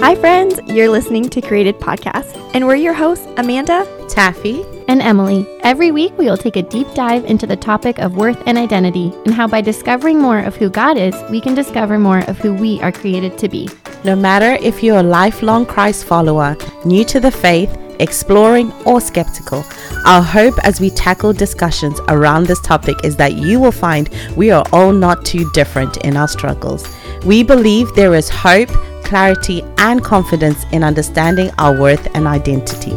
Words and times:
Hi, 0.00 0.14
friends. 0.14 0.60
You're 0.66 0.88
listening 0.88 1.28
to 1.30 1.40
Created 1.40 1.80
Podcast, 1.80 2.52
and 2.54 2.64
we're 2.64 2.76
your 2.76 2.94
hosts, 2.94 3.26
Amanda, 3.36 3.84
Taffy, 4.08 4.64
and 4.86 5.02
Emily. 5.02 5.44
Every 5.64 5.90
week, 5.90 6.16
we 6.16 6.26
will 6.26 6.36
take 6.36 6.54
a 6.54 6.62
deep 6.62 6.86
dive 6.94 7.24
into 7.24 7.48
the 7.48 7.56
topic 7.56 7.98
of 7.98 8.16
worth 8.16 8.40
and 8.46 8.56
identity, 8.56 9.12
and 9.24 9.34
how 9.34 9.48
by 9.48 9.60
discovering 9.60 10.20
more 10.20 10.38
of 10.38 10.54
who 10.54 10.70
God 10.70 10.96
is, 10.96 11.16
we 11.30 11.40
can 11.40 11.56
discover 11.56 11.98
more 11.98 12.20
of 12.30 12.38
who 12.38 12.54
we 12.54 12.80
are 12.80 12.92
created 12.92 13.36
to 13.38 13.48
be. 13.48 13.68
No 14.04 14.14
matter 14.14 14.52
if 14.64 14.84
you're 14.84 15.00
a 15.00 15.02
lifelong 15.02 15.66
Christ 15.66 16.04
follower, 16.04 16.56
new 16.84 17.04
to 17.06 17.18
the 17.18 17.32
faith, 17.32 17.76
exploring, 17.98 18.72
or 18.86 19.00
skeptical, 19.00 19.64
our 20.06 20.22
hope 20.22 20.54
as 20.62 20.80
we 20.80 20.90
tackle 20.90 21.32
discussions 21.32 21.98
around 22.06 22.46
this 22.46 22.60
topic 22.60 23.04
is 23.04 23.16
that 23.16 23.32
you 23.34 23.58
will 23.58 23.72
find 23.72 24.08
we 24.36 24.52
are 24.52 24.64
all 24.72 24.92
not 24.92 25.24
too 25.24 25.50
different 25.54 25.96
in 25.98 26.16
our 26.16 26.28
struggles. 26.28 26.88
We 27.24 27.42
believe 27.42 27.92
there 27.96 28.14
is 28.14 28.28
hope, 28.28 28.70
clarity, 29.08 29.64
and 29.78 30.04
confidence 30.04 30.64
in 30.70 30.84
understanding 30.84 31.50
our 31.56 31.74
worth 31.80 32.06
and 32.14 32.26
identity. 32.26 32.90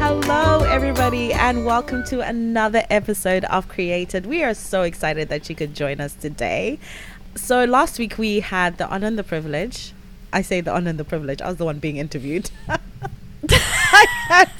Hello, 0.00 0.64
everybody, 0.64 1.32
and 1.32 1.64
welcome 1.64 2.02
to 2.06 2.20
another 2.20 2.82
episode 2.90 3.44
of 3.44 3.68
Created. 3.68 4.26
We 4.26 4.42
are 4.42 4.54
so 4.54 4.82
excited 4.82 5.28
that 5.28 5.48
you 5.48 5.54
could 5.54 5.72
join 5.72 6.00
us 6.00 6.14
today. 6.14 6.80
So, 7.36 7.64
last 7.64 8.00
week 8.00 8.18
we 8.18 8.40
had 8.40 8.78
the 8.78 8.88
honor 8.88 9.06
and 9.06 9.16
the 9.16 9.22
privilege. 9.22 9.92
I 10.32 10.42
say 10.42 10.60
the 10.60 10.72
honor 10.72 10.90
and 10.90 10.98
the 10.98 11.04
privilege, 11.04 11.40
I 11.40 11.46
was 11.46 11.58
the 11.58 11.64
one 11.64 11.78
being 11.78 11.98
interviewed. 11.98 12.50
I 12.68 14.06
had 14.26 14.50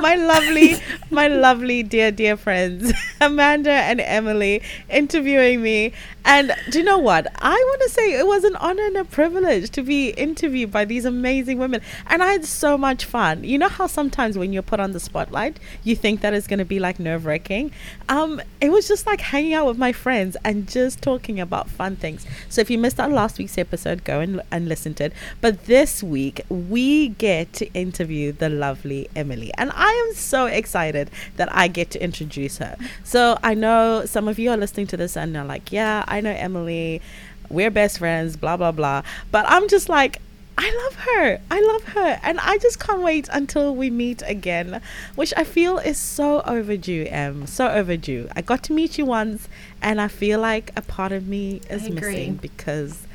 my 0.00 0.14
lovely, 0.14 0.76
my 1.10 1.28
lovely 1.28 1.82
dear, 1.82 2.10
dear 2.10 2.36
friends, 2.36 2.92
Amanda 3.20 3.70
and 3.70 4.00
Emily, 4.00 4.62
interviewing 4.88 5.62
me. 5.62 5.92
And 6.26 6.56
do 6.70 6.78
you 6.78 6.84
know 6.84 6.98
what? 6.98 7.28
I 7.40 7.54
want 7.54 7.82
to 7.82 7.88
say 7.88 8.18
it 8.18 8.26
was 8.26 8.42
an 8.42 8.56
honor 8.56 8.84
and 8.84 8.96
a 8.96 9.04
privilege 9.04 9.70
to 9.70 9.82
be 9.82 10.08
interviewed 10.10 10.72
by 10.72 10.84
these 10.84 11.04
amazing 11.04 11.58
women. 11.58 11.80
And 12.08 12.20
I 12.20 12.32
had 12.32 12.44
so 12.44 12.76
much 12.76 13.04
fun. 13.04 13.44
You 13.44 13.58
know 13.58 13.68
how 13.68 13.86
sometimes 13.86 14.36
when 14.36 14.52
you're 14.52 14.64
put 14.64 14.80
on 14.80 14.90
the 14.90 14.98
spotlight, 14.98 15.60
you 15.84 15.94
think 15.94 16.22
that 16.22 16.34
it's 16.34 16.48
going 16.48 16.58
to 16.58 16.64
be 16.64 16.80
like 16.80 16.98
nerve 16.98 17.26
wracking? 17.26 17.70
Um, 18.08 18.42
it 18.60 18.70
was 18.70 18.88
just 18.88 19.06
like 19.06 19.20
hanging 19.20 19.54
out 19.54 19.66
with 19.66 19.78
my 19.78 19.92
friends 19.92 20.36
and 20.44 20.68
just 20.68 21.00
talking 21.00 21.38
about 21.38 21.70
fun 21.70 21.94
things. 21.94 22.26
So 22.48 22.60
if 22.60 22.70
you 22.70 22.78
missed 22.78 22.98
our 22.98 23.08
last 23.08 23.38
week's 23.38 23.56
episode, 23.56 24.02
go 24.02 24.18
and, 24.18 24.42
and 24.50 24.68
listen 24.68 24.94
to 24.94 25.04
it. 25.04 25.12
But 25.40 25.66
this 25.66 26.02
week, 26.02 26.40
we 26.48 27.10
get 27.10 27.52
to 27.54 27.72
interview 27.72 28.32
the 28.32 28.48
lovely 28.48 29.08
Emily. 29.14 29.52
And 29.56 29.70
I 29.72 30.08
am 30.08 30.16
so 30.16 30.46
excited 30.46 31.08
that 31.36 31.54
I 31.54 31.68
get 31.68 31.90
to 31.90 32.02
introduce 32.02 32.58
her. 32.58 32.76
So 33.04 33.38
I 33.44 33.54
know 33.54 34.04
some 34.06 34.26
of 34.26 34.40
you 34.40 34.50
are 34.50 34.56
listening 34.56 34.88
to 34.88 34.96
this 34.96 35.16
and 35.16 35.36
are 35.36 35.44
like, 35.44 35.70
yeah, 35.70 36.04
I 36.08 36.15
know 36.20 36.30
Emily. 36.30 37.00
We're 37.48 37.70
best 37.70 37.98
friends, 37.98 38.36
blah, 38.36 38.56
blah, 38.56 38.72
blah. 38.72 39.02
But 39.30 39.46
I'm 39.48 39.68
just 39.68 39.88
like, 39.88 40.20
I 40.58 40.84
love 40.84 40.94
her. 40.94 41.40
I 41.50 41.60
love 41.60 41.84
her. 41.94 42.18
And 42.22 42.40
I 42.40 42.58
just 42.58 42.80
can't 42.80 43.02
wait 43.02 43.28
until 43.32 43.74
we 43.74 43.90
meet 43.90 44.22
again, 44.26 44.80
which 45.14 45.34
I 45.36 45.44
feel 45.44 45.78
is 45.78 45.98
so 45.98 46.40
overdue, 46.42 47.06
Em. 47.08 47.46
So 47.46 47.68
overdue. 47.68 48.28
I 48.34 48.40
got 48.42 48.62
to 48.64 48.72
meet 48.72 48.98
you 48.98 49.04
once, 49.04 49.48
and 49.82 50.00
I 50.00 50.08
feel 50.08 50.40
like 50.40 50.72
a 50.74 50.82
part 50.82 51.12
of 51.12 51.28
me 51.28 51.60
is 51.68 51.88
missing 51.90 52.36
because 52.36 53.06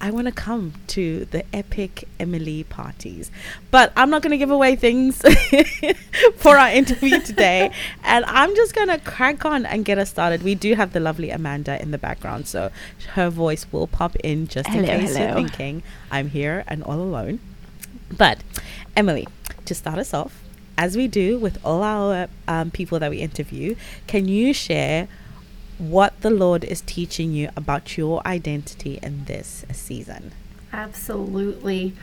I 0.00 0.10
want 0.10 0.26
to 0.26 0.32
come 0.32 0.74
to 0.88 1.24
the 1.26 1.44
epic 1.54 2.08
Emily 2.20 2.64
parties. 2.64 3.30
But 3.70 3.92
I'm 3.96 4.10
not 4.10 4.22
going 4.22 4.32
to 4.32 4.36
give 4.36 4.50
away 4.50 4.76
things 4.76 5.22
for 6.36 6.56
our 6.56 6.70
interview 6.70 7.20
today. 7.24 7.70
And 8.04 8.24
I'm 8.26 8.54
just 8.54 8.74
going 8.74 8.88
to 8.88 8.98
crack 8.98 9.44
on 9.44 9.64
and 9.64 9.84
get 9.84 9.98
us 9.98 10.10
started. 10.10 10.42
We 10.42 10.54
do 10.54 10.74
have 10.74 10.92
the 10.92 11.00
lovely 11.00 11.30
Amanda 11.30 11.80
in 11.80 11.90
the 11.90 11.98
background. 11.98 12.46
So 12.46 12.70
her 13.14 13.30
voice 13.30 13.66
will 13.72 13.86
pop 13.86 14.16
in 14.16 14.46
just 14.48 14.68
hello, 14.68 14.82
in 14.82 15.00
case 15.00 15.16
hello. 15.16 15.26
you're 15.26 15.34
thinking 15.34 15.82
I'm 16.10 16.30
here 16.30 16.64
and 16.68 16.82
all 16.82 17.00
alone. 17.00 17.40
But 18.16 18.42
Emily, 18.96 19.26
to 19.64 19.74
start 19.74 19.98
us 19.98 20.12
off, 20.12 20.42
as 20.78 20.96
we 20.96 21.08
do 21.08 21.38
with 21.38 21.58
all 21.64 21.82
our 21.82 22.28
um, 22.46 22.70
people 22.70 22.98
that 22.98 23.10
we 23.10 23.18
interview, 23.18 23.76
can 24.06 24.28
you 24.28 24.52
share 24.52 25.08
what 25.78 26.20
the 26.20 26.30
Lord 26.30 26.64
is 26.64 26.80
teaching 26.80 27.32
you 27.32 27.50
about 27.56 27.96
your 27.96 28.26
identity 28.26 28.98
in 29.02 29.24
this 29.24 29.64
season. 29.72 30.32
Absolutely. 30.72 31.94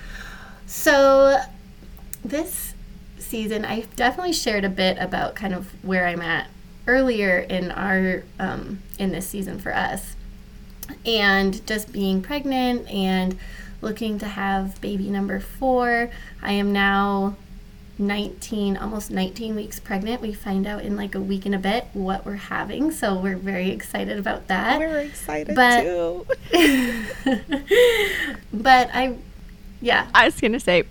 So, 0.65 1.39
this 2.23 2.73
season, 3.17 3.65
I 3.65 3.81
definitely 3.95 4.33
shared 4.33 4.63
a 4.63 4.69
bit 4.69 4.97
about 4.99 5.35
kind 5.35 5.53
of 5.53 5.71
where 5.83 6.07
I'm 6.07 6.21
at 6.21 6.49
earlier 6.87 7.39
in 7.39 7.71
our 7.71 8.23
um, 8.39 8.81
in 8.99 9.11
this 9.11 9.27
season 9.27 9.59
for 9.59 9.73
us, 9.73 10.15
and 11.05 11.65
just 11.65 11.91
being 11.91 12.21
pregnant 12.21 12.89
and 12.89 13.37
looking 13.81 14.17
to 14.19 14.25
have 14.25 14.79
baby 14.81 15.09
number 15.09 15.39
four. 15.39 16.09
I 16.41 16.53
am 16.53 16.71
now 16.71 17.35
19, 17.97 18.77
almost 18.77 19.11
19 19.11 19.55
weeks 19.55 19.79
pregnant. 19.79 20.21
We 20.21 20.33
find 20.33 20.65
out 20.65 20.83
in 20.83 20.95
like 20.95 21.15
a 21.15 21.21
week 21.21 21.45
and 21.45 21.53
a 21.53 21.59
bit 21.59 21.87
what 21.93 22.25
we're 22.25 22.35
having. 22.35 22.91
So 22.91 23.15
we're 23.15 23.37
very 23.37 23.69
excited 23.69 24.17
about 24.17 24.47
that. 24.47 24.79
We're 24.79 24.99
excited 24.99 25.55
but, 25.55 25.81
too. 25.81 26.25
but 28.53 28.89
I, 28.93 29.17
yeah. 29.81 30.07
I 30.13 30.25
was 30.25 30.39
going 30.39 30.53
to 30.53 30.59
say, 30.59 30.83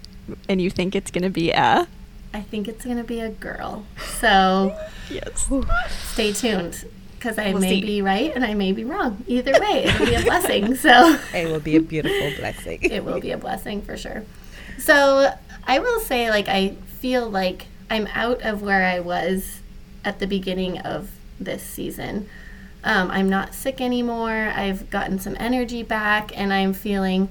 and 0.49 0.61
you 0.61 0.71
think 0.71 0.95
it's 0.95 1.11
going 1.11 1.25
to 1.25 1.31
be 1.31 1.51
a? 1.51 1.89
I 2.35 2.41
think 2.41 2.69
it's 2.69 2.85
going 2.85 2.97
to 2.97 3.05
be 3.05 3.21
a 3.21 3.31
girl. 3.31 3.85
So 4.19 4.77
yes. 5.11 5.51
stay 6.13 6.33
tuned 6.33 6.85
because 7.23 7.39
I 7.39 7.53
we'll 7.53 7.61
may 7.61 7.81
see. 7.81 7.87
be 7.87 8.03
right 8.03 8.33
and 8.35 8.45
I 8.45 8.55
may 8.55 8.73
be 8.73 8.85
wrong. 8.85 9.25
Either 9.27 9.53
way, 9.61 9.85
it'll 9.85 10.07
be 10.07 10.15
a 10.15 10.23
blessing. 10.25 10.75
So 10.77 11.19
it 11.35 11.49
will 11.49 11.61
be 11.61 11.77
a 11.77 11.81
beautiful 11.81 12.33
blessing. 12.39 12.79
it 12.83 13.05
will 13.05 13.21
be 13.21 13.33
a 13.33 13.39
blessing 13.39 13.83
for 13.83 13.97
sure. 13.97 14.25
So 14.79 15.33
I 15.65 15.79
will 15.79 16.01
say, 16.01 16.31
like, 16.31 16.49
I 16.49 16.77
feel 17.01 17.29
like 17.29 17.67
I'm 17.91 18.07
out 18.15 18.43
of 18.43 18.63
where 18.63 18.85
I 18.85 19.01
was 19.01 19.61
at 20.05 20.19
the 20.19 20.27
beginning 20.27 20.79
of 20.79 21.11
this 21.39 21.63
season. 21.63 22.29
Um, 22.85 23.11
I'm 23.11 23.29
not 23.29 23.55
sick 23.55 23.81
anymore. 23.81 24.53
I've 24.55 24.91
gotten 24.91 25.19
some 25.19 25.37
energy 25.39 25.83
back, 25.83 26.37
and 26.37 26.53
I'm 26.53 26.73
feeling 26.73 27.29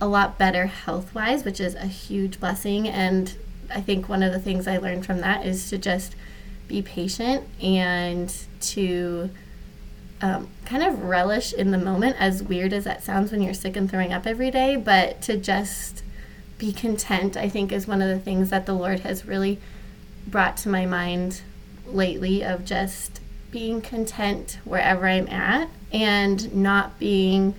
a 0.00 0.06
lot 0.06 0.38
better 0.38 0.66
health 0.66 1.14
wise, 1.14 1.44
which 1.44 1.60
is 1.60 1.74
a 1.74 1.86
huge 1.86 2.40
blessing. 2.40 2.88
And 2.88 3.34
I 3.74 3.80
think 3.80 4.08
one 4.08 4.22
of 4.22 4.32
the 4.32 4.38
things 4.38 4.66
I 4.66 4.78
learned 4.78 5.04
from 5.04 5.20
that 5.20 5.44
is 5.44 5.68
to 5.70 5.78
just 5.78 6.14
be 6.68 6.80
patient 6.82 7.44
and 7.62 8.34
to 8.60 9.30
um, 10.20 10.48
kind 10.64 10.82
of 10.82 11.02
relish 11.04 11.52
in 11.52 11.70
the 11.70 11.78
moment, 11.78 12.16
as 12.18 12.42
weird 12.42 12.72
as 12.72 12.84
that 12.84 13.02
sounds 13.02 13.30
when 13.30 13.42
you're 13.42 13.54
sick 13.54 13.76
and 13.76 13.90
throwing 13.90 14.12
up 14.12 14.26
every 14.26 14.50
day, 14.50 14.76
but 14.76 15.20
to 15.22 15.36
just 15.36 16.02
be 16.58 16.72
content, 16.72 17.36
I 17.36 17.48
think, 17.48 17.72
is 17.72 17.86
one 17.86 18.02
of 18.02 18.08
the 18.08 18.18
things 18.18 18.50
that 18.50 18.66
the 18.66 18.74
Lord 18.74 19.00
has 19.00 19.24
really 19.24 19.58
brought 20.26 20.56
to 20.58 20.68
my 20.68 20.84
mind 20.84 21.42
lately 21.86 22.44
of 22.44 22.64
just 22.64 23.20
being 23.50 23.80
content 23.80 24.58
wherever 24.64 25.06
I'm 25.06 25.28
at 25.28 25.68
and 25.92 26.54
not 26.54 26.98
being, 26.98 27.54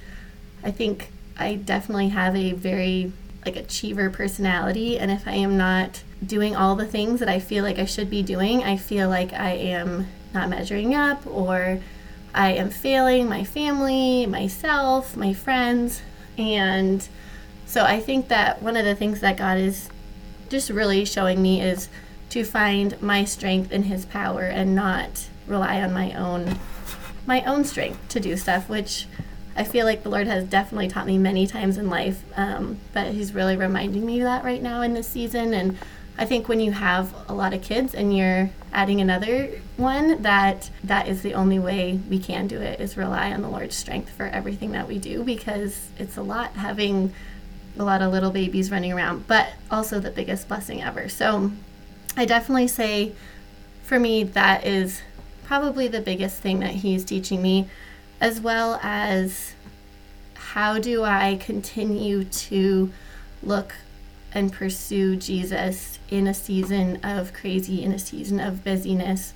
I 0.63 0.71
think 0.71 1.09
I 1.37 1.55
definitely 1.55 2.09
have 2.09 2.35
a 2.35 2.51
very 2.51 3.11
like 3.45 3.55
achiever 3.55 4.09
personality. 4.09 4.99
And 4.99 5.09
if 5.09 5.27
I 5.27 5.33
am 5.33 5.57
not 5.57 6.03
doing 6.23 6.55
all 6.55 6.75
the 6.75 6.85
things 6.85 7.21
that 7.21 7.29
I 7.29 7.39
feel 7.39 7.63
like 7.63 7.79
I 7.79 7.85
should 7.85 8.09
be 8.09 8.21
doing, 8.21 8.63
I 8.63 8.77
feel 8.77 9.09
like 9.09 9.33
I 9.33 9.51
am 9.51 10.07
not 10.33 10.49
measuring 10.49 10.93
up 10.93 11.25
or 11.25 11.79
I 12.35 12.51
am 12.51 12.69
failing 12.69 13.27
my 13.27 13.43
family, 13.43 14.25
myself, 14.25 15.15
my 15.15 15.33
friends. 15.33 16.01
And 16.37 17.07
so 17.69 17.83
I 17.83 17.99
think 17.99 18.29
that 18.29 18.63
one 18.63 18.75
of 18.75 18.83
the 18.83 18.95
things 18.95 19.21
that 19.21 19.37
God 19.37 19.59
is 19.59 19.89
just 20.49 20.71
really 20.71 21.05
showing 21.05 21.39
me 21.39 21.61
is 21.61 21.87
to 22.31 22.43
find 22.43 22.99
my 22.99 23.23
strength 23.25 23.71
in 23.71 23.83
his 23.83 24.05
power 24.05 24.41
and 24.41 24.73
not 24.73 25.29
rely 25.45 25.79
on 25.79 25.93
my 25.93 26.11
own 26.13 26.57
my 27.27 27.43
own 27.43 27.63
strength 27.63 28.09
to 28.09 28.19
do 28.19 28.35
stuff 28.35 28.69
which 28.69 29.05
I 29.55 29.63
feel 29.63 29.85
like 29.85 30.01
the 30.01 30.09
Lord 30.09 30.25
has 30.25 30.45
definitely 30.45 30.87
taught 30.87 31.05
me 31.05 31.17
many 31.17 31.45
times 31.45 31.77
in 31.77 31.89
life, 31.89 32.23
um, 32.37 32.79
but 32.93 33.07
He's 33.07 33.33
really 33.33 33.57
reminding 33.57 34.05
me 34.05 34.21
of 34.21 34.23
that 34.23 34.45
right 34.45 34.61
now 34.61 34.81
in 34.81 34.93
this 34.93 35.07
season. 35.07 35.53
And 35.53 35.77
I 36.17 36.23
think 36.23 36.47
when 36.47 36.61
you 36.61 36.71
have 36.71 37.13
a 37.27 37.33
lot 37.33 37.53
of 37.53 37.61
kids 37.61 37.93
and 37.93 38.15
you're 38.15 38.49
adding 38.71 39.01
another 39.01 39.49
one, 39.75 40.21
that 40.21 40.69
that 40.85 41.09
is 41.09 41.23
the 41.23 41.33
only 41.33 41.59
way 41.59 41.99
we 42.09 42.19
can 42.19 42.47
do 42.47 42.61
it 42.61 42.79
is 42.79 42.95
rely 42.95 43.33
on 43.33 43.41
the 43.41 43.49
Lord's 43.49 43.75
strength 43.75 44.09
for 44.09 44.27
everything 44.27 44.71
that 44.71 44.87
we 44.87 44.97
do 44.97 45.25
because 45.25 45.89
it's 45.97 46.15
a 46.15 46.23
lot 46.23 46.53
having 46.53 47.13
a 47.79 47.83
lot 47.83 48.01
of 48.01 48.11
little 48.11 48.31
babies 48.31 48.69
running 48.69 48.91
around, 48.91 49.25
but 49.27 49.53
also 49.71 49.99
the 49.99 50.11
biggest 50.11 50.47
blessing 50.47 50.83
ever. 50.83 51.09
So 51.09 51.51
I 52.15 52.25
definitely 52.25 52.67
say 52.67 53.13
for 53.89 53.99
me, 53.99 54.23
that 54.23 54.67
is 54.67 55.01
probably 55.45 55.87
the 55.87 55.99
biggest 55.99 56.43
thing 56.43 56.59
that 56.59 56.69
he's 56.69 57.03
teaching 57.03 57.41
me, 57.41 57.67
as 58.21 58.39
well 58.39 58.79
as 58.83 59.53
how 60.35 60.77
do 60.77 61.03
I 61.03 61.37
continue 61.39 62.23
to 62.23 62.91
look 63.41 63.73
and 64.31 64.53
pursue 64.53 65.15
Jesus 65.15 65.97
in 66.11 66.27
a 66.27 66.35
season 66.35 66.99
of 67.03 67.33
crazy, 67.33 67.83
in 67.83 67.91
a 67.93 67.97
season 67.97 68.39
of 68.39 68.63
busyness. 68.63 69.33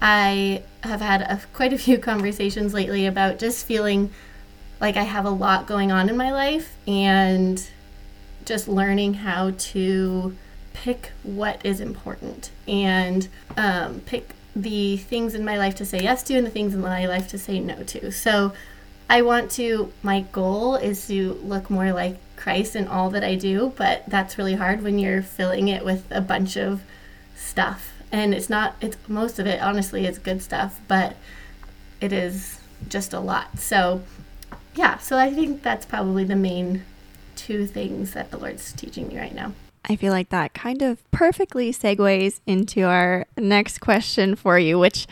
I 0.00 0.62
have 0.82 1.02
had 1.02 1.20
a, 1.20 1.42
quite 1.52 1.74
a 1.74 1.78
few 1.78 1.98
conversations 2.10 2.72
lately 2.72 3.04
about 3.04 3.38
just 3.38 3.66
feeling 3.66 4.10
like 4.84 4.98
I 4.98 5.04
have 5.04 5.24
a 5.24 5.30
lot 5.30 5.66
going 5.66 5.90
on 5.90 6.10
in 6.10 6.16
my 6.18 6.30
life 6.30 6.76
and 6.86 7.66
just 8.44 8.68
learning 8.68 9.14
how 9.14 9.52
to 9.56 10.36
pick 10.74 11.10
what 11.22 11.64
is 11.64 11.80
important 11.80 12.50
and 12.68 13.26
um, 13.56 14.00
pick 14.00 14.34
the 14.54 14.98
things 14.98 15.34
in 15.34 15.42
my 15.42 15.56
life 15.56 15.74
to 15.76 15.86
say 15.86 16.02
yes 16.02 16.22
to 16.24 16.34
and 16.34 16.46
the 16.46 16.50
things 16.50 16.74
in 16.74 16.82
my 16.82 17.06
life 17.06 17.28
to 17.28 17.38
say 17.38 17.60
no 17.60 17.82
to. 17.84 18.12
So 18.12 18.52
I 19.08 19.22
want 19.22 19.50
to, 19.52 19.90
my 20.02 20.20
goal 20.32 20.76
is 20.76 21.06
to 21.06 21.32
look 21.42 21.70
more 21.70 21.94
like 21.94 22.18
Christ 22.36 22.76
in 22.76 22.86
all 22.86 23.08
that 23.08 23.24
I 23.24 23.36
do, 23.36 23.72
but 23.76 24.04
that's 24.06 24.36
really 24.36 24.56
hard 24.56 24.82
when 24.82 24.98
you're 24.98 25.22
filling 25.22 25.68
it 25.68 25.82
with 25.82 26.06
a 26.10 26.20
bunch 26.20 26.58
of 26.58 26.82
stuff. 27.34 27.94
And 28.12 28.34
it's 28.34 28.50
not, 28.50 28.74
it's 28.82 28.98
most 29.08 29.38
of 29.38 29.46
it, 29.46 29.62
honestly, 29.62 30.04
is 30.04 30.18
good 30.18 30.42
stuff, 30.42 30.78
but 30.88 31.16
it 32.02 32.12
is 32.12 32.60
just 32.90 33.14
a 33.14 33.18
lot. 33.18 33.58
So, 33.58 34.02
yeah, 34.74 34.98
so 34.98 35.18
I 35.18 35.32
think 35.32 35.62
that's 35.62 35.86
probably 35.86 36.24
the 36.24 36.36
main 36.36 36.84
two 37.36 37.66
things 37.66 38.12
that 38.12 38.30
the 38.30 38.38
Lord's 38.38 38.72
teaching 38.72 39.08
me 39.08 39.18
right 39.18 39.34
now. 39.34 39.52
I 39.86 39.96
feel 39.96 40.12
like 40.12 40.30
that 40.30 40.54
kind 40.54 40.80
of 40.80 41.08
perfectly 41.10 41.72
segues 41.72 42.40
into 42.46 42.84
our 42.84 43.26
next 43.36 43.80
question 43.80 44.34
for 44.34 44.58
you, 44.58 44.78
which 44.78 45.06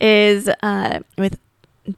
is 0.00 0.48
uh, 0.62 1.00
with 1.18 1.38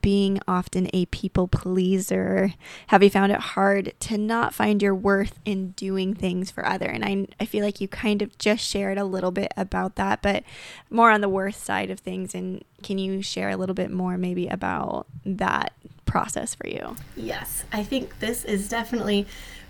being 0.00 0.40
often 0.48 0.88
a 0.92 1.06
people 1.06 1.48
pleaser? 1.48 2.54
Have 2.88 3.02
you 3.02 3.10
found 3.10 3.32
it 3.32 3.38
hard 3.38 3.92
to 4.00 4.18
not 4.18 4.54
find 4.54 4.82
your 4.82 4.94
worth 4.94 5.38
in 5.44 5.70
doing 5.72 6.14
things 6.14 6.50
for 6.50 6.66
other? 6.66 6.86
And 6.86 7.04
I, 7.04 7.28
I 7.40 7.46
feel 7.46 7.64
like 7.64 7.80
you 7.80 7.88
kind 7.88 8.22
of 8.22 8.36
just 8.38 8.64
shared 8.64 8.98
a 8.98 9.04
little 9.04 9.30
bit 9.30 9.52
about 9.56 9.96
that, 9.96 10.22
but 10.22 10.42
more 10.90 11.10
on 11.10 11.20
the 11.20 11.28
worth 11.28 11.56
side 11.56 11.90
of 11.90 12.00
things. 12.00 12.34
And 12.34 12.64
can 12.82 12.98
you 12.98 13.22
share 13.22 13.50
a 13.50 13.56
little 13.56 13.74
bit 13.74 13.90
more 13.90 14.18
maybe 14.18 14.48
about 14.48 15.06
that 15.24 15.72
process 16.06 16.54
for 16.54 16.66
you? 16.68 16.96
Yes, 17.16 17.64
I 17.72 17.82
think 17.82 18.18
this 18.20 18.44
is 18.44 18.68
definitely 18.68 19.26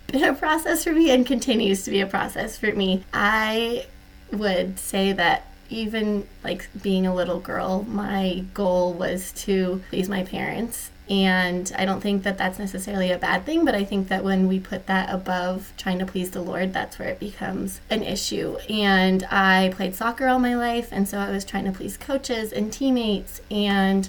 been 0.07 0.25
a 0.25 0.35
process 0.35 0.85
for 0.85 0.93
me 0.93 1.11
and 1.11 1.27
continues 1.27 1.85
to 1.85 1.91
be 1.91 2.01
a 2.01 2.07
process 2.07 2.57
for 2.57 2.73
me. 2.73 3.05
I 3.13 3.87
would 4.33 4.79
say 4.79 5.13
that 5.13 5.47
even 5.69 6.27
like 6.45 6.69
being 6.81 7.07
a 7.07 7.15
little 7.15 7.41
girl, 7.41 7.85
my 7.89 8.45
goal 8.55 8.93
was 8.93 9.33
to 9.33 9.83
please 9.91 10.09
my 10.09 10.23
parents. 10.23 10.91
And 11.09 11.73
I 11.79 11.85
don't 11.85 12.01
think 12.01 12.25
that 12.25 12.37
that's 12.37 12.59
necessarily 12.59 13.13
a 13.13 13.19
bad 13.19 13.47
thing, 13.47 13.65
but 13.65 13.77
I 13.77 13.85
think 13.85 14.09
that 14.09 14.25
when 14.25 14.49
we 14.49 14.59
put 14.59 14.87
that 14.87 15.09
above 15.09 15.73
trying 15.77 16.01
to 16.01 16.07
please 16.07 16.33
the 16.33 16.41
Lord, 16.41 16.73
that's 16.73 16.99
where 16.99 17.09
it 17.09 17.21
becomes 17.21 17.81
an 17.91 18.03
issue. 18.03 18.57
And 18.69 19.25
I 19.31 19.73
played 19.77 19.95
soccer 19.95 20.27
all 20.27 20.41
my 20.41 20.57
life, 20.57 20.89
and 20.91 21.09
so 21.09 21.19
I 21.19 21.31
was 21.31 21.45
trying 21.45 21.65
to 21.67 21.73
please 21.73 21.97
coaches 21.97 22.53
and 22.53 22.73
teammates. 22.73 23.41
And 23.53 24.09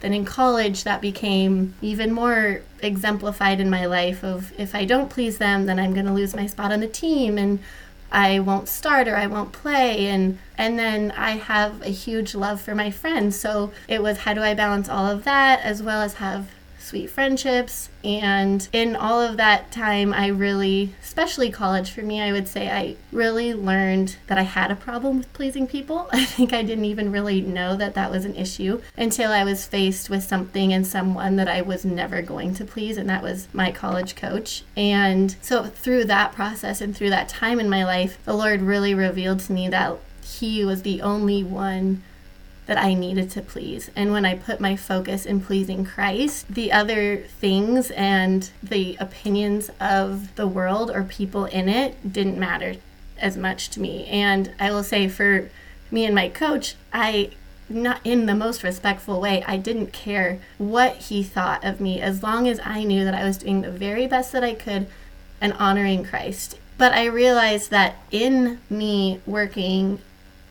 then 0.00 0.14
in 0.14 0.24
college, 0.24 0.84
that 0.84 1.00
became 1.00 1.74
even 1.82 2.12
more 2.12 2.62
exemplified 2.82 3.60
in 3.60 3.68
my 3.68 3.86
life 3.86 4.22
of 4.22 4.52
if 4.58 4.74
I 4.74 4.84
don't 4.84 5.10
please 5.10 5.38
them, 5.38 5.66
then 5.66 5.78
I'm 5.78 5.92
going 5.92 6.06
to 6.06 6.12
lose 6.12 6.36
my 6.36 6.46
spot 6.46 6.72
on 6.72 6.80
the 6.80 6.88
team. 6.88 7.36
And 7.36 7.58
I 8.10 8.38
won't 8.38 8.68
start 8.68 9.06
or 9.06 9.16
I 9.16 9.26
won't 9.26 9.52
play 9.52 10.06
and 10.06 10.38
and 10.56 10.78
then 10.78 11.10
I 11.12 11.32
have 11.32 11.82
a 11.82 11.90
huge 11.90 12.34
love 12.34 12.60
for 12.60 12.74
my 12.74 12.90
friends. 12.90 13.38
So 13.38 13.72
it 13.86 14.02
was 14.02 14.18
how 14.18 14.34
do 14.34 14.42
I 14.42 14.54
balance 14.54 14.88
all 14.88 15.06
of 15.06 15.24
that 15.24 15.60
as 15.60 15.82
well 15.82 16.00
as 16.00 16.14
have 16.14 16.48
sweet 16.78 17.10
friendships. 17.10 17.90
And 18.04 18.68
in 18.72 18.96
all 18.96 19.20
of 19.20 19.36
that 19.36 19.70
time, 19.70 20.14
I 20.14 20.28
really, 20.28 20.94
especially 21.02 21.50
college 21.50 21.90
for 21.90 22.02
me, 22.02 22.20
I 22.20 22.32
would 22.32 22.48
say 22.48 22.70
I 22.70 22.96
really 23.12 23.52
learned 23.52 24.16
that 24.28 24.38
I 24.38 24.42
had 24.42 24.70
a 24.70 24.76
problem 24.76 25.18
with 25.18 25.32
pleasing 25.32 25.66
people. 25.66 26.08
I 26.12 26.24
think 26.24 26.52
I 26.52 26.62
didn't 26.62 26.84
even 26.84 27.12
really 27.12 27.40
know 27.40 27.76
that 27.76 27.94
that 27.94 28.10
was 28.10 28.24
an 28.24 28.36
issue 28.36 28.80
until 28.96 29.32
I 29.32 29.44
was 29.44 29.66
faced 29.66 30.08
with 30.08 30.22
something 30.22 30.72
and 30.72 30.86
someone 30.86 31.36
that 31.36 31.48
I 31.48 31.62
was 31.62 31.84
never 31.84 32.22
going 32.22 32.54
to 32.54 32.64
please, 32.64 32.96
and 32.96 33.08
that 33.08 33.22
was 33.22 33.48
my 33.52 33.70
college 33.72 34.16
coach. 34.16 34.64
And 34.76 35.36
so 35.40 35.64
through 35.64 36.04
that 36.04 36.32
process 36.32 36.80
and 36.80 36.96
through 36.96 37.10
that 37.10 37.28
time 37.28 37.60
in 37.60 37.68
my 37.68 37.84
life, 37.84 38.18
the 38.24 38.34
Lord 38.34 38.62
really 38.62 38.94
revealed 38.94 39.40
to 39.40 39.52
me 39.52 39.68
that 39.68 39.98
He 40.22 40.64
was 40.64 40.82
the 40.82 41.02
only 41.02 41.42
one 41.42 42.02
that 42.68 42.78
I 42.78 42.92
needed 42.92 43.30
to 43.30 43.40
please. 43.40 43.90
And 43.96 44.12
when 44.12 44.26
I 44.26 44.36
put 44.36 44.60
my 44.60 44.76
focus 44.76 45.24
in 45.24 45.40
pleasing 45.40 45.86
Christ, 45.86 46.46
the 46.48 46.70
other 46.70 47.16
things 47.16 47.90
and 47.92 48.48
the 48.62 48.94
opinions 49.00 49.70
of 49.80 50.36
the 50.36 50.46
world 50.46 50.90
or 50.90 51.02
people 51.02 51.46
in 51.46 51.68
it 51.68 52.12
didn't 52.12 52.38
matter 52.38 52.74
as 53.18 53.38
much 53.38 53.70
to 53.70 53.80
me. 53.80 54.04
And 54.06 54.52
I 54.60 54.70
will 54.70 54.84
say 54.84 55.08
for 55.08 55.50
me 55.90 56.04
and 56.04 56.14
my 56.14 56.28
coach, 56.28 56.76
I 56.92 57.30
not 57.70 58.00
in 58.04 58.26
the 58.26 58.34
most 58.34 58.62
respectful 58.62 59.18
way. 59.20 59.42
I 59.46 59.56
didn't 59.56 59.92
care 59.92 60.38
what 60.58 60.96
he 60.96 61.22
thought 61.22 61.64
of 61.64 61.80
me 61.80 62.00
as 62.00 62.22
long 62.22 62.46
as 62.46 62.60
I 62.64 62.84
knew 62.84 63.04
that 63.04 63.14
I 63.14 63.24
was 63.24 63.38
doing 63.38 63.62
the 63.62 63.70
very 63.70 64.06
best 64.06 64.32
that 64.32 64.44
I 64.44 64.54
could 64.54 64.86
and 65.40 65.54
honoring 65.54 66.04
Christ. 66.04 66.58
But 66.76 66.92
I 66.92 67.06
realized 67.06 67.70
that 67.70 67.96
in 68.10 68.60
me 68.70 69.20
working 69.26 70.00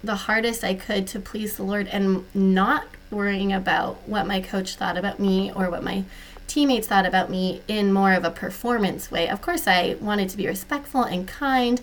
the 0.08 0.16
hardest 0.16 0.64
I 0.64 0.74
could 0.74 1.06
to 1.08 1.20
please 1.20 1.58
the 1.58 1.64
Lord 1.64 1.88
and 1.90 2.26
not 2.34 2.88
worrying 3.12 3.54
about 3.54 4.08
what 4.08 4.26
my 4.26 4.42
coach 4.42 4.76
thought 4.76 4.98
about 4.98 5.20
me 5.20 5.52
or 5.54 5.70
what 5.70 5.84
my 5.84 6.04
teammates 6.48 6.88
thought 6.88 7.06
about 7.06 7.30
me 7.30 7.62
in 7.68 7.94
more 7.94 8.14
of 8.14 8.24
a 8.24 8.32
performance 8.32 9.12
way. 9.12 9.30
Of 9.30 9.42
course, 9.42 9.68
I 9.68 9.98
wanted 10.02 10.30
to 10.30 10.38
be 10.38 10.48
respectful 10.48 11.04
and 11.04 11.28
kind 11.28 11.82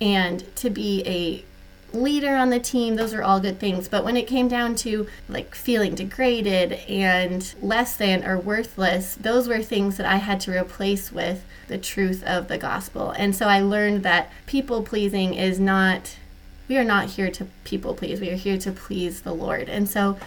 and 0.00 0.44
to 0.56 0.70
be 0.70 1.02
a 1.06 1.44
leader 1.96 2.34
on 2.36 2.50
the 2.50 2.60
team. 2.60 2.96
Those 2.96 3.14
are 3.14 3.22
all 3.22 3.40
good 3.40 3.58
things. 3.58 3.88
But 3.88 4.04
when 4.04 4.16
it 4.16 4.26
came 4.26 4.48
down 4.48 4.74
to 4.76 5.06
like 5.28 5.54
feeling 5.54 5.94
degraded 5.94 6.74
and 6.88 7.54
less 7.60 7.96
than 7.96 8.24
or 8.24 8.38
worthless, 8.38 9.14
those 9.14 9.48
were 9.48 9.62
things 9.62 9.96
that 9.96 10.06
I 10.06 10.16
had 10.16 10.40
to 10.40 10.58
replace 10.58 11.10
with 11.10 11.44
the 11.68 11.78
truth 11.78 12.22
of 12.24 12.48
the 12.48 12.58
gospel. 12.58 13.10
And 13.12 13.34
so 13.34 13.46
I 13.46 13.60
learned 13.60 14.02
that 14.02 14.30
people 14.46 14.82
pleasing 14.82 15.34
is 15.34 15.58
not 15.58 16.16
we 16.68 16.76
are 16.76 16.84
not 16.84 17.10
here 17.10 17.30
to 17.30 17.46
people 17.64 17.94
please. 17.94 18.20
We 18.20 18.30
are 18.30 18.36
here 18.36 18.58
to 18.58 18.72
please 18.72 19.22
the 19.22 19.34
Lord. 19.34 19.68
And 19.68 19.88
so 19.88 20.18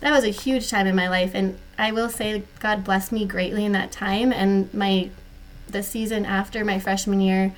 that 0.00 0.10
was 0.10 0.24
a 0.24 0.28
huge 0.28 0.70
time 0.70 0.86
in 0.86 0.94
my 0.94 1.08
life 1.08 1.32
and 1.34 1.58
I 1.78 1.92
will 1.92 2.08
say 2.08 2.42
God 2.60 2.84
blessed 2.84 3.12
me 3.12 3.24
greatly 3.24 3.64
in 3.64 3.72
that 3.72 3.92
time 3.92 4.32
and 4.32 4.72
my 4.72 5.10
the 5.68 5.82
season 5.82 6.24
after 6.24 6.64
my 6.64 6.78
freshman 6.78 7.20
year 7.20 7.52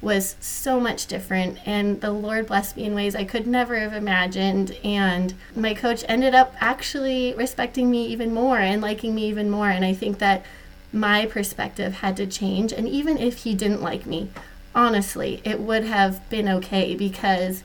was 0.00 0.36
so 0.40 0.78
much 0.78 1.06
different 1.06 1.58
and 1.66 2.00
the 2.00 2.10
Lord 2.10 2.46
blessed 2.46 2.76
me 2.76 2.84
in 2.84 2.94
ways 2.94 3.14
I 3.14 3.24
could 3.24 3.46
never 3.46 3.78
have 3.78 3.92
imagined 3.92 4.76
and 4.84 5.34
my 5.56 5.74
coach 5.74 6.04
ended 6.08 6.34
up 6.34 6.54
actually 6.60 7.34
respecting 7.34 7.90
me 7.90 8.06
even 8.06 8.32
more 8.32 8.58
and 8.58 8.82
liking 8.82 9.14
me 9.14 9.28
even 9.28 9.50
more 9.50 9.70
and 9.70 9.84
I 9.84 9.94
think 9.94 10.18
that 10.18 10.44
my 10.92 11.26
perspective 11.26 11.94
had 11.94 12.16
to 12.18 12.26
change 12.26 12.72
and 12.72 12.88
even 12.88 13.18
if 13.18 13.38
he 13.38 13.54
didn't 13.54 13.82
like 13.82 14.06
me 14.06 14.30
honestly, 14.74 15.40
it 15.44 15.60
would 15.60 15.84
have 15.84 16.28
been 16.30 16.48
okay 16.48 16.94
because 16.94 17.62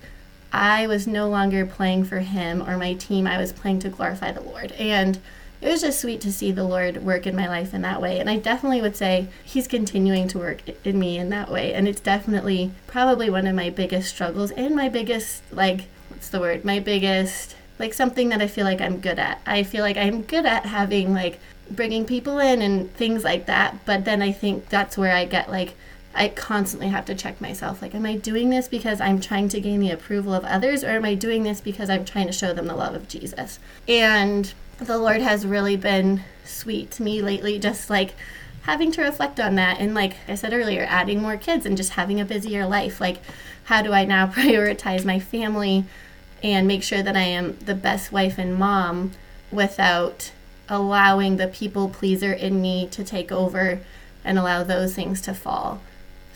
I 0.52 0.88
was 0.88 1.08
no 1.08 1.30
longer 1.30 1.66
playing 1.66 2.06
for 2.06 2.20
him 2.20 2.62
or 2.62 2.78
my 2.78 2.94
team. 2.94 3.28
I 3.28 3.38
was 3.38 3.54
playing 3.54 3.80
to 3.80 3.90
glorify 3.90 4.32
the 4.32 4.42
Lord. 4.42 4.72
And 4.74 5.20
it 5.62 5.68
was 5.68 5.82
just 5.82 6.00
sweet 6.00 6.22
to 6.22 6.32
see 6.32 6.52
the 6.52 6.64
Lord 6.64 7.04
work 7.04 7.28
in 7.28 7.36
my 7.36 7.48
life 7.48 7.74
in 7.74 7.82
that 7.82 8.02
way. 8.02 8.20
And 8.20 8.30
I 8.30 8.38
definitely 8.38 8.82
would 8.82 8.96
say 8.96 9.28
He's 9.44 9.68
continuing 9.68 10.28
to 10.30 10.40
work 10.40 10.62
in 10.86 10.98
me 10.98 11.18
in 11.18 11.30
that 11.30 11.52
way. 11.52 11.74
And 11.74 11.88
it's 11.88 12.00
definitely 12.00 12.72
probably 12.88 13.30
one 13.30 13.46
of 13.46 13.56
my 13.56 13.70
biggest 13.70 14.10
struggles 14.10 14.52
and 14.52 14.76
my 14.76 14.90
biggest, 14.90 15.44
like, 15.52 15.82
what's 16.10 16.30
the 16.30 16.40
word? 16.40 16.64
My 16.64 16.80
biggest, 16.80 17.56
like, 17.78 17.94
something 17.94 18.30
that 18.30 18.42
I 18.42 18.48
feel 18.48 18.66
like 18.66 18.82
I'm 18.82 19.02
good 19.02 19.20
at. 19.20 19.42
I 19.46 19.64
feel 19.64 19.82
like 19.82 19.98
I'm 19.98 20.22
good 20.22 20.46
at 20.46 20.66
having, 20.66 21.14
like, 21.14 21.40
bringing 21.70 22.06
people 22.06 22.40
in 22.40 22.62
and 22.62 22.92
things 22.94 23.24
like 23.24 23.46
that. 23.48 23.86
But 23.86 24.06
then 24.06 24.22
I 24.22 24.32
think 24.32 24.70
that's 24.70 24.98
where 24.98 25.14
I 25.14 25.26
get, 25.26 25.52
like, 25.52 25.76
I 26.16 26.30
constantly 26.30 26.88
have 26.90 27.06
to 27.06 27.16
check 27.16 27.40
myself. 27.40 27.82
Like, 27.82 27.94
am 27.94 28.06
I 28.06 28.18
doing 28.18 28.50
this 28.50 28.68
because 28.68 29.00
I'm 29.00 29.22
trying 29.22 29.48
to 29.50 29.62
gain 29.62 29.80
the 29.80 29.92
approval 29.92 30.34
of 30.34 30.44
others, 30.44 30.84
or 30.84 30.90
am 30.90 31.06
I 31.06 31.14
doing 31.14 31.44
this 31.44 31.62
because 31.62 31.90
I'm 31.90 32.04
trying 32.04 32.28
to 32.28 32.34
show 32.34 32.54
them 32.54 32.68
the 32.68 32.76
love 32.76 32.96
of 32.96 33.08
Jesus? 33.08 33.60
And 33.88 34.52
the 34.80 34.98
Lord 34.98 35.22
has 35.22 35.46
really 35.46 35.76
been 35.76 36.24
sweet 36.44 36.92
to 36.92 37.04
me 37.04 37.22
lately, 37.22 37.60
just 37.60 37.90
like 37.90 38.16
having 38.64 38.92
to 38.94 39.02
reflect 39.02 39.40
on 39.40 39.56
that. 39.56 39.80
And, 39.80 39.94
like 39.94 40.16
I 40.28 40.36
said 40.36 40.54
earlier, 40.54 40.86
adding 40.90 41.22
more 41.22 41.38
kids 41.38 41.66
and 41.66 41.78
just 41.78 41.92
having 41.92 42.20
a 42.20 42.26
busier 42.26 42.66
life. 42.66 43.00
Like, 43.00 43.20
how 43.66 43.82
do 43.82 43.94
I 43.94 44.06
now 44.06 44.28
prioritize 44.32 45.06
my 45.06 45.20
family 45.20 45.86
and 46.42 46.68
make 46.68 46.84
sure 46.84 47.04
that 47.04 47.16
I 47.16 47.22
am 47.24 47.58
the 47.58 47.76
best 47.76 48.12
wife 48.12 48.38
and 48.38 48.56
mom 48.56 49.12
without 49.52 50.32
allowing 50.68 51.38
the 51.38 51.48
people 51.48 51.90
pleaser 51.90 52.34
in 52.34 52.62
me 52.62 52.88
to 52.88 53.04
take 53.04 53.32
over 53.32 53.80
and 54.24 54.40
allow 54.40 54.64
those 54.64 54.96
things 54.96 55.22
to 55.22 55.34
fall? 55.36 55.82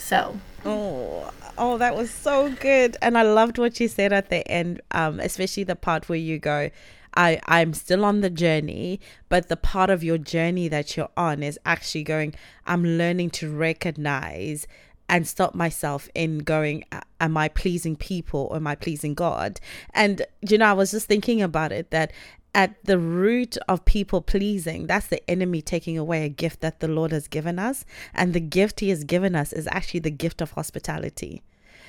So. 0.03 0.37
Oh, 0.65 1.31
oh, 1.57 1.77
that 1.77 1.95
was 1.95 2.11
so 2.11 2.51
good, 2.59 2.97
and 3.01 3.17
I 3.17 3.21
loved 3.21 3.57
what 3.57 3.79
you 3.79 3.87
said 3.87 4.11
at 4.11 4.29
the 4.29 4.45
end, 4.49 4.81
um, 4.91 5.19
especially 5.21 5.63
the 5.63 5.77
part 5.77 6.09
where 6.09 6.17
you 6.17 6.39
go, 6.39 6.69
I 7.15 7.39
I'm 7.45 7.73
still 7.73 8.03
on 8.03 8.19
the 8.19 8.29
journey, 8.29 8.99
but 9.29 9.47
the 9.47 9.55
part 9.55 9.89
of 9.89 10.03
your 10.03 10.17
journey 10.17 10.67
that 10.67 10.97
you're 10.97 11.09
on 11.15 11.41
is 11.41 11.57
actually 11.65 12.03
going. 12.03 12.35
I'm 12.65 12.83
learning 12.83 13.29
to 13.31 13.49
recognize 13.49 14.67
and 15.07 15.27
stop 15.27 15.53
myself 15.55 16.09
in 16.15 16.39
going, 16.39 16.83
am 17.19 17.37
I 17.37 17.47
pleasing 17.47 17.95
people 17.95 18.47
or 18.51 18.57
am 18.57 18.67
I 18.67 18.75
pleasing 18.75 19.13
God? 19.13 19.59
And, 19.93 20.25
you 20.41 20.57
know, 20.57 20.65
I 20.65 20.73
was 20.73 20.91
just 20.91 21.07
thinking 21.07 21.41
about 21.41 21.71
it 21.71 21.91
that 21.91 22.11
at 22.55 22.83
the 22.83 22.99
root 22.99 23.57
of 23.67 23.85
people 23.85 24.21
pleasing, 24.21 24.87
that's 24.87 25.07
the 25.07 25.27
enemy 25.29 25.61
taking 25.61 25.97
away 25.97 26.23
a 26.23 26.29
gift 26.29 26.61
that 26.61 26.79
the 26.79 26.87
Lord 26.87 27.11
has 27.11 27.27
given 27.27 27.57
us. 27.57 27.85
And 28.13 28.33
the 28.33 28.39
gift 28.39 28.79
he 28.79 28.89
has 28.89 29.03
given 29.03 29.35
us 29.35 29.53
is 29.53 29.67
actually 29.71 30.01
the 30.01 30.11
gift 30.11 30.41
of 30.41 30.51
hospitality. 30.51 31.41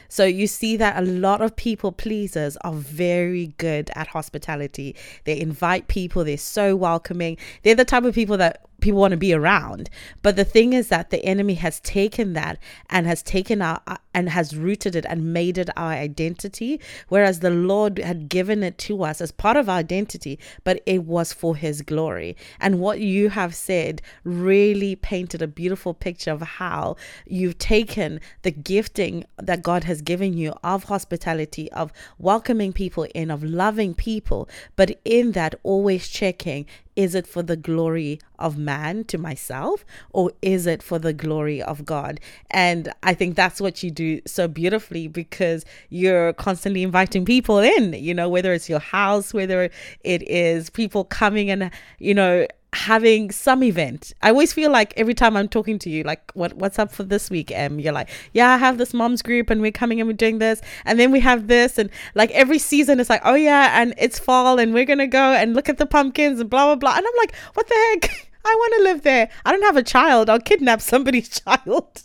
So 0.09 0.25
you 0.25 0.47
see 0.47 0.77
that 0.77 0.97
a 0.97 1.07
lot 1.07 1.41
of 1.41 1.57
people 1.57 1.93
pleasers 1.93 2.57
are 2.59 2.73
very 2.73 3.49
good 3.59 3.91
at 3.95 4.09
hospitality. 4.09 4.95
They 5.25 5.41
invite 5.41 5.89
people, 5.89 6.25
they're 6.25 6.37
so 6.37 6.77
welcoming. 6.77 7.37
They're 7.63 7.75
the 7.75 7.85
type 7.85 8.05
of 8.05 8.15
people 8.15 8.37
that 8.37 8.65
people 8.81 9.01
want 9.01 9.13
to 9.13 9.17
be 9.17 9.33
around. 9.33 9.91
But 10.23 10.37
the 10.37 10.45
thing 10.45 10.73
is 10.73 10.89
that 10.89 11.11
the 11.11 11.25
enemy 11.25 11.55
has 11.55 11.81
taken 11.81 12.35
that 12.35 12.59
and 12.91 13.07
has 13.07 13.23
taken 13.23 13.63
our 13.63 13.81
and 14.15 14.31
has 14.31 14.57
rooted 14.57 14.95
it 14.95 15.05
and 15.09 15.33
made 15.33 15.59
it 15.59 15.69
our 15.77 15.93
identity, 15.93 16.81
whereas 17.09 17.41
the 17.41 17.51
Lord 17.51 17.99
had 17.99 18.29
given 18.29 18.63
it 18.63 18.79
to 18.79 19.03
us 19.03 19.21
as 19.21 19.33
part 19.33 19.57
of 19.57 19.69
our 19.69 19.79
identity, 19.79 20.39
but 20.63 20.81
it 20.87 21.05
was 21.05 21.33
for 21.33 21.57
his 21.57 21.83
glory. 21.83 22.37
And 22.61 22.79
what 22.81 23.01
you 23.01 23.31
have 23.31 23.55
said 23.55 24.01
really 24.23 24.95
painted 24.97 25.43
a 25.43 25.49
beautiful 25.49 25.93
picture 25.93 26.31
of 26.31 26.43
how 26.43 26.97
you've 27.27 27.59
taken 27.59 28.21
the 28.43 28.51
gifting 28.51 29.25
that 29.37 29.63
God 29.63 29.85
has 29.85 30.01
given 30.01 30.35
you 30.35 30.55
of 30.63 30.85
hospitality, 30.85 31.71
of 31.73 31.93
welcoming 32.19 32.73
people 32.73 33.07
in, 33.15 33.31
of 33.31 33.43
loving 33.43 33.95
people, 33.95 34.49
but 34.77 34.99
in 35.05 35.33
that 35.33 35.55
always 35.65 36.09
checking 36.09 36.67
is 36.97 37.15
it 37.15 37.27
for 37.27 37.43
the 37.43 37.57
glory 37.57 38.21
of 38.39 38.57
man 38.57 39.05
to 39.05 39.19
myself 39.19 39.85
or 40.13 40.31
is 40.43 40.67
it 40.67 40.83
for 40.83 40.99
the 40.99 41.13
glory 41.13 41.61
of 41.61 41.85
God? 41.85 42.21
And 42.51 42.93
I 43.03 43.15
think 43.15 43.35
that's 43.35 43.61
what 43.61 43.83
you 43.83 43.91
do 43.91 44.04
so 44.27 44.49
beautifully 44.49 45.09
because 45.09 45.65
you're 45.91 46.33
constantly 46.35 46.83
inviting 46.83 47.25
people 47.25 47.59
in, 47.59 47.93
you 47.95 48.15
know, 48.15 48.29
whether 48.29 48.53
it's 48.53 48.69
your 48.69 48.81
house, 48.81 49.35
whether 49.35 49.71
it 50.01 50.23
is 50.29 50.71
people 50.71 51.05
coming 51.05 51.51
and, 51.51 51.71
you 51.99 52.15
know, 52.15 52.47
having 52.75 53.31
some 53.31 53.63
event. 53.63 54.13
I 54.21 54.31
always 54.31 54.53
feel 54.53 54.71
like 54.71 54.93
every 54.97 55.15
time 55.15 55.37
I'm 55.37 55.49
talking 55.49 55.79
to 55.81 55.91
you, 55.91 56.03
like, 56.03 56.31
what 56.35 56.55
what's 56.55 56.79
up 56.79 56.93
for 56.93 57.05
this 57.05 57.31
week? 57.31 57.51
Em, 57.53 57.79
you're 57.79 57.93
like, 57.93 58.11
yeah, 58.33 58.51
I 58.51 58.57
have 58.59 58.79
this 58.79 58.93
mom's 58.93 59.23
group, 59.23 59.49
and 59.49 59.61
we're 59.61 59.73
coming 59.73 60.01
and 60.01 60.09
we're 60.09 60.15
doing 60.15 60.39
this, 60.39 60.61
and 60.85 60.99
then 60.99 61.11
we 61.13 61.21
have 61.21 61.47
this, 61.47 61.79
and 61.79 61.89
like 62.15 62.31
every 62.33 62.59
season, 62.59 63.01
it's 63.01 63.11
like, 63.11 63.23
oh 63.25 63.35
yeah, 63.35 63.81
and 63.81 63.95
it's 63.97 64.19
fall, 64.19 64.59
and 64.59 64.75
we're 64.75 64.85
gonna 64.85 65.07
go 65.07 65.33
and 65.33 65.55
look 65.55 65.69
at 65.69 65.79
the 65.79 65.87
pumpkins 65.87 66.41
and 66.41 66.51
blah 66.51 66.67
blah 66.67 66.77
blah, 66.77 66.97
and 66.97 67.07
I'm 67.07 67.19
like, 67.19 67.35
what 67.55 67.67
the 67.69 67.75
heck? 67.75 68.31
I 68.47 68.55
want 68.55 68.75
to 68.77 68.83
live 68.83 69.03
there. 69.03 69.31
I 69.47 69.53
don't 69.53 69.63
have 69.63 69.79
a 69.79 69.83
child. 69.83 70.29
I'll 70.29 70.39
kidnap 70.39 70.83
somebody's 70.83 71.29
child. 71.45 72.03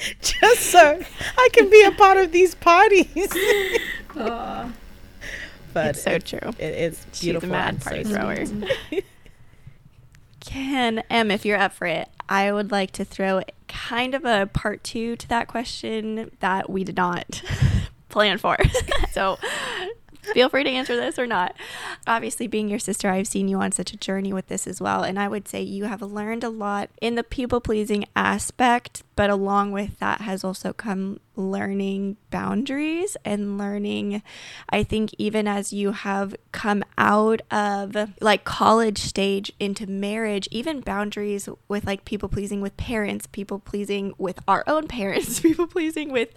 Just 0.22 0.60
so 0.62 1.02
I 1.36 1.48
can 1.52 1.70
be 1.70 1.82
a 1.82 1.90
part 1.92 2.16
of 2.16 2.32
these 2.32 2.54
parties. 2.54 3.08
But 5.72 5.86
it's 5.90 6.02
so 6.02 6.18
true. 6.18 6.50
It 6.58 6.74
is 6.74 7.06
beautiful. 7.20 7.42
She's 7.42 7.44
a 7.44 7.52
mad 7.52 7.80
party 7.80 8.02
so 8.02 8.10
thrower. 8.10 8.44
Can 10.40 11.04
Em, 11.08 11.30
if 11.30 11.44
you're 11.44 11.58
up 11.58 11.72
for 11.72 11.86
it, 11.86 12.08
I 12.28 12.50
would 12.50 12.72
like 12.72 12.90
to 12.92 13.04
throw 13.04 13.42
kind 13.68 14.14
of 14.14 14.24
a 14.24 14.46
part 14.52 14.82
two 14.82 15.14
to 15.16 15.28
that 15.28 15.46
question 15.46 16.30
that 16.40 16.68
we 16.68 16.82
did 16.82 16.96
not 16.96 17.40
plan 18.08 18.38
for. 18.38 18.56
so 19.12 19.38
feel 20.32 20.48
free 20.48 20.64
to 20.64 20.70
answer 20.70 20.96
this 20.96 21.18
or 21.18 21.26
not. 21.26 21.54
Obviously, 22.06 22.46
being 22.46 22.68
your 22.68 22.78
sister, 22.78 23.08
I've 23.08 23.26
seen 23.26 23.48
you 23.48 23.58
on 23.60 23.72
such 23.72 23.92
a 23.92 23.96
journey 23.96 24.32
with 24.32 24.48
this 24.48 24.66
as 24.66 24.80
well. 24.80 25.02
And 25.02 25.18
I 25.18 25.28
would 25.28 25.48
say 25.48 25.62
you 25.62 25.84
have 25.84 26.02
learned 26.02 26.44
a 26.44 26.48
lot 26.48 26.90
in 27.00 27.14
the 27.14 27.24
people 27.24 27.60
pleasing 27.60 28.04
aspect, 28.14 29.02
but 29.16 29.30
along 29.30 29.72
with 29.72 29.98
that 29.98 30.22
has 30.22 30.44
also 30.44 30.72
come 30.72 31.20
learning 31.36 32.16
boundaries 32.30 33.16
and 33.24 33.58
learning, 33.58 34.22
I 34.68 34.82
think, 34.82 35.10
even 35.18 35.48
as 35.48 35.72
you 35.72 35.92
have 35.92 36.34
come 36.52 36.84
out 36.98 37.40
of 37.50 37.96
like 38.20 38.44
college 38.44 38.98
stage 38.98 39.52
into 39.58 39.86
marriage, 39.86 40.48
even 40.50 40.80
boundaries 40.80 41.48
with 41.68 41.86
like 41.86 42.04
people 42.04 42.28
pleasing 42.28 42.60
with 42.60 42.76
parents, 42.76 43.26
people 43.26 43.58
pleasing 43.58 44.14
with 44.18 44.38
our 44.46 44.64
own 44.66 44.86
parents, 44.86 45.40
people 45.40 45.66
pleasing 45.66 46.12
with 46.12 46.30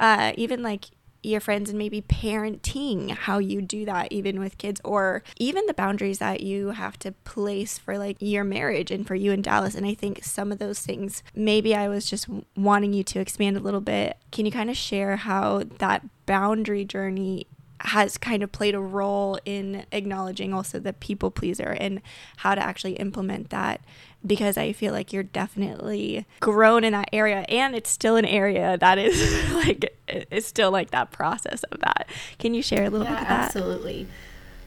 uh, 0.00 0.32
even 0.36 0.62
like 0.62 0.86
your 1.22 1.40
friends 1.40 1.70
and 1.70 1.78
maybe 1.78 2.02
parenting 2.02 3.10
how 3.10 3.38
you 3.38 3.62
do 3.62 3.84
that 3.84 4.10
even 4.10 4.40
with 4.40 4.58
kids 4.58 4.80
or 4.84 5.22
even 5.38 5.66
the 5.66 5.74
boundaries 5.74 6.18
that 6.18 6.40
you 6.40 6.70
have 6.70 6.98
to 6.98 7.12
place 7.24 7.78
for 7.78 7.96
like 7.98 8.16
your 8.20 8.44
marriage 8.44 8.90
and 8.90 9.06
for 9.06 9.14
you 9.14 9.32
and 9.32 9.44
Dallas. 9.44 9.74
And 9.74 9.86
I 9.86 9.94
think 9.94 10.24
some 10.24 10.50
of 10.52 10.58
those 10.58 10.80
things 10.80 11.22
maybe 11.34 11.74
I 11.74 11.88
was 11.88 12.08
just 12.08 12.26
wanting 12.56 12.92
you 12.92 13.04
to 13.04 13.20
expand 13.20 13.56
a 13.56 13.60
little 13.60 13.80
bit. 13.80 14.16
Can 14.30 14.46
you 14.46 14.52
kind 14.52 14.70
of 14.70 14.76
share 14.76 15.16
how 15.16 15.64
that 15.78 16.04
boundary 16.26 16.84
journey 16.84 17.46
has 17.82 18.16
kind 18.16 18.42
of 18.42 18.52
played 18.52 18.74
a 18.74 18.80
role 18.80 19.38
in 19.44 19.84
acknowledging 19.92 20.54
also 20.54 20.78
the 20.78 20.92
people 20.92 21.30
pleaser 21.30 21.76
and 21.80 22.00
how 22.38 22.54
to 22.54 22.62
actually 22.62 22.92
implement 22.94 23.50
that 23.50 23.80
because 24.24 24.56
I 24.56 24.72
feel 24.72 24.92
like 24.92 25.12
you're 25.12 25.24
definitely 25.24 26.26
grown 26.40 26.84
in 26.84 26.92
that 26.92 27.08
area 27.12 27.44
and 27.48 27.74
it's 27.74 27.90
still 27.90 28.16
an 28.16 28.24
area 28.24 28.78
that 28.78 28.98
is 28.98 29.52
like 29.54 29.96
it's 30.06 30.46
still 30.46 30.70
like 30.70 30.90
that 30.90 31.10
process 31.10 31.64
of 31.64 31.80
that. 31.80 32.08
Can 32.38 32.54
you 32.54 32.62
share 32.62 32.84
a 32.84 32.90
little 32.90 33.06
yeah, 33.06 33.14
bit 33.14 33.22
of 33.22 33.28
that? 33.28 33.44
Absolutely. 33.46 34.06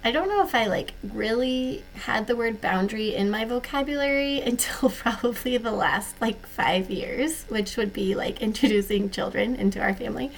I 0.04 0.12
don't 0.12 0.28
know 0.28 0.44
if 0.44 0.54
I 0.54 0.68
like 0.68 0.94
really 1.14 1.84
had 1.96 2.28
the 2.28 2.36
word 2.36 2.62
boundary 2.62 3.16
in 3.16 3.32
my 3.32 3.46
vocabulary 3.46 4.40
until 4.46 4.90
probably 4.90 5.58
the 5.58 5.72
last 5.72 6.20
like 6.22 6.46
5 6.46 6.92
years, 6.92 7.44
which 7.44 7.78
would 7.78 7.94
be 7.94 8.14
like 8.14 8.42
introducing 8.42 9.10
children 9.10 9.56
into 9.56 9.80
our 9.80 9.94
family. 9.94 10.32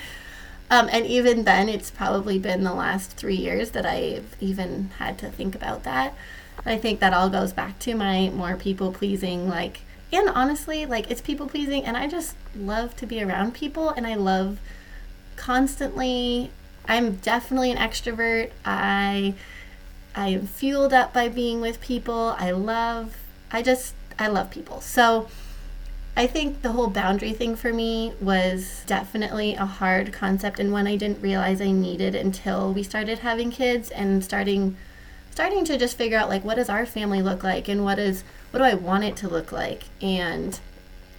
Um, 0.69 0.89
and 0.91 1.05
even 1.05 1.43
then, 1.43 1.69
it's 1.69 1.91
probably 1.91 2.38
been 2.38 2.63
the 2.63 2.74
last 2.74 3.12
three 3.12 3.36
years 3.36 3.71
that 3.71 3.86
I've 3.86 4.36
even 4.39 4.91
had 5.00 5.17
to 5.19 5.29
think 5.29 5.55
about 5.55 5.83
that. 5.83 6.13
I 6.65 6.77
think 6.77 7.00
that 7.00 7.13
all 7.13 7.29
goes 7.29 7.53
back 7.53 7.79
to 7.79 7.95
my 7.95 8.29
more 8.29 8.55
people 8.57 8.91
pleasing, 8.91 9.47
like, 9.47 9.81
and 10.12 10.29
honestly, 10.29 10.86
like, 10.86 11.09
it's 11.09 11.21
people 11.21 11.47
pleasing, 11.47 11.86
and 11.86 11.95
I 11.95 12.07
just 12.07 12.36
love 12.55 12.95
to 12.97 13.05
be 13.05 13.24
around 13.24 13.53
people, 13.53 13.89
and 13.89 14.05
I 14.05 14.15
love 14.15 14.59
constantly. 15.38 16.51
I'm 16.88 17.15
definitely 17.17 17.71
an 17.71 17.77
extrovert. 17.77 18.51
I 18.65 19.36
I 20.15 20.29
am 20.29 20.47
fueled 20.47 20.93
up 20.93 21.13
by 21.13 21.29
being 21.29 21.62
with 21.62 21.79
people. 21.79 22.36
I 22.39 22.51
love. 22.51 23.17
I 23.51 23.62
just 23.62 23.93
I 24.17 24.27
love 24.27 24.50
people. 24.50 24.81
So 24.81 25.29
I 26.17 26.25
think 26.25 26.63
the 26.63 26.71
whole 26.71 26.88
boundary 26.88 27.31
thing 27.31 27.55
for 27.55 27.71
me 27.71 28.12
was 28.19 28.81
definitely 28.88 29.53
a 29.53 29.67
hard 29.67 30.12
concept 30.12 30.59
and 30.59 30.71
one 30.71 30.88
I 30.88 30.95
didn't 30.95 31.21
realize 31.21 31.62
I 31.62 31.69
needed 31.69 32.15
until 32.15 32.74
we 32.74 32.81
started 32.81 33.19
having 33.19 33.51
kids 33.51 33.91
and 33.91 34.24
starting 34.24 34.75
starting 35.29 35.63
to 35.65 35.77
just 35.77 35.95
figure 35.95 36.17
out 36.17 36.27
like 36.27 36.43
what 36.43 36.55
does 36.55 36.69
our 36.69 36.88
family 36.88 37.21
look 37.21 37.43
like 37.43 37.67
and 37.67 37.83
what 37.83 38.00
is 38.00 38.24
what 38.50 38.57
do 38.57 38.65
I 38.65 38.74
want 38.74 39.03
it 39.03 39.15
to 39.17 39.29
look 39.29 39.51
like 39.51 39.83
and 40.01 40.59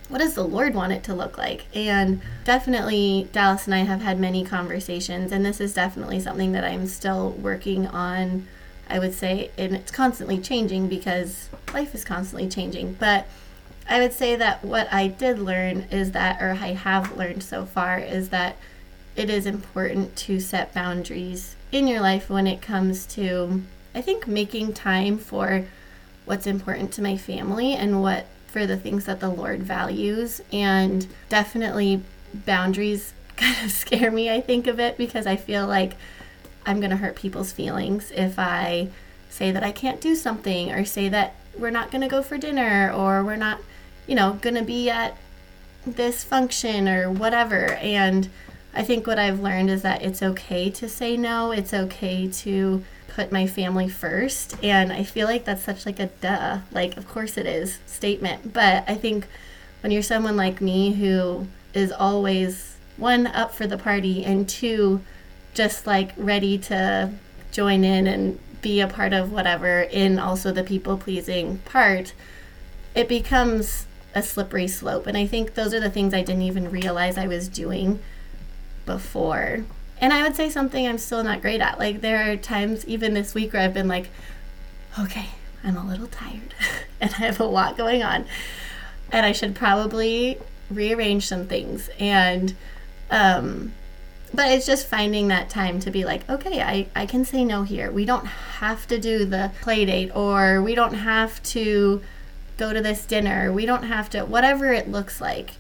what 0.09 0.19
does 0.19 0.35
the 0.35 0.43
Lord 0.43 0.75
want 0.75 0.93
it 0.93 1.05
to 1.05 1.15
look 1.15 1.39
like? 1.39 1.67
And 1.77 2.21
definitely, 2.45 3.29
Dallas 3.31 3.67
and 3.67 3.75
I 3.75 3.81
have 3.81 4.01
had 4.01 4.19
many 4.19 4.43
conversations, 4.43 5.33
and 5.33 5.45
this 5.45 5.61
is 5.61 5.75
definitely 5.75 6.19
something 6.19 6.53
that 6.53 6.65
I'm 6.65 6.87
still 6.87 7.33
working 7.33 7.87
on. 7.87 8.47
I 8.89 8.99
would 8.99 9.13
say, 9.13 9.51
and 9.59 9.75
it's 9.75 9.91
constantly 9.91 10.39
changing 10.39 10.89
because 10.89 11.51
life 11.75 11.95
is 11.95 12.07
constantly 12.07 12.49
changing. 12.49 12.95
But 12.95 13.29
I 13.89 14.01
would 14.01 14.13
say 14.13 14.37
that 14.37 14.65
what 14.65 14.93
I 14.93 15.07
did 15.07 15.39
learn 15.39 15.87
is 15.91 16.13
that, 16.13 16.43
or 16.43 16.51
I 16.51 16.75
have 16.75 17.17
learned 17.17 17.43
so 17.43 17.65
far, 17.65 17.99
is 17.99 18.29
that 18.29 18.57
it 19.17 19.31
is 19.31 19.47
important 19.47 20.15
to 20.17 20.41
set 20.41 20.75
boundaries 20.75 21.57
in 21.73 21.87
your 21.87 22.01
life 22.01 22.29
when 22.29 22.47
it 22.47 22.61
comes 22.61 23.07
to, 23.07 23.63
I 23.95 24.03
think, 24.03 24.27
making 24.27 24.75
time 24.75 25.17
for 25.17 25.65
what's 26.27 26.47
important 26.47 26.93
to 26.93 27.03
my 27.03 27.17
family 27.17 27.75
and 27.75 28.03
what 28.03 28.27
for 28.47 28.67
the 28.67 28.77
things 28.77 29.07
that 29.07 29.21
the 29.21 29.29
Lord 29.31 29.63
values. 29.63 30.43
And 30.53 31.07
definitely, 31.31 32.03
boundaries 32.33 33.15
kind 33.37 33.65
of 33.65 33.71
scare 33.71 34.11
me, 34.11 34.31
I 34.31 34.43
think 34.43 34.67
of 34.67 34.79
it, 34.79 34.99
because 34.99 35.27
I 35.27 35.37
feel 35.37 35.67
like 35.67 35.97
I'm 36.67 36.81
going 36.81 36.91
to 36.91 36.97
hurt 36.97 37.17
people's 37.17 37.53
feelings 37.53 38.11
if 38.11 38.39
I 38.39 38.89
say 39.31 39.51
that 39.51 39.65
I 39.65 39.73
can't 39.73 40.01
do 40.01 40.15
something 40.15 40.71
or 40.73 40.85
say 40.85 41.09
that 41.09 41.35
we're 41.57 41.71
not 41.71 41.91
going 41.91 42.03
to 42.03 42.09
go 42.09 42.23
for 42.23 42.37
dinner 42.37 42.93
or 42.93 43.25
we're 43.25 43.37
not 43.37 43.61
you 44.09 44.17
know, 44.17 44.33
going 44.41 44.57
to 44.57 44.65
be 44.65 44.91
at 44.91 45.17
this 45.87 46.25
function 46.25 46.89
or 46.89 47.11
whatever. 47.11 47.75
And 47.75 48.29
I 48.75 48.83
think 48.83 49.07
what 49.07 49.19
I've 49.19 49.41
learned 49.41 49.71
is 49.71 49.83
that 49.83 50.03
it's 50.03 50.23
okay 50.23 50.71
to 50.71 50.89
say 50.89 51.17
no. 51.17 51.53
It's 51.53 51.73
okay 51.73 52.27
to 52.27 52.83
put 53.07 53.31
my 53.31 53.47
family 53.47 53.89
first. 53.89 54.57
And 54.63 54.93
I 54.93 55.05
feel 55.05 55.27
like 55.27 55.45
that's 55.45 55.63
such 55.63 55.87
like 55.87 56.01
a 56.01 56.07
duh, 56.07 56.61
like 56.73 56.97
of 56.97 57.07
course 57.09 57.37
it 57.37 57.47
is 57.47 57.79
statement. 57.87 58.53
But 58.53 58.85
I 58.89 58.95
think 58.95 59.27
when 59.83 59.93
you're 59.93 60.03
someone 60.03 60.37
like 60.37 60.61
me 60.61 60.93
who 60.93 61.47
is 61.75 61.93
always 61.93 62.77
one 62.97 63.27
up 63.27 63.53
for 63.53 63.67
the 63.67 63.79
party 63.79 64.25
and 64.25 64.49
two 64.49 65.01
just 65.55 65.87
like 65.87 66.13
ready 66.17 66.57
to 66.59 67.11
join 67.51 67.85
in 67.85 68.07
and 68.07 68.39
be 68.63 68.81
a 68.81 68.87
part 68.87 69.13
of 69.13 69.33
whatever 69.33 69.81
in 69.83 70.19
also 70.19 70.53
the 70.53 70.65
people 70.65 70.97
pleasing 70.97 71.59
part, 71.59 72.13
it 72.95 73.09
becomes 73.09 73.88
a 74.19 74.23
slippery 74.23 74.69
slope. 74.69 75.07
And 75.07 75.17
I 75.17 75.27
think 75.27 75.55
those 75.55 75.73
are 75.73 75.81
the 75.81 75.91
things 75.91 76.13
I 76.13 76.23
didn't 76.23 76.43
even 76.43 76.71
realize 76.71 77.17
I 77.17 77.27
was 77.27 77.49
doing 77.49 78.01
before. 78.85 79.65
And 80.01 80.13
I 80.13 80.23
would 80.23 80.37
say 80.37 80.51
something 80.51 80.87
I'm 80.87 80.99
still 80.99 81.25
not 81.25 81.41
great 81.41 81.61
at. 81.61 81.79
Like 81.79 82.01
there 82.01 82.31
are 82.31 82.37
times 82.37 82.87
even 82.87 83.15
this 83.15 83.35
week 83.35 83.53
where 83.53 83.63
I've 83.63 83.75
been 83.75 83.89
like, 83.89 84.11
okay, 84.99 85.27
I'm 85.65 85.77
a 85.77 85.87
little 85.87 86.07
tired 86.09 86.55
and 87.01 87.13
I 87.15 87.19
have 87.19 87.41
a 87.41 87.45
lot 87.45 87.77
going 87.77 88.03
on. 88.03 88.27
And 89.11 89.25
I 89.25 89.33
should 89.33 89.55
probably 89.55 90.39
rearrange 90.71 91.27
some 91.27 91.47
things. 91.47 91.89
And 91.99 92.55
um 93.11 93.73
but 94.35 94.49
it's 94.51 94.67
just 94.67 94.87
finding 94.87 95.29
that 95.29 95.49
time 95.49 95.81
to 95.81 95.91
be 95.91 96.05
like, 96.05 96.29
okay, 96.29 96.61
I, 96.61 96.87
I 96.95 97.07
can 97.07 97.25
say 97.25 97.45
no 97.45 97.63
here. 97.63 97.91
We 97.91 98.05
don't 98.05 98.27
have 98.27 98.87
to 98.89 98.99
do 98.99 99.25
the 99.25 99.53
play 99.63 99.87
date 99.87 100.15
or 100.15 100.61
we 100.61 100.75
don't 100.75 100.93
have 100.93 101.43
to 101.45 102.03
go 102.59 102.73
to 102.73 102.83
this 102.83 103.07
dinner. 103.07 103.51
We 103.53 103.65
don't 103.65 103.85
have 103.85 104.11
to, 104.11 104.25
whatever 104.25 104.73
it 104.73 104.91
looks 104.91 105.21
like. 105.21 105.53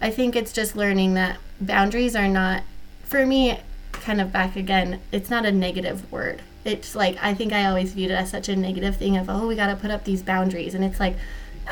I 0.00 0.10
think 0.10 0.36
it's 0.36 0.52
just 0.52 0.76
learning 0.76 1.14
that 1.14 1.38
boundaries 1.60 2.14
are 2.14 2.28
not, 2.28 2.62
for 3.02 3.26
me, 3.26 3.58
kind 3.92 4.20
of 4.20 4.32
back 4.32 4.54
again, 4.54 5.00
it's 5.10 5.30
not 5.30 5.46
a 5.46 5.52
negative 5.52 6.10
word. 6.12 6.42
It's 6.64 6.94
like, 6.94 7.16
I 7.20 7.34
think 7.34 7.52
I 7.52 7.66
always 7.66 7.92
viewed 7.92 8.10
it 8.10 8.14
as 8.14 8.30
such 8.30 8.48
a 8.48 8.54
negative 8.54 8.96
thing 8.96 9.16
of, 9.16 9.28
oh, 9.28 9.48
we 9.48 9.56
got 9.56 9.68
to 9.68 9.76
put 9.76 9.90
up 9.90 10.04
these 10.04 10.22
boundaries. 10.22 10.74
And 10.74 10.84
it's 10.84 11.00
like, 11.00 11.16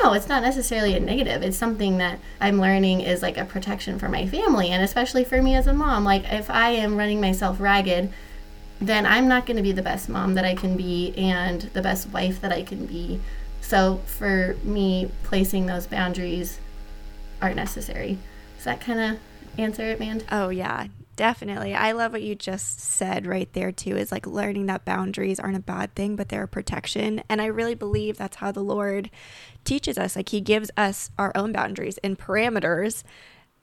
no, 0.01 0.13
it's 0.13 0.29
not 0.29 0.41
necessarily 0.41 0.95
a 0.95 0.99
negative. 0.99 1.41
It's 1.43 1.57
something 1.57 1.97
that 1.97 2.19
I'm 2.39 2.59
learning 2.59 3.01
is 3.01 3.21
like 3.21 3.37
a 3.37 3.45
protection 3.45 3.99
for 3.99 4.09
my 4.09 4.25
family 4.25 4.69
and 4.69 4.83
especially 4.83 5.23
for 5.23 5.41
me 5.41 5.55
as 5.55 5.67
a 5.67 5.73
mom. 5.73 6.03
Like 6.03 6.23
if 6.31 6.49
I 6.49 6.69
am 6.71 6.97
running 6.97 7.21
myself 7.21 7.59
ragged, 7.59 8.11
then 8.79 9.05
I'm 9.05 9.27
not 9.27 9.45
going 9.45 9.57
to 9.57 9.63
be 9.63 9.73
the 9.73 9.81
best 9.81 10.09
mom 10.09 10.33
that 10.35 10.45
I 10.45 10.55
can 10.55 10.75
be 10.75 11.13
and 11.17 11.61
the 11.73 11.81
best 11.81 12.09
wife 12.09 12.41
that 12.41 12.51
I 12.51 12.63
can 12.63 12.85
be. 12.85 13.19
So 13.71 14.01
for 14.05 14.57
me, 14.65 15.09
placing 15.23 15.65
those 15.65 15.87
boundaries 15.87 16.59
are 17.41 17.53
necessary. 17.53 18.17
Does 18.57 18.65
that 18.65 18.81
kind 18.81 18.99
of 18.99 19.19
answer 19.57 19.83
it, 19.83 19.97
man? 19.97 20.23
Oh, 20.29 20.49
yeah. 20.49 20.87
Definitely. 21.15 21.73
I 21.73 21.93
love 21.93 22.11
what 22.11 22.21
you 22.21 22.35
just 22.35 22.81
said 22.81 23.25
right 23.25 23.47
there, 23.53 23.71
too, 23.71 23.95
is 23.95 24.11
like 24.11 24.27
learning 24.27 24.65
that 24.65 24.83
boundaries 24.83 25.39
aren't 25.39 25.55
a 25.55 25.61
bad 25.61 25.95
thing, 25.95 26.17
but 26.17 26.27
they're 26.27 26.43
a 26.43 26.49
protection. 26.49 27.23
And 27.29 27.41
I 27.41 27.45
really 27.45 27.75
believe 27.75 28.17
that's 28.17 28.35
how 28.35 28.51
the 28.51 28.59
Lord 28.59 29.09
teaches 29.63 29.97
us. 29.97 30.17
Like, 30.17 30.27
He 30.27 30.41
gives 30.41 30.69
us 30.75 31.09
our 31.17 31.31
own 31.33 31.53
boundaries 31.53 31.97
and 31.99 32.19
parameters. 32.19 33.03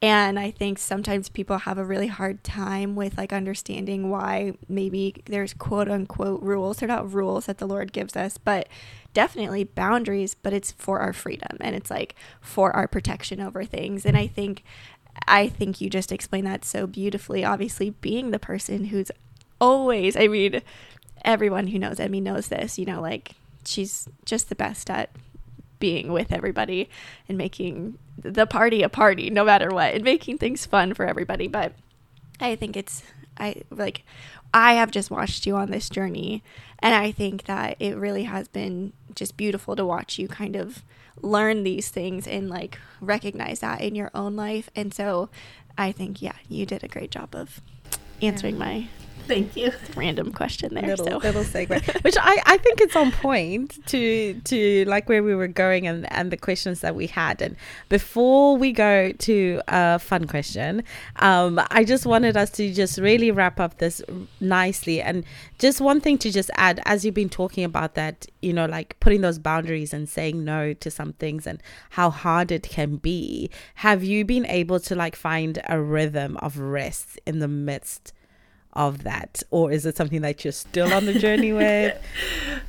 And 0.00 0.38
I 0.38 0.52
think 0.52 0.78
sometimes 0.78 1.28
people 1.28 1.58
have 1.58 1.76
a 1.76 1.84
really 1.84 2.06
hard 2.06 2.44
time 2.44 2.94
with 2.94 3.18
like 3.18 3.32
understanding 3.32 4.10
why 4.10 4.52
maybe 4.68 5.16
there's 5.26 5.52
quote 5.54 5.90
unquote 5.90 6.40
rules. 6.40 6.78
They're 6.78 6.88
not 6.88 7.12
rules 7.12 7.46
that 7.46 7.58
the 7.58 7.66
Lord 7.66 7.92
gives 7.92 8.16
us, 8.16 8.38
but 8.38 8.68
definitely 9.18 9.64
boundaries, 9.64 10.37
but 10.37 10.52
it's 10.52 10.70
for 10.70 11.00
our 11.00 11.12
freedom 11.12 11.56
and 11.60 11.75
it's 11.75 11.90
like 11.90 12.14
for 12.40 12.70
our 12.76 12.87
protection 12.87 13.40
over 13.40 13.64
things. 13.64 14.06
And 14.06 14.16
I 14.16 14.28
think 14.28 14.62
I 15.26 15.48
think 15.48 15.80
you 15.80 15.90
just 15.90 16.12
explained 16.12 16.46
that 16.46 16.64
so 16.64 16.87
beautifully. 16.87 17.44
Obviously, 17.44 17.90
being 17.90 18.30
the 18.30 18.38
person 18.38 18.84
who's 18.84 19.10
always, 19.60 20.16
I 20.16 20.28
mean, 20.28 20.62
everyone 21.25 21.66
who 21.66 21.80
knows 21.80 21.98
Emmy 21.98 22.20
knows 22.20 22.46
this, 22.46 22.78
you 22.78 22.84
know, 22.84 23.00
like 23.00 23.32
she's 23.64 24.08
just 24.25 24.50
the 24.50 24.54
best 24.54 24.88
at 24.88 25.10
being 25.80 26.12
with 26.12 26.30
everybody 26.30 26.88
and 27.28 27.37
making 27.37 27.98
the 28.16 28.46
party 28.46 28.84
a 28.84 28.88
party 28.88 29.30
no 29.30 29.44
matter 29.44 29.70
what 29.70 29.94
and 29.94 30.04
making 30.04 30.38
things 30.38 30.64
fun 30.64 30.94
for 30.94 31.04
everybody. 31.04 31.48
But 31.48 31.72
I 32.38 32.54
think 32.54 32.76
it's, 32.76 33.02
I 33.37 33.62
like, 33.68 34.04
I 34.52 34.75
have 34.75 34.90
just 34.90 35.11
watched 35.11 35.47
you 35.47 35.57
on 35.57 35.71
this 35.71 35.88
journey 35.88 36.43
and 36.78 36.95
I 36.95 37.12
think 37.12 37.45
that 37.45 37.76
it 37.78 37.97
really 37.97 38.25
has 38.25 38.49
been 38.49 38.93
just 39.14 39.37
beautiful 39.37 39.76
to 39.76 39.85
watch 39.85 40.19
you 40.19 40.28
kind 40.28 40.57
of 40.57 40.83
learn 41.21 41.64
these 41.64 41.88
things 41.88 42.26
and 42.26 42.49
like 42.49 42.78
recognize 43.00 43.61
that 43.61 43.81
in 43.81 43.95
your 43.95 44.11
own 44.14 44.37
life. 44.37 44.71
And 44.75 44.95
so 44.95 45.28
I 45.76 45.93
think, 45.93 46.23
yeah, 46.23 46.37
you 46.49 46.67
did 46.67 46.85
a 46.85 46.88
great 46.88 47.11
job 47.11 47.35
of 47.35 47.61
answering 48.23 48.55
yeah. 48.55 48.64
my 48.64 48.88
Thank 49.28 49.56
you. 49.56 49.73
Random 49.94 50.32
question 50.32 50.75
there. 50.75 50.87
Little, 50.87 51.06
so. 51.06 51.16
little 51.18 51.44
segue, 51.44 52.02
which 52.04 52.16
I, 52.18 52.40
I 52.47 52.56
think 52.56 52.80
it's 52.80 52.97
on 52.97 53.12
point 53.12 53.78
to 53.88 54.40
to 54.44 54.85
like 54.87 55.06
where 55.11 55.23
we 55.23 55.35
were 55.35 55.49
going 55.49 55.87
and 55.87 56.11
and 56.11 56.30
the 56.30 56.38
questions 56.38 56.80
that 56.80 56.97
we 56.97 57.06
had. 57.06 57.43
And 57.43 57.54
before 57.91 58.56
we 58.56 58.73
go 58.73 59.12
to 59.12 59.60
a 59.69 59.99
fun 59.99 60.26
question, 60.26 60.82
um, 61.17 61.60
I 61.71 61.84
just 61.84 62.06
wanted 62.06 62.38
us 62.38 62.49
to 62.52 62.73
just 62.73 62.97
really 62.97 63.30
wrap 63.30 63.60
up 63.60 63.76
this 63.78 64.00
nicely. 64.41 65.02
And 65.02 65.25
just 65.58 65.80
one 65.82 66.00
thing 66.00 66.17
to 66.19 66.32
just 66.32 66.50
add, 66.56 66.80
as 66.86 67.04
you've 67.04 67.14
been 67.14 67.28
talking 67.28 67.64
about 67.64 67.95
that, 67.97 68.26
you 68.41 68.54
know, 68.54 68.64
like 68.64 68.99
putting 68.99 69.21
those 69.21 69.38
boundaries 69.38 69.93
and 69.93 70.08
saying 70.08 70.43
no 70.43 70.73
to 70.73 70.91
some 70.91 71.12
things 71.14 71.47
and 71.47 71.62
how 71.91 72.08
hard 72.08 72.50
it 72.50 72.62
can 72.62 72.97
be. 72.97 73.50
Have 73.76 74.02
you 74.02 74.25
been 74.25 74.47
able 74.47 74.80
to 74.80 74.95
like 74.95 75.17
find 75.17 75.60
a 75.69 75.78
rhythm 75.78 76.38
of 76.38 76.58
rest 76.58 77.21
in 77.26 77.41
the 77.41 77.49
midst? 77.49 78.14
Of 78.78 79.02
that? 79.02 79.43
Or 79.50 79.73
is 79.73 79.84
it 79.84 79.97
something 79.97 80.23
that 80.23 80.45
you're 80.45 80.52
still 80.52 80.95
on 80.95 81.04
the 81.04 81.19
journey 81.19 81.52
with? 81.62 82.00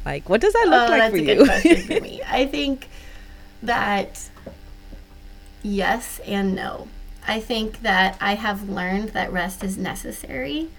Like 0.04 0.28
what 0.28 0.42
does 0.42 0.54
that 0.54 0.68
look 0.68 0.90
oh, 0.90 0.98
like 0.98 1.12
for 1.12 1.18
you? 1.18 1.46
for 1.46 2.02
me 2.02 2.22
i 2.26 2.46
think 2.46 2.90
that 3.62 4.30
yes 5.62 6.20
and 6.26 6.56
no. 6.56 6.88
I 7.28 7.40
think 7.40 7.84
that 7.84 8.18
i 8.20 8.34
have 8.34 8.68
learned 8.70 9.10
that 9.10 9.32
rest 9.32 9.64
is 9.64 9.78
necessary 9.78 10.70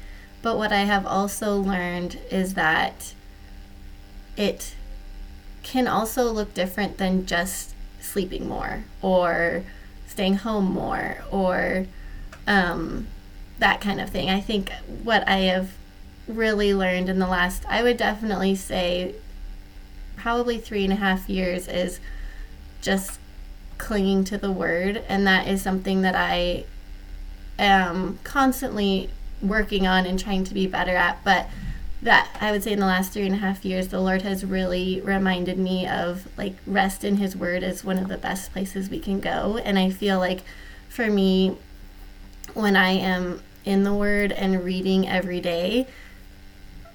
but 0.42 0.56
what 0.58 0.72
i 0.72 0.80
have 0.80 1.06
also 1.06 1.56
learned 1.56 2.18
is 2.30 2.54
that 2.54 3.14
it 4.36 4.74
can 5.62 5.86
also 5.86 6.32
look 6.32 6.54
different 6.54 6.98
than 6.98 7.24
just 7.26 7.74
sleeping 8.00 8.48
more 8.48 8.84
or 9.00 9.62
staying 10.08 10.36
home 10.36 10.64
more 10.64 11.18
or 11.30 11.86
um, 12.48 13.06
that 13.60 13.80
kind 13.80 14.00
of 14.00 14.10
thing. 14.10 14.28
I 14.28 14.40
think 14.40 14.72
what 15.04 15.26
I 15.28 15.38
have 15.38 15.70
really 16.26 16.74
learned 16.74 17.08
in 17.08 17.18
the 17.18 17.26
last, 17.26 17.64
I 17.68 17.82
would 17.82 17.96
definitely 17.96 18.54
say, 18.54 19.14
probably 20.16 20.58
three 20.58 20.84
and 20.84 20.92
a 20.92 20.96
half 20.96 21.28
years 21.28 21.68
is 21.68 22.00
just 22.82 23.18
clinging 23.78 24.24
to 24.24 24.36
the 24.38 24.50
word. 24.50 25.02
And 25.08 25.26
that 25.26 25.46
is 25.46 25.62
something 25.62 26.02
that 26.02 26.14
I 26.14 26.64
am 27.58 28.18
constantly 28.24 29.10
working 29.42 29.86
on 29.86 30.06
and 30.06 30.18
trying 30.18 30.44
to 30.44 30.54
be 30.54 30.66
better 30.66 30.96
at. 30.96 31.22
But 31.24 31.48
that 32.02 32.34
I 32.40 32.50
would 32.50 32.62
say 32.62 32.72
in 32.72 32.80
the 32.80 32.86
last 32.86 33.12
three 33.12 33.26
and 33.26 33.34
a 33.34 33.38
half 33.38 33.64
years, 33.64 33.88
the 33.88 34.00
Lord 34.00 34.22
has 34.22 34.44
really 34.44 35.00
reminded 35.02 35.58
me 35.58 35.86
of 35.86 36.26
like 36.38 36.54
rest 36.66 37.04
in 37.04 37.16
His 37.16 37.36
Word 37.36 37.62
is 37.62 37.84
one 37.84 37.98
of 37.98 38.08
the 38.08 38.16
best 38.16 38.52
places 38.52 38.88
we 38.88 39.00
can 39.00 39.20
go. 39.20 39.58
And 39.58 39.78
I 39.78 39.90
feel 39.90 40.18
like 40.18 40.40
for 40.88 41.10
me, 41.10 41.56
when 42.54 42.74
I 42.74 42.90
am 42.92 43.42
in 43.64 43.84
the 43.84 43.94
Word 43.94 44.32
and 44.32 44.64
reading 44.64 45.08
every 45.08 45.40
day, 45.40 45.86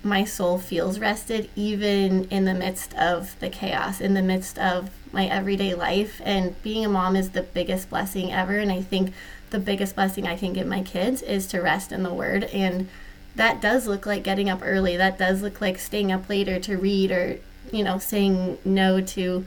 my 0.04 0.24
soul 0.24 0.60
feels 0.60 1.00
rested 1.00 1.50
even 1.56 2.26
in 2.26 2.46
the 2.46 2.54
midst 2.54 2.94
of 2.96 3.38
the 3.40 3.50
chaos, 3.50 4.00
in 4.00 4.14
the 4.14 4.22
midst 4.22 4.60
of 4.60 4.90
my 5.12 5.26
everyday 5.26 5.74
life. 5.74 6.22
And 6.24 6.62
being 6.62 6.86
a 6.86 6.90
mom 6.90 7.16
is 7.16 7.32
the 7.32 7.42
biggest 7.42 7.90
blessing 7.90 8.32
ever. 8.32 8.58
And 8.60 8.72
I 8.72 8.82
think 8.82 9.14
the 9.50 9.60
biggest 9.60 9.96
blessing 9.96 10.28
I 10.28 10.36
can 10.36 10.54
give 10.54 10.68
my 10.68 10.84
kids 10.84 11.22
is 11.22 11.48
to 11.48 11.60
rest 11.60 11.92
in 11.92 12.04
the 12.04 12.14
Word. 12.14 12.44
And 12.46 12.88
that 13.36 13.62
does 13.62 13.88
look 13.88 14.06
like 14.06 14.24
getting 14.24 14.50
up 14.50 14.60
early. 14.64 14.96
That 14.96 15.18
does 15.18 15.42
look 15.42 15.60
like 15.60 15.80
staying 15.80 16.12
up 16.12 16.30
later 16.30 16.60
to 16.60 16.78
read 16.78 17.12
or, 17.12 17.40
you 17.72 17.84
know, 17.84 17.98
saying 17.98 18.60
no 18.64 19.02
to 19.02 19.46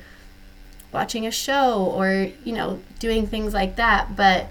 watching 0.93 1.27
a 1.27 1.31
show 1.31 1.85
or, 1.85 2.31
you 2.45 2.53
know, 2.53 2.81
doing 2.99 3.27
things 3.27 3.55
like 3.55 3.77
that. 3.77 4.17
But 4.17 4.47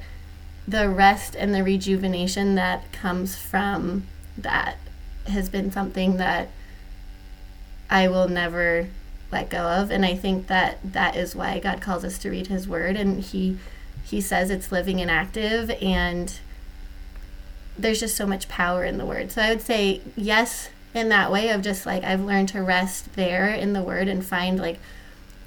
the 0.68 0.90
rest 0.90 1.36
and 1.36 1.56
the 1.56 1.64
rejuvenation 1.64 2.56
that 2.56 2.92
comes 2.92 3.38
from 3.38 4.06
that 4.38 4.78
has 5.28 5.50
been 5.50 5.72
something 5.72 6.18
that 6.18 6.50
I 7.90 8.08
will 8.08 8.28
never 8.28 8.88
let 9.32 9.50
go 9.50 9.60
of. 9.60 9.92
And 9.92 10.06
I 10.06 10.16
think 10.16 10.48
that 10.48 10.80
that 10.94 11.16
is 11.16 11.36
why 11.36 11.60
God 11.60 11.82
calls 11.82 12.04
us 12.04 12.18
to 12.20 12.30
read 12.30 12.48
his 12.48 12.68
word. 12.68 12.96
And 12.96 13.22
he 13.22 13.58
he 14.04 14.22
says 14.22 14.50
it's 14.50 14.72
living 14.72 15.02
and 15.02 15.12
active 15.12 15.70
and 15.82 16.40
there's 17.78 18.00
just 18.00 18.16
so 18.16 18.26
much 18.26 18.48
power 18.48 18.84
in 18.86 18.98
the 18.98 19.06
word. 19.06 19.32
So 19.32 19.42
I 19.42 19.50
would 19.50 19.62
say 19.62 20.02
yes 20.16 20.70
in 20.94 21.10
that 21.10 21.32
way 21.32 21.50
of 21.50 21.62
just 21.62 21.86
like 21.86 22.04
I've 22.04 22.22
learned 22.22 22.50
to 22.50 22.62
rest 22.62 23.14
there 23.14 23.50
in 23.50 23.74
the 23.74 23.84
word 23.84 24.08
and 24.08 24.26
find 24.26 24.60
like 24.60 24.80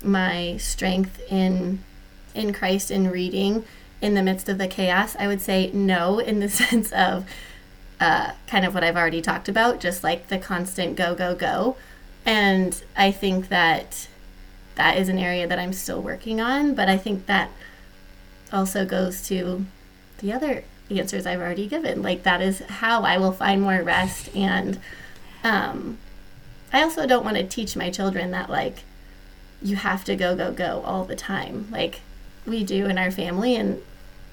my 0.02 0.56
strength 0.58 1.20
in 1.30 1.80
in 2.34 2.52
Christ 2.52 2.90
in 2.90 3.10
reading 3.10 3.64
in 4.00 4.14
the 4.14 4.22
midst 4.22 4.48
of 4.48 4.58
the 4.58 4.68
chaos? 4.68 5.16
I 5.18 5.26
would 5.26 5.40
say 5.40 5.70
no, 5.72 6.18
in 6.18 6.40
the 6.40 6.48
sense 6.62 6.92
of 6.92 7.28
uh, 8.00 8.32
kind 8.46 8.64
of 8.64 8.74
what 8.74 8.82
I've 8.82 8.96
already 8.96 9.20
talked 9.20 9.48
about, 9.48 9.80
just 9.80 10.02
like 10.02 10.28
the 10.28 10.38
constant 10.38 10.96
go, 10.96 11.14
go, 11.14 11.34
go. 11.34 11.76
And 12.24 12.82
I 12.96 13.10
think 13.12 13.48
that 13.48 14.08
that 14.74 14.96
is 14.96 15.08
an 15.08 15.18
area 15.18 15.46
that 15.46 15.58
I'm 15.58 15.72
still 15.72 16.00
working 16.00 16.40
on, 16.40 16.74
but 16.74 16.88
I 16.88 16.96
think 16.96 17.26
that 17.26 17.50
also 18.52 18.84
goes 18.84 19.26
to 19.28 19.66
the 20.18 20.32
other 20.32 20.64
answers 20.90 21.26
I've 21.26 21.40
already 21.40 21.66
given. 21.66 22.02
Like, 22.02 22.22
that 22.22 22.40
is 22.40 22.60
how 22.60 23.02
I 23.02 23.18
will 23.18 23.32
find 23.32 23.62
more 23.62 23.82
rest. 23.82 24.34
And 24.34 24.78
um, 25.44 25.98
I 26.72 26.82
also 26.82 27.06
don't 27.06 27.24
want 27.24 27.36
to 27.36 27.44
teach 27.46 27.76
my 27.76 27.90
children 27.90 28.30
that, 28.30 28.50
like, 28.50 28.84
you 29.62 29.76
have 29.76 30.04
to 30.04 30.16
go, 30.16 30.34
go, 30.34 30.52
go 30.52 30.82
all 30.84 31.04
the 31.04 31.16
time. 31.16 31.68
Like, 31.70 32.00
we 32.46 32.64
do 32.64 32.86
in 32.86 32.98
our 32.98 33.10
family 33.10 33.56
and 33.56 33.82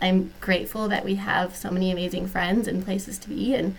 I'm 0.02 0.34
grateful 0.40 0.88
that 0.90 1.04
we 1.04 1.16
have 1.16 1.56
so 1.56 1.72
many 1.72 1.92
amazing 1.92 2.28
friends 2.28 2.68
and 2.68 2.84
places 2.84 3.18
to 3.20 3.30
be 3.30 3.54
and 3.56 3.76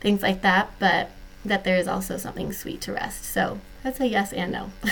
things 0.00 0.22
like 0.22 0.42
that, 0.42 0.70
but 0.78 1.10
that 1.44 1.64
there 1.64 1.76
is 1.76 1.88
also 1.88 2.16
something 2.16 2.52
sweet 2.52 2.80
to 2.82 2.92
rest. 2.92 3.24
So 3.24 3.60
that's 3.82 4.00
a 4.00 4.06
yes 4.06 4.32
and 4.32 4.52
no. 4.52 4.70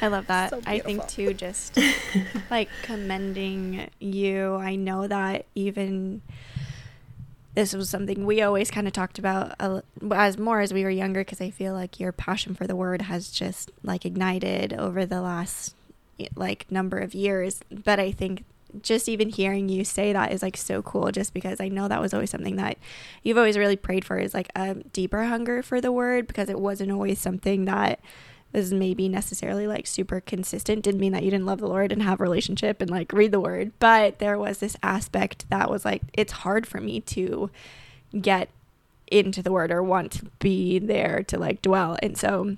I 0.00 0.08
love 0.08 0.26
that. 0.26 0.50
So 0.50 0.60
I 0.66 0.80
think 0.80 1.06
too, 1.06 1.32
just 1.32 1.78
like 2.50 2.68
commending 2.82 3.88
you. 4.00 4.56
I 4.56 4.74
know 4.74 5.06
that 5.06 5.46
even 5.54 6.22
this 7.54 7.72
was 7.72 7.88
something 7.88 8.26
we 8.26 8.42
always 8.42 8.70
kind 8.70 8.86
of 8.86 8.92
talked 8.92 9.18
about 9.18 9.54
uh, 9.60 9.82
as 10.10 10.38
more 10.38 10.60
as 10.60 10.72
we 10.72 10.82
were 10.82 10.90
younger 10.90 11.20
because 11.20 11.40
I 11.40 11.50
feel 11.50 11.74
like 11.74 12.00
your 12.00 12.10
passion 12.10 12.54
for 12.54 12.66
the 12.66 12.74
word 12.74 13.02
has 13.02 13.30
just 13.30 13.70
like 13.82 14.04
ignited 14.04 14.72
over 14.72 15.06
the 15.06 15.20
last 15.20 15.76
like 16.34 16.70
number 16.70 16.98
of 16.98 17.14
years. 17.14 17.60
But 17.70 18.00
I 18.00 18.10
think 18.10 18.44
just 18.80 19.08
even 19.08 19.28
hearing 19.28 19.68
you 19.68 19.84
say 19.84 20.12
that 20.12 20.32
is 20.32 20.42
like 20.42 20.56
so 20.56 20.82
cool 20.82 21.10
just 21.10 21.34
because 21.34 21.60
I 21.60 21.68
know 21.68 21.88
that 21.88 22.00
was 22.00 22.14
always 22.14 22.30
something 22.30 22.56
that 22.56 22.78
you've 23.22 23.38
always 23.38 23.58
really 23.58 23.76
prayed 23.76 24.04
for 24.04 24.18
is 24.18 24.34
like 24.34 24.48
a 24.56 24.74
deeper 24.74 25.24
hunger 25.24 25.62
for 25.62 25.80
the 25.80 25.92
word 25.92 26.26
because 26.26 26.48
it 26.48 26.58
wasn't 26.58 26.92
always 26.92 27.18
something 27.18 27.64
that 27.66 28.00
was 28.52 28.72
maybe 28.72 29.08
necessarily 29.08 29.66
like 29.66 29.86
super 29.86 30.20
consistent. 30.20 30.82
Didn't 30.82 31.00
mean 31.00 31.12
that 31.12 31.22
you 31.22 31.30
didn't 31.30 31.46
love 31.46 31.60
the 31.60 31.68
lord 31.68 31.92
and 31.92 32.02
have 32.02 32.20
a 32.20 32.22
relationship 32.22 32.80
and 32.80 32.90
like 32.90 33.12
read 33.12 33.32
the 33.32 33.40
word 33.40 33.72
but 33.78 34.18
there 34.18 34.38
was 34.38 34.58
this 34.58 34.76
aspect 34.82 35.48
that 35.50 35.70
was 35.70 35.84
like 35.84 36.02
it's 36.12 36.32
hard 36.32 36.66
for 36.66 36.80
me 36.80 37.00
to 37.00 37.50
get 38.20 38.48
into 39.12 39.42
the 39.42 39.52
word 39.52 39.70
or 39.70 39.82
want 39.82 40.12
to 40.12 40.24
be 40.38 40.78
there 40.78 41.22
to 41.28 41.38
like 41.38 41.62
dwell. 41.62 41.98
And 42.02 42.16
so 42.16 42.56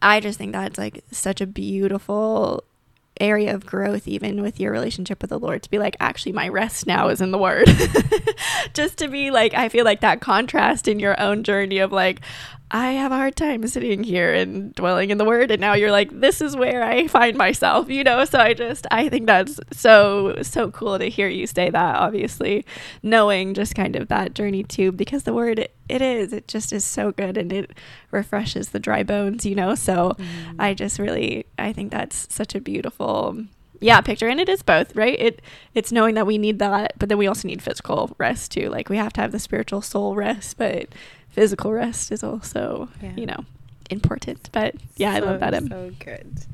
i 0.00 0.20
just 0.20 0.38
think 0.38 0.52
that's 0.52 0.78
like 0.78 1.02
such 1.10 1.40
a 1.40 1.46
beautiful 1.46 2.62
area 3.20 3.54
of 3.54 3.66
growth 3.66 4.06
even 4.08 4.42
with 4.42 4.60
your 4.60 4.72
relationship 4.72 5.20
with 5.22 5.30
the 5.30 5.38
lord 5.38 5.62
to 5.62 5.70
be 5.70 5.78
like 5.78 5.96
actually 6.00 6.32
my 6.32 6.48
rest 6.48 6.86
now 6.86 7.08
is 7.08 7.20
in 7.20 7.30
the 7.30 7.38
word. 7.38 7.68
Just 8.74 8.98
to 8.98 9.08
be 9.08 9.30
like 9.30 9.54
i 9.54 9.68
feel 9.68 9.84
like 9.84 10.00
that 10.00 10.20
contrast 10.20 10.88
in 10.88 11.00
your 11.00 11.18
own 11.20 11.42
journey 11.42 11.78
of 11.78 11.92
like 11.92 12.20
I 12.70 12.92
have 12.92 13.12
a 13.12 13.16
hard 13.16 13.34
time 13.34 13.66
sitting 13.66 14.04
here 14.04 14.34
and 14.34 14.74
dwelling 14.74 15.10
in 15.10 15.16
the 15.16 15.24
word 15.24 15.50
and 15.50 15.60
now 15.60 15.72
you're 15.72 15.90
like 15.90 16.20
this 16.20 16.42
is 16.42 16.54
where 16.54 16.82
I 16.82 17.06
find 17.06 17.36
myself 17.36 17.88
you 17.88 18.04
know? 18.04 18.24
So 18.24 18.38
I 18.38 18.52
just 18.52 18.86
I 18.90 19.08
think 19.08 19.26
that's 19.26 19.58
so 19.72 20.42
so 20.42 20.70
cool 20.70 20.98
to 20.98 21.08
hear 21.08 21.28
you 21.28 21.46
say 21.46 21.70
that 21.70 21.96
obviously 21.96 22.66
knowing 23.02 23.54
just 23.54 23.74
kind 23.74 23.96
of 23.96 24.08
that 24.08 24.34
journey 24.34 24.64
too 24.64 24.92
because 24.92 25.22
the 25.22 25.32
word 25.32 25.58
it, 25.58 25.74
it 25.88 26.02
is 26.02 26.32
it 26.32 26.46
just 26.46 26.72
is 26.72 26.84
so 26.84 27.12
good 27.12 27.38
and 27.38 27.52
it 27.52 27.70
refreshes 28.10 28.70
the 28.70 28.80
dry 28.80 29.02
bones 29.02 29.46
you 29.46 29.54
know? 29.54 29.74
So 29.74 30.16
mm. 30.18 30.26
I 30.58 30.74
just 30.74 30.98
really 30.98 31.46
I 31.58 31.72
think 31.72 31.90
that's 31.90 32.32
such 32.32 32.54
a 32.54 32.60
beautiful 32.60 33.44
yeah 33.80 34.00
picture 34.00 34.28
and 34.28 34.40
it 34.40 34.48
is 34.48 34.62
both 34.62 34.94
right? 34.94 35.18
It 35.18 35.40
it's 35.74 35.92
knowing 35.92 36.16
that 36.16 36.26
we 36.26 36.36
need 36.36 36.58
that 36.58 36.92
but 36.98 37.08
then 37.08 37.16
we 37.16 37.28
also 37.28 37.48
need 37.48 37.62
physical 37.62 38.14
rest 38.18 38.52
too 38.52 38.68
like 38.68 38.90
we 38.90 38.98
have 38.98 39.14
to 39.14 39.22
have 39.22 39.32
the 39.32 39.38
spiritual 39.38 39.80
soul 39.80 40.14
rest 40.14 40.58
but 40.58 40.88
physical 41.30 41.72
rest 41.72 42.10
is 42.12 42.22
also 42.24 42.88
Yeah. 43.02 43.12
you 43.16 43.26
know 43.26 43.44
important 43.90 44.48
but 44.52 44.74
yeah 44.96 45.14
i 45.14 45.18
love 45.18 45.40
that 45.40 45.54
Em. 45.54 45.68
So 45.68 45.90
good. 45.98 46.44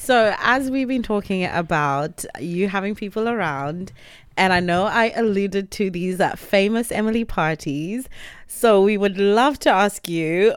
So, 0.00 0.32
as 0.38 0.70
we've 0.70 0.86
been 0.86 1.02
talking 1.02 1.44
about 1.44 2.24
you 2.38 2.68
having 2.68 2.94
people 2.94 3.28
around, 3.28 3.90
and 4.36 4.52
I 4.52 4.60
know 4.60 4.84
I 4.84 5.10
alluded 5.16 5.72
to 5.72 5.90
these 5.90 6.20
uh, 6.20 6.36
famous 6.36 6.92
Emily 6.92 7.24
parties. 7.24 8.08
So, 8.46 8.80
we 8.80 8.96
would 8.96 9.18
love 9.18 9.58
to 9.60 9.70
ask 9.70 10.08
you 10.08 10.54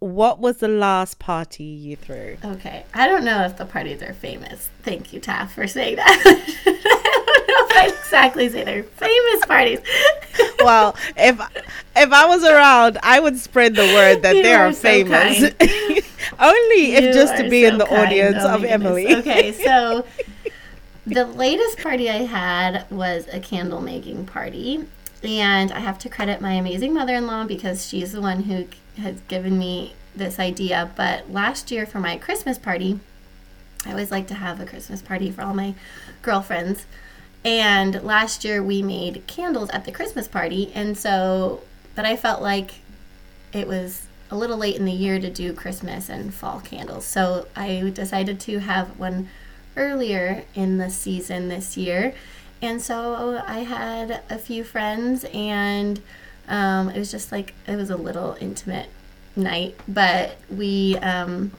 what 0.00 0.40
was 0.40 0.58
the 0.58 0.68
last 0.68 1.18
party 1.18 1.64
you 1.64 1.96
threw? 1.96 2.36
Okay, 2.44 2.84
I 2.92 3.06
don't 3.08 3.24
know 3.24 3.44
if 3.44 3.56
the 3.56 3.64
parties 3.64 4.02
are 4.02 4.12
famous. 4.12 4.68
Thank 4.82 5.12
you, 5.14 5.20
Taff, 5.20 5.54
for 5.54 5.66
saying 5.66 5.96
that. 5.96 6.22
I 6.66 7.44
don't 7.46 7.48
know 7.48 7.66
if 7.66 7.76
I'd 7.94 7.98
exactly 7.98 8.48
say 8.50 8.62
they're 8.64 8.82
famous 8.82 9.46
parties. 9.46 9.80
well, 10.60 10.94
if 11.16 11.40
if 11.96 12.12
I 12.12 12.26
was 12.26 12.44
around, 12.44 12.98
I 13.02 13.20
would 13.20 13.38
spread 13.38 13.74
the 13.74 13.82
word 13.82 14.22
that 14.22 14.36
You 14.42 14.42
they 14.42 14.52
are 14.54 14.66
are 14.68 14.72
so 14.72 14.80
famous. 14.80 15.42
Only 16.40 16.94
if 16.94 17.14
just 17.14 17.36
to 17.36 17.48
be 17.48 17.64
in 17.64 17.78
the 17.78 17.86
kind. 17.86 18.06
audience 18.06 18.38
Oh 18.40 18.54
of. 18.54 18.64
Emily. 18.64 19.14
Okay, 19.16 19.52
so 19.52 20.04
the 21.06 21.26
latest 21.26 21.78
party 21.78 22.08
I 22.10 22.24
had 22.24 22.90
was 22.90 23.26
a 23.28 23.40
candle 23.40 23.80
making 23.80 24.26
party. 24.26 24.86
And 25.24 25.70
I 25.70 25.78
have 25.78 25.98
to 26.00 26.08
credit 26.08 26.40
my 26.40 26.54
amazing 26.54 26.94
mother 26.94 27.14
in 27.14 27.26
law 27.28 27.44
because 27.44 27.86
she's 27.86 28.10
the 28.12 28.20
one 28.20 28.42
who 28.44 28.66
has 29.00 29.20
given 29.28 29.56
me 29.58 29.94
this 30.16 30.38
idea. 30.40 30.90
But 30.96 31.30
last 31.30 31.70
year 31.70 31.86
for 31.86 32.00
my 32.00 32.16
Christmas 32.16 32.58
party, 32.58 32.98
I 33.86 33.90
always 33.90 34.10
like 34.10 34.26
to 34.28 34.34
have 34.34 34.60
a 34.60 34.66
Christmas 34.66 35.00
party 35.00 35.30
for 35.30 35.42
all 35.42 35.54
my 35.54 35.74
girlfriends. 36.22 36.86
And 37.44 38.02
last 38.02 38.44
year 38.44 38.62
we 38.62 38.82
made 38.82 39.24
candles 39.28 39.70
at 39.70 39.84
the 39.84 39.92
Christmas 39.92 40.26
party. 40.26 40.72
And 40.74 40.98
so, 40.98 41.62
but 41.94 42.04
I 42.04 42.16
felt 42.16 42.42
like 42.42 42.74
it 43.52 43.66
was 43.66 44.06
a 44.30 44.36
little 44.36 44.56
late 44.56 44.76
in 44.76 44.84
the 44.86 44.92
year 44.92 45.20
to 45.20 45.28
do 45.30 45.52
Christmas 45.52 46.08
and 46.08 46.32
fall 46.32 46.60
candles. 46.60 47.04
So 47.04 47.46
I 47.54 47.90
decided 47.94 48.40
to 48.40 48.60
have 48.60 48.98
one 48.98 49.28
earlier 49.76 50.44
in 50.54 50.78
the 50.78 50.88
season 50.90 51.48
this 51.48 51.76
year. 51.76 52.14
And 52.62 52.80
so 52.80 53.42
I 53.46 53.60
had 53.60 54.22
a 54.30 54.38
few 54.38 54.62
friends, 54.64 55.24
and 55.34 56.00
um, 56.48 56.88
it 56.90 56.98
was 56.98 57.10
just 57.10 57.32
like, 57.32 57.54
it 57.66 57.76
was 57.76 57.90
a 57.90 57.96
little 57.96 58.36
intimate 58.40 58.88
night, 59.34 59.74
but 59.88 60.36
we 60.48 60.96
um, 60.98 61.50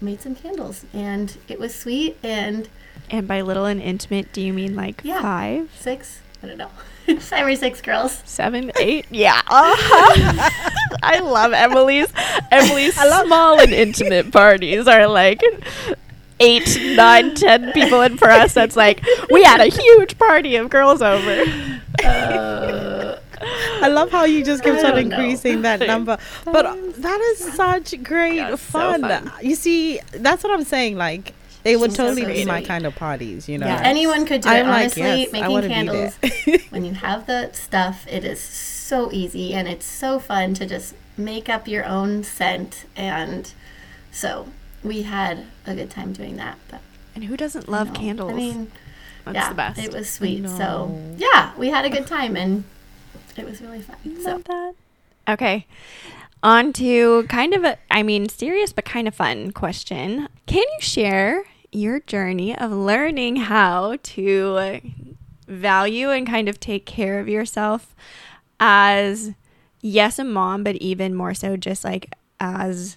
made 0.00 0.20
some 0.22 0.34
candles, 0.34 0.86
and 0.94 1.36
it 1.48 1.58
was 1.60 1.74
sweet. 1.74 2.16
And 2.22 2.68
and 3.10 3.28
by 3.28 3.42
little 3.42 3.66
and 3.66 3.80
intimate 3.80 4.32
do 4.32 4.40
you 4.40 4.52
mean 4.54 4.74
like 4.74 5.02
Yeah. 5.04 5.20
five 5.20 5.70
six, 5.78 6.20
I 6.42 6.46
don't 6.46 6.58
know, 6.58 6.70
five 7.20 7.46
or 7.46 7.54
six 7.56 7.80
girls. 7.80 8.20
seven 8.24 8.72
eight 8.78 9.06
yeah 9.10 9.40
uh-huh. 9.46 10.50
i 11.02 11.18
love 11.20 11.52
emily's 11.52 12.08
emily's 12.50 12.96
I 12.98 13.24
small 13.24 13.60
and 13.60 13.72
intimate 13.72 14.32
parties 14.32 14.86
are 14.88 15.06
like 15.06 15.40
eight 16.40 16.78
nine 16.96 17.34
ten 17.34 17.70
people 17.72 18.00
and 18.00 18.18
for 18.18 18.28
us 18.30 18.54
that's 18.54 18.74
like 18.76 19.04
we 19.30 19.42
had 19.44 19.60
a 19.60 19.66
huge 19.66 20.18
party 20.18 20.56
of 20.56 20.70
girls 20.70 21.00
over 21.02 21.44
Uh, 22.04 23.18
I 23.82 23.88
love 23.88 24.10
how 24.10 24.24
you 24.24 24.44
just 24.44 24.62
kept 24.62 24.84
on 24.84 24.94
don't 24.94 25.08
know. 25.08 25.16
increasing 25.18 25.62
that 25.62 25.80
number. 25.80 26.16
But 26.44 26.64
that 27.02 27.20
is 27.32 27.52
such 27.54 28.00
great 28.02 28.36
Yeah, 28.36 28.52
it's 28.52 28.62
so 28.62 28.78
fun. 28.78 29.00
fun. 29.02 29.32
You 29.42 29.56
see, 29.56 30.00
that's 30.12 30.44
what 30.44 30.52
I'm 30.52 30.64
saying. 30.64 30.96
Like, 30.96 31.34
they 31.62 31.76
would 31.76 31.90
She's 31.90 31.96
so 31.96 32.08
totally 32.14 32.32
be 32.32 32.44
my 32.44 32.62
kind 32.62 32.86
of 32.86 32.94
parties, 32.96 33.48
you 33.48 33.58
know? 33.58 33.66
Yeah, 33.66 33.80
anyone 33.84 34.26
could 34.26 34.42
do 34.42 34.48
I'm 34.48 34.66
it. 34.66 34.68
like, 34.68 34.80
Honestly, 34.80 35.02
yes, 35.02 35.28
I 35.28 35.32
making 35.32 35.50
wanna 35.50 35.68
be 35.68 35.74
candles 35.74 36.18
when 36.70 36.84
you 36.84 36.94
have 36.94 37.26
the 37.26 37.50
stuff, 37.52 38.06
it 38.08 38.24
is 38.24 38.40
so 38.40 39.10
easy 39.12 39.54
and 39.54 39.68
it's 39.68 39.86
so 39.86 40.18
fun 40.18 40.54
to 40.54 40.66
just 40.66 40.94
make 41.16 41.48
up 41.48 41.68
your 41.68 41.84
own 41.84 42.24
scent. 42.24 42.84
And 42.96 43.52
so 44.10 44.48
we 44.82 45.02
had 45.02 45.46
a 45.66 45.74
good 45.74 45.90
time 45.90 46.12
doing 46.12 46.36
that. 46.36 46.58
But 46.68 46.80
and 47.14 47.24
who 47.24 47.36
doesn't 47.36 47.68
I 47.68 47.72
love 47.72 47.88
know. 47.88 47.94
candles 47.94 48.32
I 48.32 48.34
mean, 48.34 48.72
that's 49.24 49.34
yeah, 49.34 49.48
the 49.50 49.54
best 49.54 49.78
it 49.78 49.92
was 49.92 50.10
sweet. 50.10 50.48
So 50.48 50.98
yeah, 51.16 51.52
we 51.56 51.68
had 51.68 51.84
a 51.84 51.90
good 51.90 52.06
time 52.06 52.36
and 52.36 52.64
it 53.36 53.44
was 53.44 53.60
really 53.60 53.80
fun. 53.80 53.96
So 54.22 54.30
Love 54.30 54.44
that. 54.44 54.74
Okay. 55.28 55.66
On 56.42 56.72
to 56.72 57.22
kind 57.28 57.54
of 57.54 57.62
a, 57.62 57.78
I 57.88 58.02
mean, 58.02 58.28
serious 58.28 58.72
but 58.72 58.84
kind 58.84 59.06
of 59.06 59.14
fun 59.14 59.52
question. 59.52 60.28
Can 60.46 60.64
you 60.64 60.80
share 60.80 61.44
your 61.72 62.00
journey 62.00 62.56
of 62.56 62.70
learning 62.70 63.36
how 63.36 63.96
to 64.02 64.80
value 65.48 66.10
and 66.10 66.26
kind 66.26 66.48
of 66.48 66.60
take 66.60 66.86
care 66.86 67.18
of 67.18 67.28
yourself 67.28 67.94
as, 68.60 69.32
yes, 69.80 70.18
a 70.18 70.24
mom, 70.24 70.62
but 70.62 70.76
even 70.76 71.14
more 71.14 71.34
so 71.34 71.56
just 71.56 71.82
like 71.84 72.12
as 72.38 72.96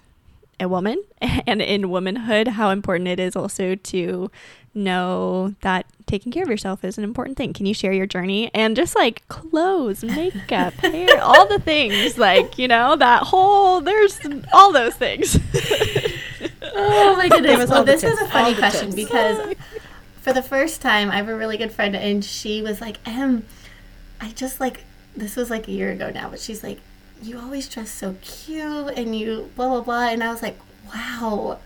a 0.59 0.67
woman 0.67 1.03
and 1.21 1.61
in 1.61 1.89
womanhood, 1.89 2.49
how 2.49 2.69
important 2.69 3.07
it 3.07 3.19
is 3.19 3.35
also 3.35 3.75
to 3.75 4.29
know 4.73 5.55
that 5.61 5.85
taking 6.05 6.31
care 6.31 6.43
of 6.43 6.49
yourself 6.49 6.83
is 6.83 6.97
an 6.97 7.03
important 7.03 7.37
thing. 7.37 7.53
Can 7.53 7.65
you 7.65 7.73
share 7.73 7.93
your 7.93 8.05
journey 8.05 8.51
and 8.53 8.75
just 8.75 8.95
like 8.95 9.25
clothes, 9.29 10.03
makeup, 10.03 10.73
hair, 10.75 11.21
all 11.21 11.47
the 11.47 11.59
things, 11.59 12.17
like, 12.17 12.57
you 12.57 12.67
know, 12.67 12.95
that 12.97 13.23
whole, 13.23 13.81
there's 13.81 14.19
all 14.53 14.71
those 14.73 14.95
things. 14.95 15.39
Oh 16.73 17.15
my 17.17 17.27
goodness. 17.29 17.69
Well, 17.69 17.83
this 17.83 18.03
is 18.03 18.19
a 18.19 18.27
funny 18.27 18.55
question 18.55 18.91
tips. 18.91 18.95
because 18.95 19.55
for 20.21 20.33
the 20.33 20.41
first 20.41 20.81
time, 20.81 21.11
I 21.11 21.17
have 21.17 21.29
a 21.29 21.35
really 21.35 21.57
good 21.57 21.71
friend, 21.71 21.95
and 21.95 22.23
she 22.23 22.61
was 22.61 22.81
like, 22.81 22.97
Em, 23.07 23.45
I 24.19 24.31
just 24.31 24.59
like, 24.59 24.83
this 25.15 25.35
was 25.35 25.49
like 25.49 25.67
a 25.67 25.71
year 25.71 25.91
ago 25.91 26.09
now, 26.09 26.29
but 26.29 26.39
she's 26.39 26.63
like, 26.63 26.79
you 27.21 27.39
always 27.39 27.67
dress 27.69 27.89
so 27.89 28.15
cute 28.21 28.93
and 28.97 29.15
you 29.17 29.49
blah, 29.55 29.69
blah, 29.69 29.81
blah. 29.81 30.07
And 30.09 30.23
I 30.23 30.31
was 30.31 30.41
like, 30.41 30.57
wow. 30.93 31.59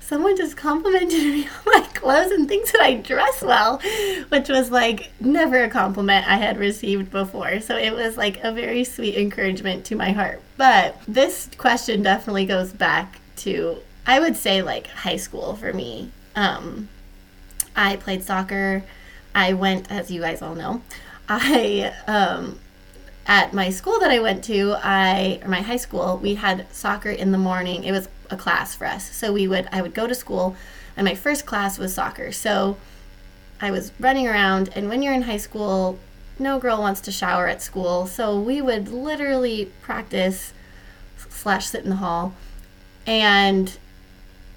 Someone 0.00 0.36
just 0.36 0.56
complimented 0.56 1.22
me 1.22 1.44
on 1.46 1.50
my 1.66 1.86
clothes 1.94 2.32
and 2.32 2.46
thinks 2.48 2.72
that 2.72 2.82
I 2.82 2.94
dress 2.94 3.40
well, 3.42 3.80
which 4.28 4.48
was 4.48 4.70
like 4.70 5.10
never 5.20 5.62
a 5.64 5.70
compliment 5.70 6.28
I 6.28 6.36
had 6.36 6.58
received 6.58 7.10
before. 7.10 7.60
So 7.60 7.76
it 7.76 7.94
was 7.94 8.16
like 8.16 8.42
a 8.44 8.52
very 8.52 8.84
sweet 8.84 9.16
encouragement 9.16 9.84
to 9.86 9.96
my 9.96 10.12
heart. 10.12 10.42
But 10.56 11.00
this 11.08 11.48
question 11.56 12.02
definitely 12.02 12.46
goes 12.46 12.72
back 12.72 13.20
to, 13.36 13.78
I 14.06 14.20
would 14.20 14.36
say, 14.36 14.62
like 14.62 14.88
high 14.88 15.16
school 15.16 15.54
for 15.54 15.72
me. 15.72 16.10
Um, 16.34 16.88
I 17.74 17.96
played 17.96 18.22
soccer 18.22 18.82
I 19.34 19.52
went, 19.54 19.90
as 19.90 20.10
you 20.10 20.20
guys 20.20 20.42
all 20.42 20.54
know, 20.54 20.82
I 21.28 21.92
um, 22.06 22.58
at 23.26 23.52
my 23.52 23.70
school 23.70 23.98
that 24.00 24.10
I 24.10 24.18
went 24.18 24.44
to, 24.44 24.76
I 24.82 25.40
or 25.42 25.48
my 25.48 25.60
high 25.62 25.76
school, 25.76 26.18
we 26.22 26.34
had 26.34 26.66
soccer 26.72 27.10
in 27.10 27.32
the 27.32 27.38
morning. 27.38 27.84
It 27.84 27.92
was 27.92 28.08
a 28.30 28.36
class 28.36 28.74
for 28.74 28.86
us, 28.86 29.10
so 29.10 29.32
we 29.32 29.46
would 29.46 29.68
I 29.72 29.82
would 29.82 29.94
go 29.94 30.06
to 30.06 30.14
school, 30.14 30.56
and 30.96 31.04
my 31.04 31.14
first 31.14 31.46
class 31.46 31.78
was 31.78 31.94
soccer. 31.94 32.32
So 32.32 32.76
I 33.60 33.70
was 33.70 33.92
running 34.00 34.26
around, 34.26 34.70
and 34.74 34.88
when 34.88 35.02
you're 35.02 35.14
in 35.14 35.22
high 35.22 35.36
school, 35.36 35.98
no 36.38 36.58
girl 36.58 36.80
wants 36.80 37.00
to 37.02 37.12
shower 37.12 37.46
at 37.46 37.62
school, 37.62 38.06
so 38.06 38.38
we 38.38 38.60
would 38.60 38.88
literally 38.88 39.70
practice 39.80 40.52
slash 41.16 41.66
sit 41.66 41.84
in 41.84 41.90
the 41.90 41.96
hall, 41.96 42.34
and 43.06 43.78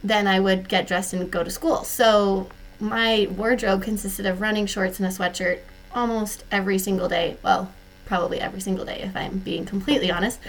then 0.08 0.28
I 0.28 0.40
would 0.40 0.70
get 0.70 0.88
dressed 0.88 1.14
and 1.14 1.30
go 1.32 1.44
to 1.44 1.50
school. 1.50 1.84
So 1.84 2.48
my 2.80 3.28
wardrobe 3.36 3.82
consisted 3.82 4.26
of 4.26 4.42
running 4.42 4.68
shorts 4.68 5.00
and 5.00 5.08
a 5.08 5.12
sweatshirt 5.12 5.60
almost 5.94 6.44
every 6.52 6.78
single 6.78 7.10
day. 7.10 7.38
Well, 7.42 7.72
probably 8.06 8.40
every 8.40 8.62
single 8.62 8.86
day 8.86 9.02
if 9.02 9.16
I'm 9.16 9.40
being 9.40 9.66
completely 9.66 10.12
honest. 10.12 10.40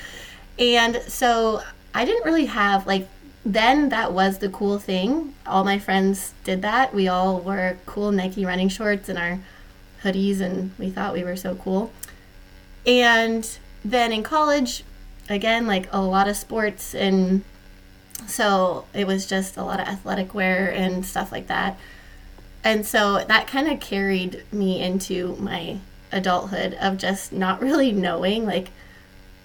And 0.59 0.97
so 1.09 1.63
I 1.95 2.05
didn't 2.05 2.25
really 2.25 2.47
have 2.47 2.87
like 2.87 3.09
then 3.45 3.91
that 3.91 4.13
was 4.13 4.39
the 4.39 4.49
cool 4.49 4.79
thing. 4.79 5.33
All 5.47 5.63
my 5.63 5.79
friends 5.79 6.35
did 6.43 6.63
that. 6.63 6.93
We 6.93 7.07
all 7.07 7.41
wore 7.41 7.79
cool 7.87 8.11
Nike 8.11 8.45
running 8.45 8.69
shorts 8.69 9.09
and 9.09 9.17
our 9.17 9.39
hoodies 10.03 10.41
and 10.41 10.73
we 10.79 10.91
thought 10.91 11.13
we 11.13 11.25
were 11.25 11.37
so 11.37 11.55
cool. 11.55 11.93
And 12.85 13.49
then 13.85 14.13
in 14.13 14.23
college, 14.25 14.83
again, 15.29 15.67
like 15.67 15.89
a 15.93 16.01
lot 16.01 16.29
of 16.29 16.37
sports 16.37 16.95
and 16.95 17.45
so 18.27 18.85
it 18.95 19.07
was 19.07 19.27
just 19.27 19.57
a 19.57 19.63
lot 19.63 19.81
of 19.81 19.87
athletic 19.87 20.35
wear 20.35 20.71
and 20.71 21.05
stuff 21.05 21.33
like 21.33 21.47
that. 21.49 21.79
And 22.65 22.85
so 22.85 23.25
that 23.25 23.47
kind 23.47 23.69
of 23.69 23.81
carried 23.81 24.45
me 24.53 24.83
into 24.83 25.37
my 25.37 25.79
adulthood 26.13 26.75
of 26.75 26.99
just 26.99 27.33
not 27.33 27.61
really 27.61 27.93
knowing 27.93 28.47
like 28.47 28.71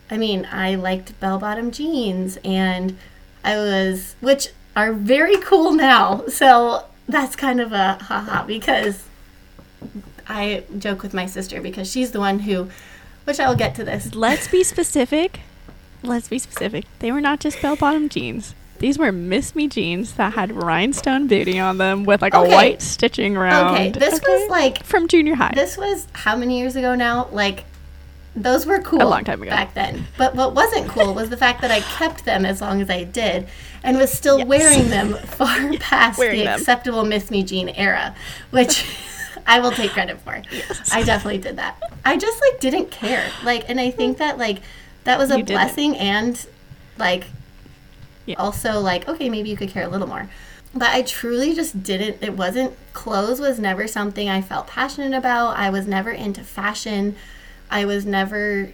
I 0.10 0.18
mean, 0.18 0.46
I 0.52 0.76
liked 0.76 1.18
bell 1.22 1.40
bottom 1.40 1.72
jeans 1.72 2.38
and 2.44 2.98
I 3.44 3.56
was 3.56 4.16
which 4.20 4.50
are 4.76 4.92
very 4.92 5.38
cool 5.38 5.72
now. 5.74 6.26
So 6.28 6.86
that's 7.08 7.36
kind 7.36 7.62
of 7.62 7.72
a 7.72 7.94
haha 8.02 8.46
because 8.46 9.04
I 10.28 10.64
joke 10.78 11.02
with 11.02 11.14
my 11.14 11.26
sister 11.26 11.62
because 11.62 11.90
she's 11.90 12.12
the 12.12 12.20
one 12.20 12.40
who 12.40 12.70
which 13.24 13.40
I 13.40 13.48
will 13.48 13.56
get 13.56 13.76
to 13.76 13.84
this. 13.84 14.16
Let's 14.16 14.48
be 14.48 14.64
specific. 14.64 15.42
Let's 16.04 16.28
be 16.28 16.40
specific. 16.40 16.86
They 17.00 17.12
were 17.12 17.22
not 17.22 17.40
just 17.40 17.62
bell 17.62 17.76
bottom 17.76 18.10
jeans. 18.10 18.56
These 18.82 18.98
were 18.98 19.12
Miss 19.12 19.54
Me 19.56 19.68
jeans 19.68 20.14
that 20.14 20.34
had 20.34 20.52
rhinestone 20.52 21.28
booty 21.28 21.60
on 21.60 21.78
them 21.78 22.04
with 22.04 22.22
like 22.22 22.34
Okay. 22.34 22.52
a 22.52 22.56
white 22.56 22.82
stitching 22.82 23.38
around. 23.38 23.76
Okay, 23.76 23.92
this 23.92 24.20
was 24.28 24.50
like 24.50 24.84
from 24.84 25.08
junior 25.08 25.36
high. 25.36 25.52
This 25.54 25.78
was 25.78 26.08
how 26.14 26.36
many 26.36 26.58
years 26.60 26.76
ago 26.76 26.96
now? 26.96 27.28
Like, 27.32 27.66
those 28.36 28.66
were 28.66 28.80
cool 28.80 29.04
A 29.04 29.06
long 29.08 29.24
time 29.24 29.42
ago. 29.44 29.52
back 29.52 29.76
then. 29.76 30.08
But 30.18 30.34
what 30.36 30.56
wasn't 30.56 30.88
cool 30.90 31.14
was 31.14 31.30
the 31.30 31.38
fact 31.38 31.62
that 31.62 31.70
I 31.70 31.82
kept 31.82 32.26
them 32.26 32.44
as 32.44 32.60
long 32.60 32.82
as 32.82 32.90
I 32.90 33.04
did 33.04 33.48
and 33.84 33.98
was 33.98 34.12
still 34.12 34.40
Yes. 34.40 34.48
wearing 34.48 34.90
them 34.90 35.14
far 35.14 35.74
past 35.80 36.18
Wearing 36.18 36.40
the 36.40 36.46
them. 36.46 36.60
acceptable 36.60 37.06
Miss 37.06 37.30
Me 37.30 37.44
Jean 37.44 37.70
era, 37.70 38.16
which 38.50 38.86
I 39.46 39.60
will 39.60 39.72
take 39.72 39.92
credit 39.92 40.20
for. 40.22 40.42
Yes. 40.52 40.90
I 40.92 41.04
definitely 41.04 41.40
did 41.40 41.58
that. 41.58 41.80
I 42.04 42.18
just 42.18 42.42
like 42.42 42.60
didn't 42.60 42.90
care. 42.90 43.30
Like, 43.44 43.70
and 43.70 43.80
I 43.80 43.92
think 43.92 44.18
hmm. 44.18 44.20
that 44.24 44.38
like 44.40 44.62
that 45.04 45.20
was 45.20 45.30
a 45.30 45.38
You 45.38 45.44
didn't. 45.44 45.62
blessing 45.62 45.98
and 45.98 46.44
like 46.98 47.26
Yeah. 48.26 48.36
also 48.38 48.80
like 48.80 49.08
okay 49.08 49.30
maybe 49.30 49.50
you 49.50 49.58
could 49.58 49.70
care 49.70 49.84
a 49.84 49.90
little 49.90 50.08
more. 50.08 50.30
But 50.74 50.90
i 50.90 51.02
truly 51.02 51.54
just 51.54 51.84
didn't 51.84 52.22
it 52.22 52.38
wasn't 52.38 52.74
clothes 52.94 53.40
was 53.40 53.60
never 53.60 53.88
something 53.88 54.30
i 54.30 54.42
felt 54.42 54.68
passionate 54.68 55.16
about. 55.18 55.58
I 55.58 55.70
was 55.70 55.88
never 55.88 56.12
into 56.12 56.42
fashion. 56.44 57.16
I 57.70 57.86
was 57.86 58.06
never 58.06 58.72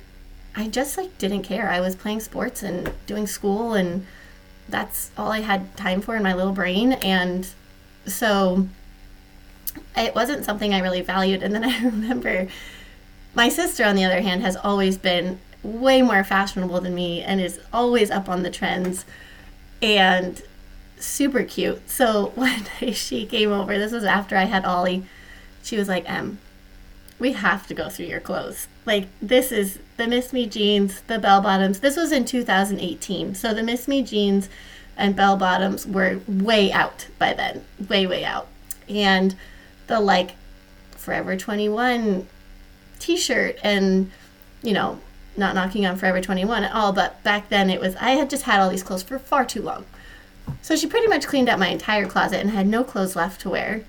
i 0.55 0.67
just 0.67 0.97
like 0.97 1.17
didn't 1.17 1.43
care. 1.43 1.69
I 1.69 1.79
was 1.79 1.95
playing 1.95 2.19
sports 2.21 2.63
and 2.63 2.91
doing 3.05 3.27
school 3.27 3.73
and 3.73 4.05
that's 4.69 5.11
all 5.17 5.31
i 5.31 5.39
had 5.41 5.75
time 5.77 6.01
for 6.01 6.15
in 6.15 6.23
my 6.23 6.33
little 6.33 6.53
brain. 6.53 6.93
And 6.93 7.47
so 8.05 8.67
it 9.95 10.13
wasn't 10.15 10.45
something 10.45 10.73
i 10.73 10.79
really 10.79 11.01
valued. 11.01 11.41
And 11.43 11.53
then 11.55 11.63
i 11.73 11.79
remember 11.83 12.47
my 13.33 13.49
sister 13.49 13.83
on 13.85 13.95
the 13.95 14.03
other 14.03 14.21
hand 14.21 14.41
has 14.41 14.55
always 14.55 14.97
been 14.97 15.39
way 15.63 16.01
more 16.01 16.23
fashionable 16.23 16.81
than 16.81 16.95
me 16.95 17.21
and 17.21 17.41
is 17.41 17.59
always 17.73 18.09
up 18.09 18.29
on 18.29 18.43
the 18.43 18.49
trends 18.49 19.05
and 19.81 20.41
super 20.99 21.43
cute. 21.43 21.89
So 21.89 22.27
one 22.35 22.65
day 22.79 22.91
she 22.91 23.25
came 23.25 23.51
over, 23.51 23.77
this 23.77 23.91
was 23.91 24.03
after 24.03 24.35
I 24.35 24.45
had 24.45 24.65
Ollie. 24.65 25.05
She 25.63 25.77
was 25.77 25.87
like, 25.87 26.09
Em, 26.09 26.39
we 27.19 27.33
have 27.33 27.67
to 27.67 27.73
go 27.73 27.89
through 27.89 28.05
your 28.05 28.19
clothes. 28.19 28.67
Like, 28.85 29.07
this 29.21 29.51
is 29.51 29.79
the 29.97 30.07
Miss 30.07 30.31
Me 30.31 30.45
jeans, 30.47 31.01
the 31.01 31.19
bell 31.19 31.41
bottoms. 31.41 31.79
This 31.79 31.97
was 31.97 32.11
in 32.11 32.25
2018. 32.25 33.35
So 33.35 33.53
the 33.53 33.63
Miss 33.63 33.87
Me 33.87 34.03
jeans 34.03 34.49
and 34.95 35.15
bell 35.15 35.35
bottoms 35.35 35.85
were 35.85 36.19
way 36.27 36.71
out 36.71 37.07
by 37.19 37.33
then, 37.33 37.63
way, 37.89 38.07
way 38.07 38.23
out. 38.23 38.47
And 38.87 39.35
the 39.87 39.99
like 39.99 40.35
Forever 40.91 41.37
21 41.37 42.27
t 42.99 43.15
shirt 43.15 43.57
and, 43.63 44.11
you 44.61 44.73
know, 44.73 44.99
not 45.37 45.55
knocking 45.55 45.85
on 45.85 45.97
Forever 45.97 46.21
21 46.21 46.63
at 46.63 46.71
all, 46.73 46.93
but 46.93 47.21
back 47.23 47.49
then 47.49 47.69
it 47.69 47.79
was, 47.79 47.95
I 47.97 48.11
had 48.11 48.29
just 48.29 48.43
had 48.43 48.59
all 48.59 48.69
these 48.69 48.83
clothes 48.83 49.03
for 49.03 49.19
far 49.19 49.45
too 49.45 49.61
long. 49.61 49.85
So 50.61 50.75
she 50.75 50.87
pretty 50.87 51.07
much 51.07 51.27
cleaned 51.27 51.49
out 51.49 51.59
my 51.59 51.67
entire 51.67 52.05
closet 52.05 52.39
and 52.39 52.51
had 52.51 52.67
no 52.67 52.83
clothes 52.83 53.15
left 53.15 53.41
to 53.41 53.49
wear. 53.49 53.83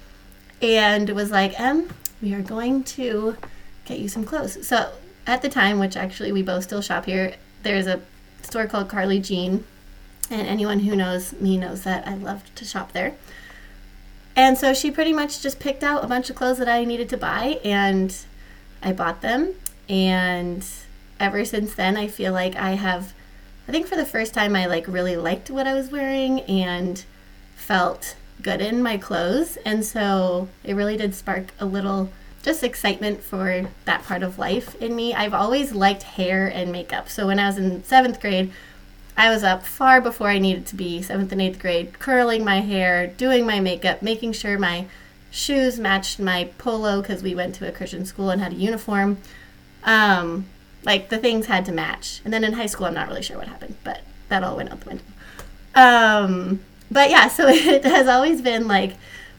And 0.61 1.11
was 1.11 1.31
like, 1.31 1.59
Em, 1.59 1.89
we 2.21 2.35
are 2.35 2.43
going 2.43 2.83
to 2.85 3.37
get 3.85 3.99
you 3.99 4.09
some 4.09 4.25
clothes. 4.25 4.67
So 4.67 4.93
at 5.27 5.43
the 5.43 5.49
time, 5.49 5.79
which 5.79 5.97
actually 5.97 6.33
we 6.33 6.43
both 6.43 6.65
still 6.65 6.83
shop 6.83 7.05
here, 7.05 7.35
there's 7.63 7.87
a 7.87 8.01
store 8.43 8.67
called 8.67 8.89
Carly 8.89 9.21
Jean. 9.21 9.65
And 10.31 10.47
anyone 10.47 10.81
who 10.81 10.95
knows 10.95 11.33
me 11.35 11.57
knows 11.57 11.85
that 11.85 12.07
I 12.07 12.15
love 12.15 12.55
to 12.57 12.65
shop 12.65 12.93
there. 12.93 13.15
And 14.37 14.59
so 14.59 14.73
she 14.73 14.91
pretty 14.91 15.13
much 15.13 15.41
just 15.43 15.59
picked 15.59 15.83
out 15.83 16.05
a 16.05 16.07
bunch 16.07 16.31
of 16.31 16.37
clothes 16.37 16.59
that 16.59 16.69
I 16.69 16.85
needed 16.85 17.09
to 17.09 17.17
buy 17.17 17.61
and 17.65 18.15
I 18.83 18.93
bought 18.93 19.21
them. 19.21 19.55
And 19.89 20.65
ever 21.21 21.45
since 21.45 21.75
then, 21.75 21.97
I 21.97 22.09
feel 22.09 22.33
like 22.33 22.57
I 22.57 22.73
have, 22.73 23.13
I 23.67 23.73
think 23.73 23.87
for 23.87 23.97
the 23.97 24.07
first 24.07 24.35
time, 24.35 24.55
I 24.57 24.67
like 24.67 24.87
really 24.87 25.17
liked 25.17 25.51
what 25.51 25.67
I 25.67 25.75
was 25.75 25.91
wearing 25.91 26.41
and 26.43 27.05
felt 27.57 28.17
good 28.43 28.61
in 28.61 28.83
my 28.83 28.97
clothes. 28.97 29.59
And 29.65 29.85
so 29.85 30.49
it 30.65 30.75
really 30.75 30.97
did 30.97 31.15
spark 31.15 31.47
a 31.59 31.67
little 31.67 32.11
just 32.43 32.63
excitement 32.63 33.23
for 33.23 33.69
that 33.85 34.05
part 34.05 34.23
of 34.23 34.39
life 34.39 34.81
in 34.81 34.95
me. 34.95 35.13
I've 35.13 35.35
always 35.35 35.73
liked 35.73 36.05
hair 36.05 36.47
and 36.47 36.71
makeup. 36.71 37.09
So 37.09 37.27
when 37.27 37.39
I 37.39 37.47
was 37.47 37.59
in 37.59 37.85
seventh 37.85 38.21
grade, 38.21 38.53
I 39.17 39.31
was 39.31 39.43
up 39.43 39.67
far 39.67 40.01
before 40.01 40.29
I 40.29 40.39
needed 40.39 40.65
to 40.67 40.77
be, 40.77 41.03
seventh 41.03 41.33
and 41.33 41.43
eighth 41.43 41.59
grade, 41.59 41.99
curling 41.99 42.45
my 42.45 42.61
hair, 42.61 43.09
doing 43.09 43.45
my 43.45 43.59
makeup, 43.59 44.01
making 44.01 44.33
sure 44.33 44.57
my 44.59 44.87
shoes 45.31 45.79
matched 45.79 46.21
my 46.21 46.51
polo 46.57 47.03
because 47.03 47.23
we 47.23 47.35
went 47.35 47.57
to 47.57 47.69
a 47.69 47.73
Christian 47.73 48.07
school 48.07 48.31
and 48.31 48.41
had 48.41 48.53
a 48.53 48.57
uniform. 48.57 49.19
Um, 49.83 50.47
like 50.85 51.09
the 51.09 51.19
things 51.19 51.47
had 51.47 51.65
to 51.67 51.73
match. 51.73 52.21
And 52.25 52.33
then 52.33 52.45
in 52.45 52.53
high 52.55 52.67
school, 52.67 52.87
I'm 52.87 52.95
not 52.95 53.09
really 53.09 53.23
sure 53.23 53.37
what 53.37 53.49
happened, 53.49 53.77
but 53.85 54.03
that 54.29 54.43
all 54.43 54.57
went 54.57 54.71
out 54.71 54.81
the 54.81 54.89
window. 54.89 55.05
Um, 55.75 56.61
but 56.91 57.11
yeah, 57.11 57.29
so 57.29 57.49
it 57.49 57.85
has 57.85 58.09
always 58.09 58.41
been 58.41 58.69
like 58.69 58.97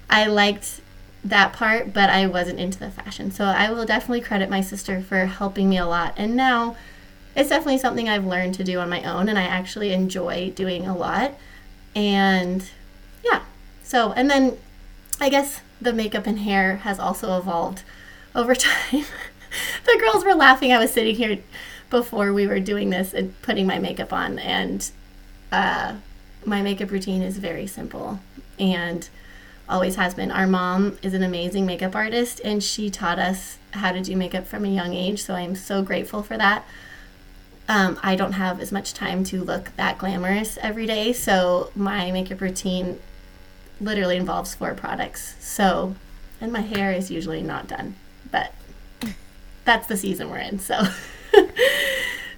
I 0.09 0.25
liked 0.25 0.81
that 1.23 1.53
part, 1.53 1.93
but 1.93 2.09
I 2.09 2.27
wasn't 2.27 2.59
into 2.59 2.79
the 2.79 2.89
fashion. 2.89 3.31
So 3.31 3.45
I 3.45 3.71
will 3.71 3.85
definitely 3.85 4.21
credit 4.21 4.49
my 4.49 4.61
sister 4.61 5.01
for 5.01 5.25
helping 5.25 5.69
me 5.69 5.77
a 5.77 5.85
lot. 5.85 6.13
And 6.17 6.35
now 6.35 6.75
it's 7.35 7.49
definitely 7.49 7.77
something 7.77 8.09
I've 8.09 8.25
learned 8.25 8.55
to 8.55 8.63
do 8.63 8.79
on 8.79 8.89
my 8.89 9.03
own, 9.03 9.29
and 9.29 9.37
I 9.37 9.43
actually 9.43 9.93
enjoy 9.93 10.51
doing 10.55 10.87
a 10.87 10.95
lot. 10.95 11.37
And 11.95 12.69
yeah, 13.23 13.41
so, 13.83 14.13
and 14.13 14.29
then 14.29 14.57
I 15.19 15.29
guess 15.29 15.61
the 15.81 15.93
makeup 15.93 16.27
and 16.27 16.39
hair 16.39 16.77
has 16.77 16.99
also 16.99 17.37
evolved 17.37 17.83
over 18.33 18.55
time. 18.55 19.05
the 19.85 19.97
girls 19.99 20.23
were 20.23 20.35
laughing. 20.35 20.71
I 20.71 20.79
was 20.79 20.91
sitting 20.91 21.15
here 21.15 21.39
before 21.89 22.33
we 22.33 22.47
were 22.47 22.59
doing 22.59 22.89
this 22.89 23.13
and 23.13 23.39
putting 23.41 23.65
my 23.65 23.79
makeup 23.79 24.13
on, 24.13 24.39
and 24.39 24.89
uh, 25.51 25.95
my 26.45 26.61
makeup 26.61 26.91
routine 26.91 27.21
is 27.21 27.37
very 27.37 27.67
simple 27.67 28.19
and 28.59 29.09
always 29.67 29.95
has 29.95 30.13
been. 30.13 30.31
Our 30.31 30.47
mom 30.47 30.97
is 31.01 31.13
an 31.13 31.23
amazing 31.23 31.65
makeup 31.65 31.95
artist, 31.95 32.41
and 32.43 32.63
she 32.63 32.89
taught 32.89 33.19
us 33.19 33.57
how 33.71 33.91
to 33.91 34.01
do 34.01 34.15
makeup 34.17 34.47
from 34.47 34.65
a 34.65 34.69
young 34.69 34.93
age, 34.93 35.21
so 35.21 35.35
I'm 35.35 35.55
so 35.55 35.83
grateful 35.83 36.23
for 36.23 36.37
that. 36.37 36.65
Um, 37.67 37.99
I 38.01 38.15
don't 38.15 38.33
have 38.33 38.59
as 38.59 38.71
much 38.71 38.95
time 38.95 39.23
to 39.25 39.43
look 39.43 39.71
that 39.75 39.99
glamorous 39.99 40.57
every 40.61 40.87
day, 40.87 41.13
so 41.13 41.71
my 41.75 42.11
makeup 42.11 42.41
routine 42.41 42.99
literally 43.79 44.17
involves 44.17 44.55
four 44.55 44.73
products. 44.73 45.35
So, 45.39 45.95
and 46.41 46.51
my 46.51 46.61
hair 46.61 46.91
is 46.91 47.11
usually 47.11 47.43
not 47.43 47.67
done, 47.67 47.95
but 48.31 48.53
that's 49.69 49.87
the 49.87 49.97
season 49.97 50.29
we're 50.31 50.39
in, 50.39 50.59
so. 50.59 50.81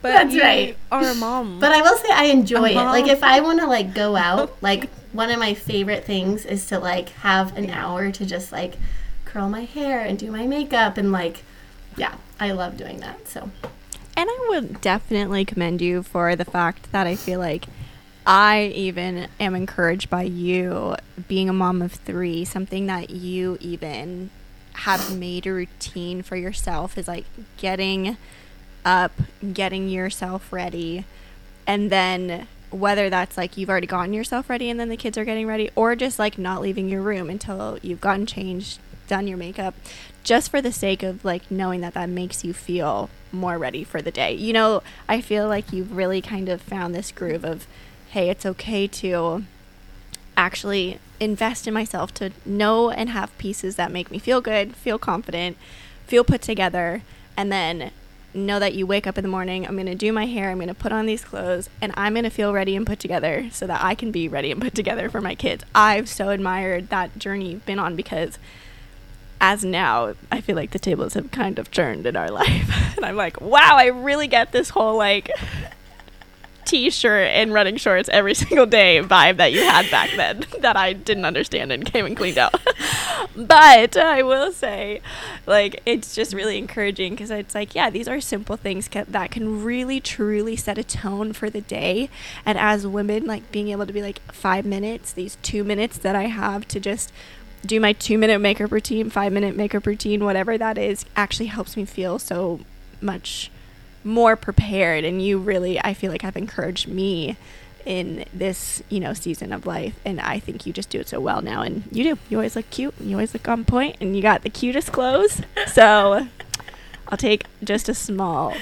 But 0.01 0.13
That's 0.13 0.35
right. 0.35 0.75
Are 0.91 1.07
a 1.07 1.15
mom. 1.15 1.59
But 1.59 1.73
I 1.73 1.81
will 1.81 1.95
say 1.95 2.09
I 2.11 2.25
enjoy 2.25 2.71
it. 2.71 2.75
Like 2.75 3.07
if 3.07 3.23
I 3.23 3.39
want 3.41 3.59
to 3.59 3.67
like 3.67 3.93
go 3.93 4.15
out, 4.15 4.57
like 4.61 4.89
one 5.13 5.29
of 5.29 5.39
my 5.39 5.53
favorite 5.53 6.05
things 6.05 6.45
is 6.45 6.65
to 6.67 6.79
like 6.79 7.09
have 7.09 7.55
an 7.55 7.69
hour 7.69 8.11
to 8.11 8.25
just 8.25 8.51
like 8.51 8.77
curl 9.25 9.47
my 9.47 9.61
hair 9.61 10.01
and 10.01 10.17
do 10.17 10.31
my 10.31 10.47
makeup 10.47 10.97
and 10.97 11.11
like 11.11 11.43
yeah, 11.97 12.15
I 12.39 12.51
love 12.51 12.77
doing 12.77 12.99
that. 13.01 13.27
So 13.27 13.51
And 14.17 14.29
I 14.29 14.45
would 14.49 14.81
definitely 14.81 15.45
commend 15.45 15.81
you 15.81 16.01
for 16.01 16.35
the 16.35 16.45
fact 16.45 16.91
that 16.91 17.05
I 17.05 17.15
feel 17.15 17.39
like 17.39 17.65
I 18.25 18.71
even 18.75 19.27
am 19.39 19.55
encouraged 19.55 20.09
by 20.09 20.23
you 20.23 20.95
being 21.27 21.47
a 21.47 21.53
mom 21.53 21.81
of 21.81 21.91
three, 21.91 22.43
something 22.45 22.87
that 22.87 23.11
you 23.11 23.57
even 23.59 24.31
have 24.73 25.17
made 25.17 25.45
a 25.45 25.53
routine 25.53 26.21
for 26.21 26.35
yourself 26.35 26.97
is 26.97 27.07
like 27.07 27.25
getting 27.57 28.17
up, 28.83 29.11
getting 29.53 29.89
yourself 29.89 30.51
ready, 30.51 31.05
and 31.67 31.89
then 31.91 32.47
whether 32.71 33.09
that's 33.09 33.37
like 33.37 33.57
you've 33.57 33.69
already 33.69 33.85
gotten 33.85 34.13
yourself 34.13 34.49
ready 34.49 34.69
and 34.69 34.79
then 34.79 34.87
the 34.87 34.97
kids 34.97 35.17
are 35.17 35.25
getting 35.25 35.45
ready, 35.45 35.69
or 35.75 35.95
just 35.95 36.17
like 36.17 36.37
not 36.37 36.61
leaving 36.61 36.89
your 36.89 37.01
room 37.01 37.29
until 37.29 37.77
you've 37.81 38.01
gotten 38.01 38.25
changed, 38.25 38.79
done 39.07 39.27
your 39.27 39.37
makeup, 39.37 39.75
just 40.23 40.49
for 40.49 40.61
the 40.61 40.71
sake 40.71 41.03
of 41.03 41.25
like 41.25 41.51
knowing 41.51 41.81
that 41.81 41.93
that 41.93 42.09
makes 42.09 42.43
you 42.43 42.53
feel 42.53 43.09
more 43.31 43.57
ready 43.57 43.83
for 43.83 44.01
the 44.01 44.11
day. 44.11 44.33
You 44.33 44.53
know, 44.53 44.83
I 45.07 45.21
feel 45.21 45.47
like 45.47 45.73
you've 45.73 45.95
really 45.95 46.21
kind 46.21 46.47
of 46.49 46.61
found 46.61 46.95
this 46.95 47.11
groove 47.11 47.43
of, 47.43 47.67
hey, 48.09 48.29
it's 48.29 48.45
okay 48.45 48.87
to 48.87 49.43
actually 50.37 50.99
invest 51.19 51.67
in 51.67 51.73
myself 51.73 52.13
to 52.15 52.31
know 52.45 52.89
and 52.89 53.09
have 53.09 53.37
pieces 53.37 53.75
that 53.75 53.91
make 53.91 54.09
me 54.11 54.19
feel 54.19 54.41
good, 54.41 54.75
feel 54.75 54.97
confident, 54.97 55.57
feel 56.07 56.23
put 56.23 56.41
together, 56.41 57.03
and 57.37 57.51
then 57.51 57.91
know 58.33 58.59
that 58.59 58.73
you 58.73 58.87
wake 58.87 59.05
up 59.05 59.17
in 59.17 59.23
the 59.23 59.29
morning, 59.29 59.67
I'm 59.67 59.75
going 59.75 59.85
to 59.87 59.95
do 59.95 60.13
my 60.13 60.25
hair, 60.25 60.49
I'm 60.49 60.57
going 60.57 60.67
to 60.67 60.73
put 60.73 60.91
on 60.91 61.05
these 61.05 61.23
clothes, 61.23 61.69
and 61.81 61.93
I'm 61.95 62.13
going 62.13 62.23
to 62.23 62.29
feel 62.29 62.53
ready 62.53 62.75
and 62.75 62.87
put 62.87 62.99
together 62.99 63.49
so 63.51 63.67
that 63.67 63.83
I 63.83 63.93
can 63.93 64.11
be 64.11 64.27
ready 64.27 64.51
and 64.51 64.61
put 64.61 64.73
together 64.73 65.09
for 65.09 65.21
my 65.21 65.35
kids. 65.35 65.63
I've 65.75 66.07
so 66.07 66.29
admired 66.29 66.89
that 66.89 67.17
journey 67.17 67.51
you've 67.51 67.65
been 67.65 67.79
on 67.79 67.95
because 67.95 68.39
as 69.41 69.65
now, 69.65 70.13
I 70.31 70.39
feel 70.39 70.55
like 70.55 70.71
the 70.71 70.79
tables 70.79 71.15
have 71.15 71.31
kind 71.31 71.57
of 71.57 71.71
turned 71.71 72.05
in 72.05 72.15
our 72.15 72.29
life. 72.31 72.95
and 72.95 73.03
I'm 73.03 73.15
like, 73.15 73.41
wow, 73.41 73.75
I 73.75 73.87
really 73.87 74.27
get 74.27 74.51
this 74.51 74.69
whole 74.69 74.97
like 74.97 75.31
t-shirt 76.71 77.27
and 77.31 77.53
running 77.53 77.75
shorts 77.75 78.07
every 78.13 78.33
single 78.43 78.65
day 78.65 79.01
vibe 79.03 79.35
that 79.35 79.51
you 79.51 79.59
had 79.59 79.91
back 79.91 80.09
then 80.15 80.45
that 80.61 80.77
I 80.77 80.93
didn't 80.93 81.25
understand 81.25 81.71
and 81.71 81.85
came 81.85 82.05
and 82.05 82.15
cleaned 82.15 82.37
out. 82.37 82.55
but 83.35 83.97
I 83.97 84.23
will 84.23 84.53
say 84.53 85.01
like 85.45 85.81
it's 85.85 86.15
just 86.15 86.33
really 86.33 86.57
encouraging 86.57 87.13
because 87.13 87.29
it's 87.29 87.53
like 87.53 87.75
yeah, 87.75 87.89
these 87.89 88.07
are 88.07 88.21
simple 88.21 88.55
things 88.55 88.87
ca- 88.87 89.03
that 89.09 89.31
can 89.31 89.63
really 89.63 89.99
truly 89.99 90.55
set 90.55 90.77
a 90.77 90.83
tone 90.83 91.33
for 91.33 91.49
the 91.49 91.61
day 91.61 92.09
and 92.45 92.57
as 92.57 92.87
women 92.87 93.25
like 93.25 93.51
being 93.51 93.67
able 93.67 93.85
to 93.85 93.93
be 93.93 94.01
like 94.01 94.19
5 94.31 94.65
minutes, 94.65 95.11
these 95.11 95.37
2 95.41 95.65
minutes 95.65 95.97
that 95.97 96.15
I 96.15 96.23
have 96.23 96.65
to 96.69 96.79
just 96.79 97.11
do 97.65 97.81
my 97.81 97.91
2 97.91 98.17
minute 98.17 98.39
makeup 98.39 98.71
routine, 98.71 99.09
5 99.09 99.33
minute 99.33 99.57
makeup 99.57 99.85
routine, 99.85 100.23
whatever 100.23 100.57
that 100.57 100.77
is 100.77 101.03
actually 101.17 101.47
helps 101.47 101.75
me 101.75 101.83
feel 101.83 102.17
so 102.17 102.61
much 103.01 103.51
more 104.03 104.35
prepared 104.35 105.03
and 105.03 105.21
you 105.21 105.37
really 105.37 105.79
I 105.79 105.93
feel 105.93 106.11
like 106.11 106.21
have 106.21 106.37
encouraged 106.37 106.87
me 106.87 107.37
in 107.85 108.25
this, 108.33 108.83
you 108.89 108.99
know, 108.99 109.13
season 109.13 109.51
of 109.51 109.65
life 109.65 109.99
and 110.05 110.19
I 110.21 110.39
think 110.39 110.65
you 110.65 110.73
just 110.73 110.89
do 110.89 110.99
it 110.99 111.07
so 111.07 111.19
well 111.19 111.41
now 111.41 111.61
and 111.61 111.83
you 111.91 112.03
do. 112.03 112.17
You 112.29 112.37
always 112.37 112.55
look 112.55 112.69
cute, 112.69 112.93
and 112.99 113.09
you 113.09 113.15
always 113.15 113.33
look 113.33 113.47
on 113.47 113.65
point 113.65 113.97
and 113.99 114.15
you 114.15 114.21
got 114.21 114.43
the 114.43 114.49
cutest 114.49 114.91
clothes. 114.91 115.41
So 115.67 116.27
I'll 117.07 117.17
take 117.17 117.45
just 117.63 117.87
a 117.89 117.93
small 117.93 118.53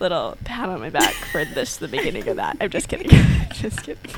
little 0.00 0.38
pat 0.44 0.68
on 0.68 0.80
my 0.80 0.90
back 0.90 1.14
for 1.14 1.44
this 1.44 1.76
the 1.76 1.88
beginning 1.88 2.26
of 2.28 2.36
that. 2.36 2.56
I'm 2.60 2.70
just 2.70 2.88
kidding. 2.88 3.08
just 3.52 3.82
kidding. 3.82 4.12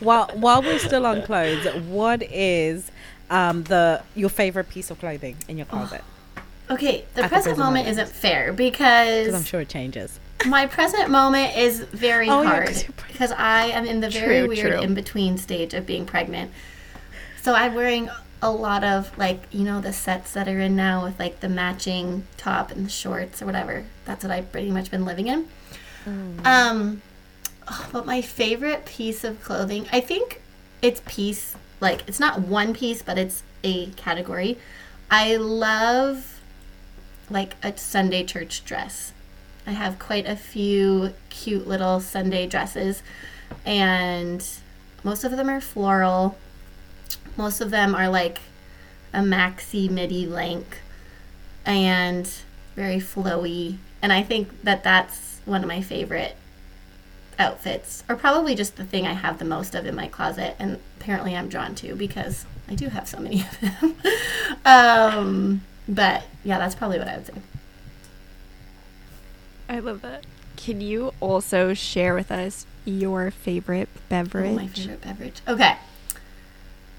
while 0.00 0.28
while 0.34 0.62
we're 0.62 0.78
still 0.78 1.06
on 1.06 1.22
clothes, 1.22 1.66
what 1.84 2.22
is 2.22 2.90
um, 3.30 3.64
the 3.64 4.02
your 4.14 4.28
favorite 4.28 4.68
piece 4.68 4.90
of 4.90 4.98
clothing 4.98 5.36
in 5.48 5.56
your 5.56 5.66
closet? 5.66 6.02
Okay, 6.70 7.04
the 7.14 7.22
present 7.22 7.30
present 7.32 7.58
moment 7.58 7.86
moment. 7.86 7.88
isn't 7.88 8.08
fair 8.08 8.52
Because 8.52 9.34
I'm 9.34 9.44
sure 9.44 9.60
it 9.62 9.68
changes. 9.68 10.18
my 10.46 10.66
present 10.66 11.10
moment 11.10 11.56
is 11.56 11.80
very 11.80 12.28
Oh, 12.30 12.42
yeah, 12.42 12.48
hard 12.48 12.64
pregnant. 12.66 12.96
because 13.08 13.32
I 13.32 13.66
am 13.66 13.86
in 13.86 14.00
the 14.00 14.10
very 14.10 14.40
True, 14.40 14.48
weird 14.48 14.72
true. 14.72 14.80
in 14.80 14.94
between 14.94 15.38
stage 15.38 15.74
of 15.74 15.86
being 15.86 16.04
pregnant. 16.06 16.50
So 17.42 17.54
I'm 17.54 17.74
wearing 17.74 18.10
a 18.42 18.50
lot 18.50 18.84
of 18.84 19.16
like 19.16 19.42
you 19.50 19.64
know 19.64 19.80
the 19.80 19.92
sets 19.92 20.32
that 20.34 20.46
are 20.46 20.60
in 20.60 20.76
now 20.76 21.02
with 21.04 21.18
like 21.18 21.40
the 21.40 21.48
matching 21.48 22.26
top 22.36 22.70
and 22.70 22.84
the 22.86 22.90
shorts 22.90 23.40
or 23.40 23.46
whatever. 23.46 23.84
That's 24.04 24.22
what 24.24 24.30
I've 24.30 24.50
pretty 24.52 24.70
much 24.70 24.90
been 24.90 25.04
living 25.06 25.28
in. 25.28 25.48
Um, 26.44 27.02
oh, 27.68 27.88
but 27.92 28.06
my 28.06 28.20
favorite 28.22 28.84
piece 28.86 29.24
of 29.24 29.42
clothing, 29.42 29.86
I 29.92 30.00
think 30.00 30.40
it's 30.82 31.00
piece 31.06 31.56
like 31.80 32.02
it's 32.06 32.20
not 32.20 32.40
one 32.40 32.74
piece, 32.74 33.02
but 33.02 33.18
it's 33.18 33.42
a 33.64 33.86
category. 33.92 34.58
I 35.10 35.36
love 35.36 36.35
like 37.30 37.56
a 37.62 37.76
Sunday 37.76 38.24
church 38.24 38.64
dress. 38.64 39.12
I 39.66 39.72
have 39.72 39.98
quite 39.98 40.26
a 40.26 40.36
few 40.36 41.12
cute 41.28 41.66
little 41.66 42.00
Sunday 42.00 42.46
dresses, 42.46 43.02
and 43.64 44.46
most 45.02 45.24
of 45.24 45.32
them 45.32 45.48
are 45.48 45.60
floral. 45.60 46.36
Most 47.36 47.60
of 47.60 47.70
them 47.70 47.94
are 47.94 48.08
like 48.08 48.40
a 49.12 49.20
maxi 49.20 49.90
midi 49.90 50.26
length 50.26 50.78
and 51.64 52.30
very 52.76 52.98
flowy. 52.98 53.78
And 54.00 54.12
I 54.12 54.22
think 54.22 54.62
that 54.62 54.84
that's 54.84 55.40
one 55.44 55.62
of 55.62 55.68
my 55.68 55.80
favorite 55.80 56.36
outfits, 57.38 58.04
or 58.08 58.16
probably 58.16 58.54
just 58.54 58.76
the 58.76 58.84
thing 58.84 59.06
I 59.06 59.12
have 59.12 59.38
the 59.38 59.44
most 59.44 59.74
of 59.74 59.86
in 59.86 59.94
my 59.94 60.06
closet. 60.06 60.54
And 60.58 60.78
apparently 61.00 61.36
I'm 61.36 61.48
drawn 61.48 61.74
to 61.76 61.94
because 61.94 62.46
I 62.68 62.74
do 62.74 62.88
have 62.88 63.08
so 63.08 63.18
many 63.18 63.42
of 63.42 63.60
them. 63.60 63.96
um, 64.64 65.62
but 65.88 66.24
yeah, 66.44 66.58
that's 66.58 66.74
probably 66.74 66.98
what 66.98 67.08
I 67.08 67.16
would 67.16 67.26
say. 67.26 67.34
I 69.68 69.78
love 69.80 70.02
that. 70.02 70.24
Can 70.56 70.80
you 70.80 71.12
also 71.20 71.74
share 71.74 72.14
with 72.14 72.30
us 72.30 72.66
your 72.84 73.30
favorite 73.30 73.88
beverage? 74.08 74.52
Oh, 74.52 74.56
my 74.56 74.68
favorite 74.68 75.00
beverage. 75.02 75.40
Okay. 75.46 75.76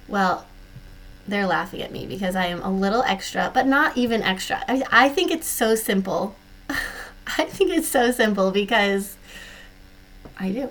Well, 0.07 0.45
they're 1.27 1.47
laughing 1.47 1.81
at 1.81 1.91
me 1.91 2.05
because 2.05 2.35
I 2.35 2.45
am 2.47 2.61
a 2.61 2.71
little 2.71 3.03
extra, 3.03 3.51
but 3.53 3.67
not 3.67 3.97
even 3.97 4.21
extra. 4.21 4.63
I, 4.67 4.83
I 4.91 5.09
think 5.09 5.31
it's 5.31 5.47
so 5.47 5.75
simple. 5.75 6.35
I 6.69 7.45
think 7.45 7.71
it's 7.71 7.87
so 7.87 8.11
simple 8.11 8.51
because 8.51 9.17
I 10.39 10.51
do. 10.51 10.69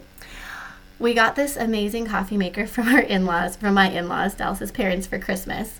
We 0.98 1.12
got 1.12 1.36
this 1.36 1.56
amazing 1.56 2.06
coffee 2.06 2.38
maker 2.38 2.66
from 2.66 2.88
our 2.88 3.00
in 3.00 3.26
laws, 3.26 3.56
from 3.56 3.74
my 3.74 3.90
in 3.90 4.08
laws, 4.08 4.34
Dallas's 4.34 4.72
parents, 4.72 5.06
for 5.06 5.18
Christmas. 5.18 5.78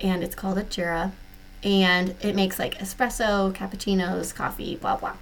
And 0.00 0.22
it's 0.22 0.34
called 0.34 0.58
a 0.58 0.62
Jura. 0.62 1.12
And 1.66 2.14
it 2.22 2.36
makes 2.36 2.58
like 2.58 2.78
espresso, 2.78 3.52
cappuccinos, 3.52 4.32
coffee, 4.32 4.76
blah, 4.76 4.96
blah. 4.96 5.16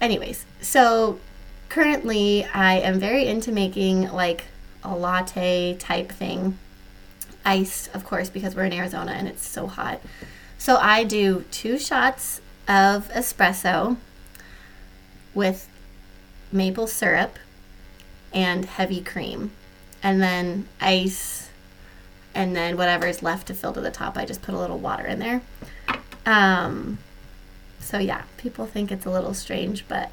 Anyways, 0.00 0.44
so 0.60 1.20
currently 1.68 2.44
I 2.52 2.80
am 2.80 2.98
very 2.98 3.26
into 3.26 3.52
making 3.52 4.10
like 4.12 4.46
a 4.82 4.94
latte 4.94 5.76
type 5.78 6.10
thing. 6.10 6.58
Iced, 7.44 7.94
of 7.94 8.04
course, 8.04 8.28
because 8.28 8.56
we're 8.56 8.64
in 8.64 8.72
Arizona 8.72 9.12
and 9.12 9.28
it's 9.28 9.46
so 9.46 9.68
hot. 9.68 10.00
So 10.58 10.78
I 10.78 11.04
do 11.04 11.44
two 11.52 11.78
shots 11.78 12.40
of 12.66 13.08
espresso 13.10 13.98
with 15.32 15.68
maple 16.50 16.88
syrup 16.88 17.38
and 18.32 18.64
heavy 18.64 19.00
cream, 19.00 19.52
and 20.02 20.20
then 20.20 20.66
ice, 20.80 21.35
and 22.36 22.54
then 22.54 22.76
whatever 22.76 23.06
is 23.06 23.22
left 23.22 23.48
to 23.48 23.54
fill 23.54 23.72
to 23.72 23.80
the 23.80 23.90
top, 23.90 24.16
I 24.16 24.24
just 24.24 24.42
put 24.42 24.54
a 24.54 24.58
little 24.58 24.78
water 24.78 25.04
in 25.06 25.18
there. 25.18 25.40
Um, 26.24 26.98
so 27.80 27.98
yeah, 27.98 28.22
people 28.36 28.66
think 28.66 28.90
it's 28.92 29.06
a 29.06 29.10
little 29.10 29.34
strange, 29.34 29.86
but 29.88 30.10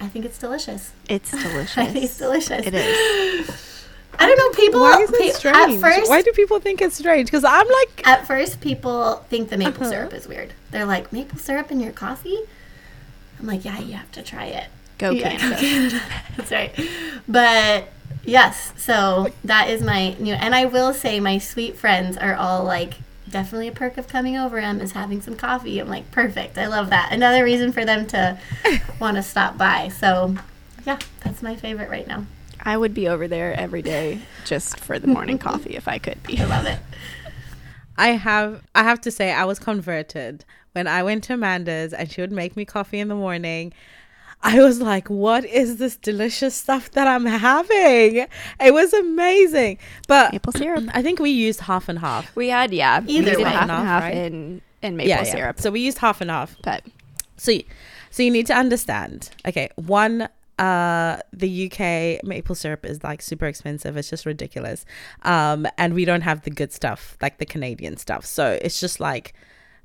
I 0.00 0.08
think 0.08 0.24
it's 0.24 0.38
delicious. 0.38 0.92
It's 1.08 1.30
delicious. 1.30 1.76
I 1.84 1.86
think 1.86 2.04
it's 2.06 2.18
delicious. 2.18 2.66
It 2.66 2.74
is. 2.74 3.86
I 4.18 4.26
don't 4.26 4.36
know. 4.38 4.50
People. 4.64 4.80
Why 4.80 5.00
is 5.02 5.10
it 5.12 5.18
pe- 5.20 5.30
strange? 5.30 5.56
At 5.56 5.80
first, 5.80 6.08
Why 6.10 6.22
do 6.22 6.32
people 6.32 6.58
think 6.60 6.80
it's 6.82 6.96
strange? 6.96 7.26
Because 7.30 7.44
I'm 7.44 7.66
like, 7.68 8.06
at 8.06 8.26
first, 8.26 8.60
people 8.60 9.24
think 9.30 9.50
the 9.50 9.56
maple 9.56 9.82
Uh-huh. 9.82 9.90
syrup 9.90 10.12
is 10.12 10.26
weird. 10.26 10.52
They're 10.70 10.84
like, 10.84 11.12
maple 11.12 11.38
syrup 11.38 11.70
in 11.70 11.80
your 11.80 11.92
coffee? 11.92 12.38
I'm 13.38 13.46
like, 13.46 13.64
yeah, 13.64 13.78
you 13.78 13.94
have 13.94 14.10
to 14.12 14.22
try 14.22 14.46
it. 14.46 14.66
Go 14.98 15.10
Yeah, 15.12 15.30
Canada. 15.36 15.54
go 15.54 15.60
Canada. 15.60 16.00
That's 16.36 16.50
right. 16.50 16.90
But 17.28 17.88
yes, 18.24 18.72
so 18.76 19.32
that 19.44 19.68
is 19.68 19.82
my 19.82 20.14
new. 20.18 20.34
And 20.34 20.54
I 20.54 20.66
will 20.66 20.92
say, 20.92 21.20
my 21.20 21.38
sweet 21.38 21.76
friends 21.76 22.16
are 22.16 22.34
all 22.34 22.64
like, 22.64 22.94
definitely 23.28 23.68
a 23.68 23.72
perk 23.72 23.96
of 23.96 24.08
coming 24.08 24.36
over 24.36 24.58
em 24.58 24.80
is 24.80 24.92
having 24.92 25.20
some 25.20 25.36
coffee. 25.36 25.78
I'm 25.78 25.88
like, 25.88 26.10
perfect. 26.10 26.58
I 26.58 26.66
love 26.66 26.90
that. 26.90 27.12
Another 27.12 27.44
reason 27.44 27.72
for 27.72 27.84
them 27.84 28.06
to 28.08 28.38
want 29.00 29.16
to 29.16 29.22
stop 29.22 29.56
by. 29.56 29.88
So 29.88 30.36
yeah, 30.86 30.98
that's 31.22 31.42
my 31.42 31.56
favorite 31.56 31.90
right 31.90 32.06
now. 32.06 32.26
I 32.62 32.76
would 32.76 32.92
be 32.92 33.08
over 33.08 33.26
there 33.26 33.54
every 33.54 33.82
day 33.82 34.20
just 34.44 34.78
for 34.78 34.98
the 34.98 35.06
morning 35.06 35.38
coffee 35.38 35.76
if 35.76 35.88
I 35.88 35.98
could 35.98 36.22
be. 36.22 36.38
I 36.38 36.44
love 36.44 36.66
it. 36.66 36.78
I 37.96 38.08
have 38.08 38.62
I 38.74 38.82
have 38.82 39.00
to 39.02 39.10
say 39.10 39.32
I 39.32 39.44
was 39.44 39.58
converted 39.58 40.44
when 40.72 40.86
I 40.86 41.02
went 41.02 41.24
to 41.24 41.34
Amanda's 41.34 41.92
and 41.92 42.10
she 42.10 42.20
would 42.20 42.32
make 42.32 42.56
me 42.56 42.64
coffee 42.64 42.98
in 42.98 43.08
the 43.08 43.14
morning. 43.14 43.72
I 44.42 44.60
was 44.62 44.80
like, 44.80 45.08
what 45.08 45.44
is 45.44 45.76
this 45.76 45.96
delicious 45.96 46.54
stuff 46.54 46.90
that 46.92 47.06
I'm 47.06 47.26
having? 47.26 48.26
It 48.58 48.72
was 48.72 48.92
amazing. 48.94 49.78
But 50.08 50.32
Maple 50.32 50.52
syrup. 50.52 50.84
I 50.94 51.02
think 51.02 51.18
we 51.18 51.30
used 51.30 51.60
half 51.60 51.88
and 51.88 51.98
half. 51.98 52.34
We 52.34 52.48
had 52.48 52.72
yeah, 52.72 53.02
Either 53.06 53.36
way. 53.36 53.44
half 53.44 53.62
and 53.62 53.70
Half, 53.70 53.86
half 53.86 54.02
right? 54.04 54.14
in 54.16 54.62
in 54.82 54.96
maple 54.96 55.24
syrup. 55.26 55.60
So 55.60 55.70
we 55.70 55.80
used 55.80 55.98
half 55.98 56.20
and 56.22 56.30
half. 56.30 56.56
But 56.64 56.84
So, 57.36 57.52
y- 57.52 57.64
so 58.10 58.22
you 58.22 58.30
need 58.30 58.46
to 58.46 58.54
understand. 58.54 59.28
Okay, 59.46 59.68
one, 59.76 60.26
uh, 60.58 61.18
the 61.34 61.66
UK 61.70 62.24
maple 62.26 62.54
syrup 62.54 62.86
is 62.86 63.04
like 63.04 63.20
super 63.20 63.44
expensive. 63.46 63.96
It's 63.98 64.08
just 64.08 64.24
ridiculous. 64.24 64.86
Um, 65.22 65.66
and 65.76 65.92
we 65.94 66.06
don't 66.06 66.22
have 66.22 66.42
the 66.42 66.50
good 66.50 66.72
stuff 66.72 67.18
like 67.20 67.36
the 67.38 67.46
Canadian 67.46 67.98
stuff. 67.98 68.24
So 68.24 68.58
it's 68.62 68.80
just 68.80 69.00
like, 69.00 69.34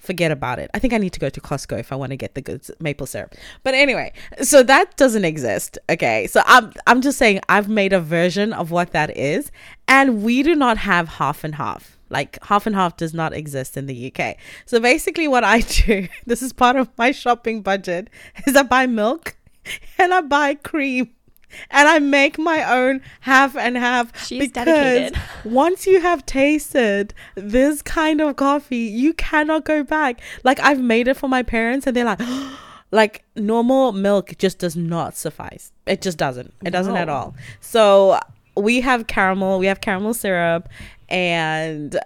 forget 0.06 0.32
about 0.32 0.60
it. 0.60 0.70
I 0.74 0.80
think 0.80 0.94
I 0.94 0.98
need 0.98 1.14
to 1.14 1.20
go 1.20 1.30
to 1.30 1.42
Costco 1.42 1.80
if 1.80 1.92
I 1.92 1.96
want 1.96 2.12
to 2.12 2.18
get 2.18 2.36
the 2.36 2.42
good 2.42 2.66
maple 2.80 3.08
syrup. 3.08 3.36
But 3.64 3.74
anyway, 3.74 4.14
so 4.42 4.64
that 4.64 4.96
doesn't 4.98 5.26
exist. 5.26 5.78
Okay, 5.90 6.28
so 6.28 6.42
I'm 6.46 6.74
I'm 6.88 7.02
just 7.02 7.18
saying 7.18 7.42
I've 7.50 7.70
made 7.70 7.94
a 7.94 8.00
version 8.00 8.54
of 8.54 8.72
what 8.72 8.92
that 8.92 9.16
is, 9.18 9.52
and 9.88 10.24
we 10.24 10.44
do 10.44 10.56
not 10.56 10.78
have 10.80 11.08
half 11.08 11.44
and 11.44 11.56
half. 11.56 11.98
Like 12.10 12.44
half 12.44 12.68
and 12.68 12.76
half 12.76 12.98
does 12.98 13.14
not 13.14 13.34
exist 13.34 13.78
in 13.78 13.88
the 13.88 14.14
UK. 14.14 14.38
So 14.66 14.80
basically, 14.80 15.28
what 15.28 15.44
I 15.44 15.60
do, 15.86 16.08
this 16.26 16.42
is 16.42 16.54
part 16.54 16.76
of 16.76 16.90
my 16.98 17.12
shopping 17.12 17.62
budget, 17.62 18.10
is 18.46 18.56
I 18.56 18.64
buy 18.64 18.86
milk 18.86 19.36
and 19.98 20.14
I 20.14 20.22
buy 20.22 20.56
cream. 20.56 21.15
And 21.72 21.88
I 21.88 22.00
make 22.00 22.38
my 22.38 22.64
own 22.64 23.02
half 23.22 23.56
and 23.56 23.78
half 23.78 24.26
She's 24.26 24.52
dedicated. 24.52 25.20
once 25.44 25.88
you 25.88 26.02
have 26.02 26.26
tasted 26.26 27.14
this 27.36 27.82
kind 27.82 28.22
of 28.22 28.36
coffee, 28.36 28.78
you 28.78 29.14
cannot 29.14 29.66
go 29.66 29.84
back. 29.84 30.22
Like 30.44 30.60
I've 30.60 30.80
made 30.80 31.08
it 31.08 31.16
for 31.18 31.28
my 31.28 31.44
parents 31.44 31.88
and 31.88 31.96
they're 31.96 32.06
like 32.06 32.22
like 32.92 33.24
normal 33.36 33.92
milk 33.92 34.34
just 34.38 34.60
does 34.60 34.76
not 34.76 35.16
suffice. 35.16 35.72
It 35.86 36.02
just 36.02 36.18
doesn't. 36.18 36.54
It 36.64 36.72
doesn't 36.72 36.96
at 36.96 37.10
all. 37.10 37.36
So 37.60 38.20
we 38.56 38.82
have 38.82 39.08
caramel, 39.08 39.60
we 39.60 39.66
have 39.66 39.82
caramel 39.82 40.14
syrup 40.14 40.70
and 41.10 42.00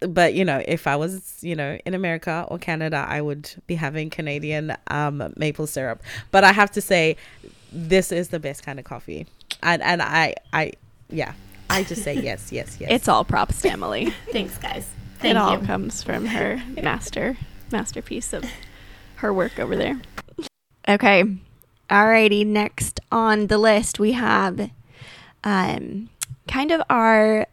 but 0.00 0.34
you 0.34 0.44
know, 0.44 0.62
if 0.68 0.86
I 0.86 0.96
was, 0.96 1.38
you 1.42 1.56
know, 1.56 1.78
in 1.86 1.94
America 1.94 2.44
or 2.48 2.58
Canada, 2.58 3.06
I 3.08 3.20
would 3.22 3.50
be 3.66 3.74
having 3.74 4.10
Canadian 4.10 4.76
um 4.88 5.32
maple 5.36 5.66
syrup. 5.66 6.02
But 6.30 6.44
I 6.44 6.52
have 6.52 6.70
to 6.72 6.80
say 6.80 7.16
this 7.72 8.12
is 8.12 8.28
the 8.28 8.40
best 8.40 8.64
kind 8.64 8.78
of 8.78 8.84
coffee. 8.84 9.26
And 9.62 9.82
and 9.82 10.02
I 10.02 10.34
I 10.52 10.72
yeah. 11.08 11.32
I 11.68 11.82
just 11.82 12.04
say 12.04 12.14
yes, 12.14 12.52
yes, 12.52 12.76
yes. 12.80 12.90
it's 12.90 13.08
all 13.08 13.24
props 13.24 13.64
Emily. 13.64 14.06
Thanks, 14.30 14.56
guys. 14.58 14.84
it 14.84 14.88
Thank 15.20 15.38
all 15.38 15.58
comes 15.58 16.02
from 16.02 16.26
her 16.36 16.62
master 16.80 17.36
masterpiece 17.72 18.32
of 18.32 18.44
her 19.16 19.32
work 19.32 19.58
over 19.58 19.76
there. 19.76 20.00
Okay. 20.88 21.24
Alrighty, 21.90 22.46
next 22.46 23.00
on 23.12 23.46
the 23.46 23.58
list 23.58 23.98
we 23.98 24.12
have 24.12 24.70
um 25.44 26.08
kind 26.48 26.70
of 26.70 26.82
our 26.90 27.46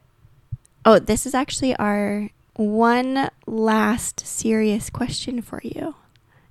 oh, 0.86 0.99
this 0.99 1.26
is 1.26 1.34
actually 1.34 1.76
our 1.78 2.30
one 2.55 3.30
last 3.47 4.26
serious 4.26 4.89
question 4.89 5.41
for 5.41 5.59
you. 5.64 5.95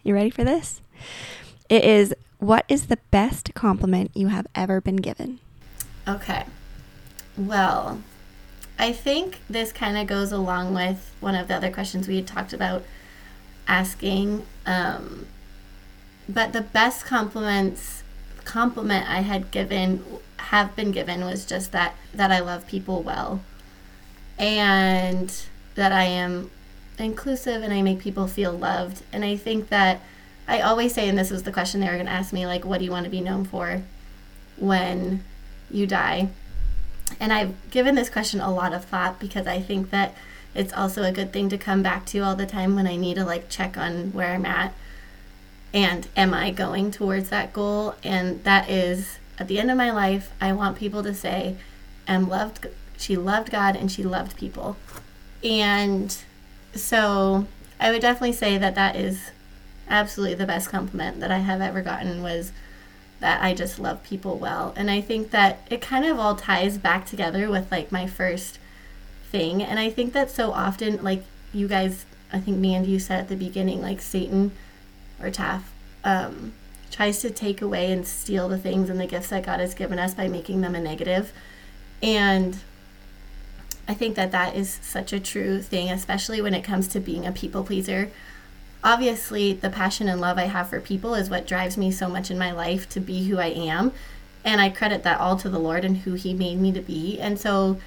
You 0.03 0.15
ready 0.15 0.31
for 0.31 0.45
this? 0.45 0.81
It 1.69 1.85
is 1.85 2.15
what 2.43 2.64
is 2.68 2.88
the 2.88 2.99
best 3.12 3.55
compliment 3.55 4.11
you 4.14 4.26
have 4.26 4.49
ever 4.53 4.80
been 4.80 4.97
given? 4.97 5.38
Okay. 6.09 6.45
Well, 7.36 8.03
I 8.80 8.93
think 8.93 9.38
this 9.49 9.70
kind 9.70 9.97
of 9.97 10.09
goes 10.09 10.32
along 10.32 10.74
with 10.74 11.14
one 11.20 11.36
of 11.36 11.47
the 11.47 11.55
other 11.55 11.70
questions 11.70 12.09
we 12.09 12.16
had 12.16 12.26
talked 12.26 12.53
about 12.53 12.82
asking. 13.68 14.45
Um, 14.66 15.26
but 16.28 16.53
the 16.53 16.62
best 16.62 17.07
compliments 17.07 18.03
compliment 18.45 19.09
I 19.09 19.20
had 19.20 19.53
given 19.53 20.05
have 20.38 20.74
been 20.74 20.90
given 20.90 21.20
was 21.20 21.47
just 21.47 21.70
that 21.70 21.95
that 22.12 22.32
I 22.32 22.40
love 22.40 22.66
people 22.66 23.05
well 23.05 23.40
and 24.36 25.32
that 25.76 25.93
I 25.93 26.05
am 26.05 26.51
inclusive 26.99 27.62
and 27.62 27.72
I 27.72 27.82
make 27.82 28.01
people 28.01 28.26
feel 28.26 28.51
loved. 28.51 29.05
And 29.12 29.24
I 29.24 29.36
think 29.36 29.68
that 29.68 30.01
I 30.49 30.61
always 30.61 30.95
say, 30.95 31.09
and 31.09 31.18
this 31.18 31.30
was 31.30 31.45
the 31.45 31.53
question 31.53 31.80
they 31.80 31.86
were 31.86 31.95
going 31.95 32.07
to 32.07 32.12
ask 32.12 32.32
me, 32.32 32.47
like, 32.47 32.64
what 32.64 32.78
do 32.78 32.84
you 32.84 32.90
want 32.90 33.05
to 33.05 33.11
be 33.11 33.20
known 33.20 33.45
for 33.45 33.82
when 34.57 35.22
you 35.70 35.86
die? 35.86 36.28
And 37.20 37.32
I've 37.32 37.70
given 37.70 37.95
this 37.95 38.11
question 38.11 38.40
a 38.40 38.53
lot 38.53 38.72
of 38.72 38.84
thought 38.84 39.20
because 39.20 39.47
I 39.47 39.61
think 39.61 39.90
that 39.90 40.14
it's 40.55 40.72
also 40.72 41.03
a 41.03 41.12
good 41.12 41.32
thing 41.32 41.49
to 41.51 41.59
come 41.59 41.82
back 41.82 42.05
to 42.07 42.20
all 42.20 42.34
the 42.34 42.47
time 42.47 42.74
when 42.74 42.86
I 42.86 42.97
need 42.97 43.14
to 43.14 43.24
like 43.24 43.49
check 43.49 43.76
on 43.76 44.12
where 44.12 44.34
I'm 44.34 44.45
at 44.45 44.74
and 45.74 46.07
am 46.16 46.34
I 46.34 46.51
going 46.51 46.90
towards 46.90 47.30
that 47.30 47.53
goal? 47.53 47.95
And 48.05 48.43
that 48.45 48.68
is 48.68 49.18
at 49.38 49.49
the 49.49 49.59
end 49.59 49.70
of 49.70 49.76
my 49.76 49.90
life, 49.90 50.30
I 50.40 50.53
want 50.53 50.76
people 50.76 51.03
to 51.03 51.14
say, 51.14 51.57
"Em 52.07 52.28
loved, 52.28 52.66
she 52.99 53.16
loved 53.16 53.51
God 53.51 53.76
and 53.76 53.90
she 53.90 54.03
loved 54.03 54.36
people," 54.36 54.76
and 55.43 56.16
so 56.74 57.47
I 57.80 57.90
would 57.90 58.03
definitely 58.03 58.32
say 58.32 58.59
that 58.59 58.74
that 58.74 58.97
is 58.97 59.30
absolutely 59.93 60.34
the 60.34 60.47
best 60.47 60.70
compliment 60.70 61.20
that 61.20 61.30
I 61.30 61.38
have 61.38 61.61
ever 61.61 61.82
gotten 61.82 62.22
was 62.22 62.53
that 63.20 63.40
I 63.43 63.55
just 63.55 63.78
love 63.78 64.03
people 64.03 64.36
well. 64.36 64.72
And 64.76 64.90
I 64.90 65.01
think 65.01 65.30
that 65.30 65.66
it 65.70 65.80
kind 65.80 66.05
of 66.05 66.18
all 66.18 66.34
ties 66.34 66.76
back 66.78 67.07
together 67.07 67.49
with 67.49 67.70
like 67.70 67.93
my 67.93 68.07
first 68.07 68.59
thing. 69.30 69.62
And 69.62 69.78
I 69.78 69.90
think 69.90 70.12
that 70.12 70.30
so 70.30 70.51
often, 70.53 71.03
like 71.05 71.24
you 71.53 71.68
guys, 71.68 72.05
I 72.32 72.40
think 72.40 72.59
me 72.59 72.74
and 72.74 72.86
you 72.86 72.99
said 72.99 73.20
at 73.20 73.28
the 73.28 73.36
beginning, 73.36 73.80
like 73.80 74.01
Satan 74.01 74.51
or 75.22 75.30
Taff 75.30 75.72
um, 76.03 76.53
tries 76.90 77.20
to 77.20 77.30
take 77.30 77.62
away 77.62 77.93
and 77.93 78.07
steal 78.07 78.49
the 78.49 78.59
things 78.59 78.90
and 78.90 79.01
the 79.01 79.07
gifts 79.07 79.28
that 79.28 79.45
God 79.45 79.61
has 79.61 79.74
given 79.74 79.99
us 79.99 80.14
by 80.14 80.26
making 80.26 80.61
them 80.61 80.74
a 80.74 80.80
negative. 80.80 81.32
And 82.03 82.59
I 83.86 83.95
think 83.95 84.16
that 84.16 84.32
that 84.32 84.57
is 84.57 84.80
such 84.82 85.12
a 85.12 85.20
true 85.20 85.62
thing, 85.62 85.90
especially 85.90 86.40
when 86.40 86.55
it 86.55 86.62
comes 86.62 86.88
to 86.88 87.01
being 87.01 87.24
a 87.24 87.32
people 87.32 87.62
pleaser 87.62 88.11
obviously 88.85 89.53
the 89.53 89.70
passion 89.70 90.09
and 90.09 90.20
love 90.20 90.39
I 90.39 90.45
have 90.45 90.68
for 90.68 90.80
people 90.80 91.14
is 91.14 91.30
what 91.30 91.47
drives 91.47 91.76
me 91.76 91.91
so 91.91 92.09
much 92.09 92.30
in 92.30 92.39
my 92.39 92.51
life 92.53 92.89
to 92.91 93.01
be 93.01 93.28
who 93.28 93.39
I 93.39 93.47
am. 93.47 93.93
And 94.45 94.61
I 94.61 94.70
credit 94.70 95.05
that 95.05 95.20
all 95.20 95.37
to 95.37 95.49
the 95.49 95.59
Lord 95.59 95.85
and 95.85 95.99
who 95.99 96.14
He 96.14 96.35
made 96.35 96.61
me 96.61 96.72
to 96.72 96.80
be. 96.80 97.20
And 97.20 97.39
so 97.39 97.78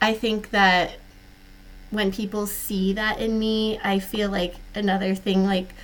I 0.00 0.12
think 0.12 0.50
that 0.50 0.96
when 1.90 2.12
people 2.12 2.46
see 2.46 2.92
that 2.92 3.18
in 3.18 3.38
me, 3.38 3.78
I 3.82 3.98
feel 3.98 4.30
like 4.30 4.56
another 4.74 5.14
thing, 5.14 5.44
like 5.44 5.74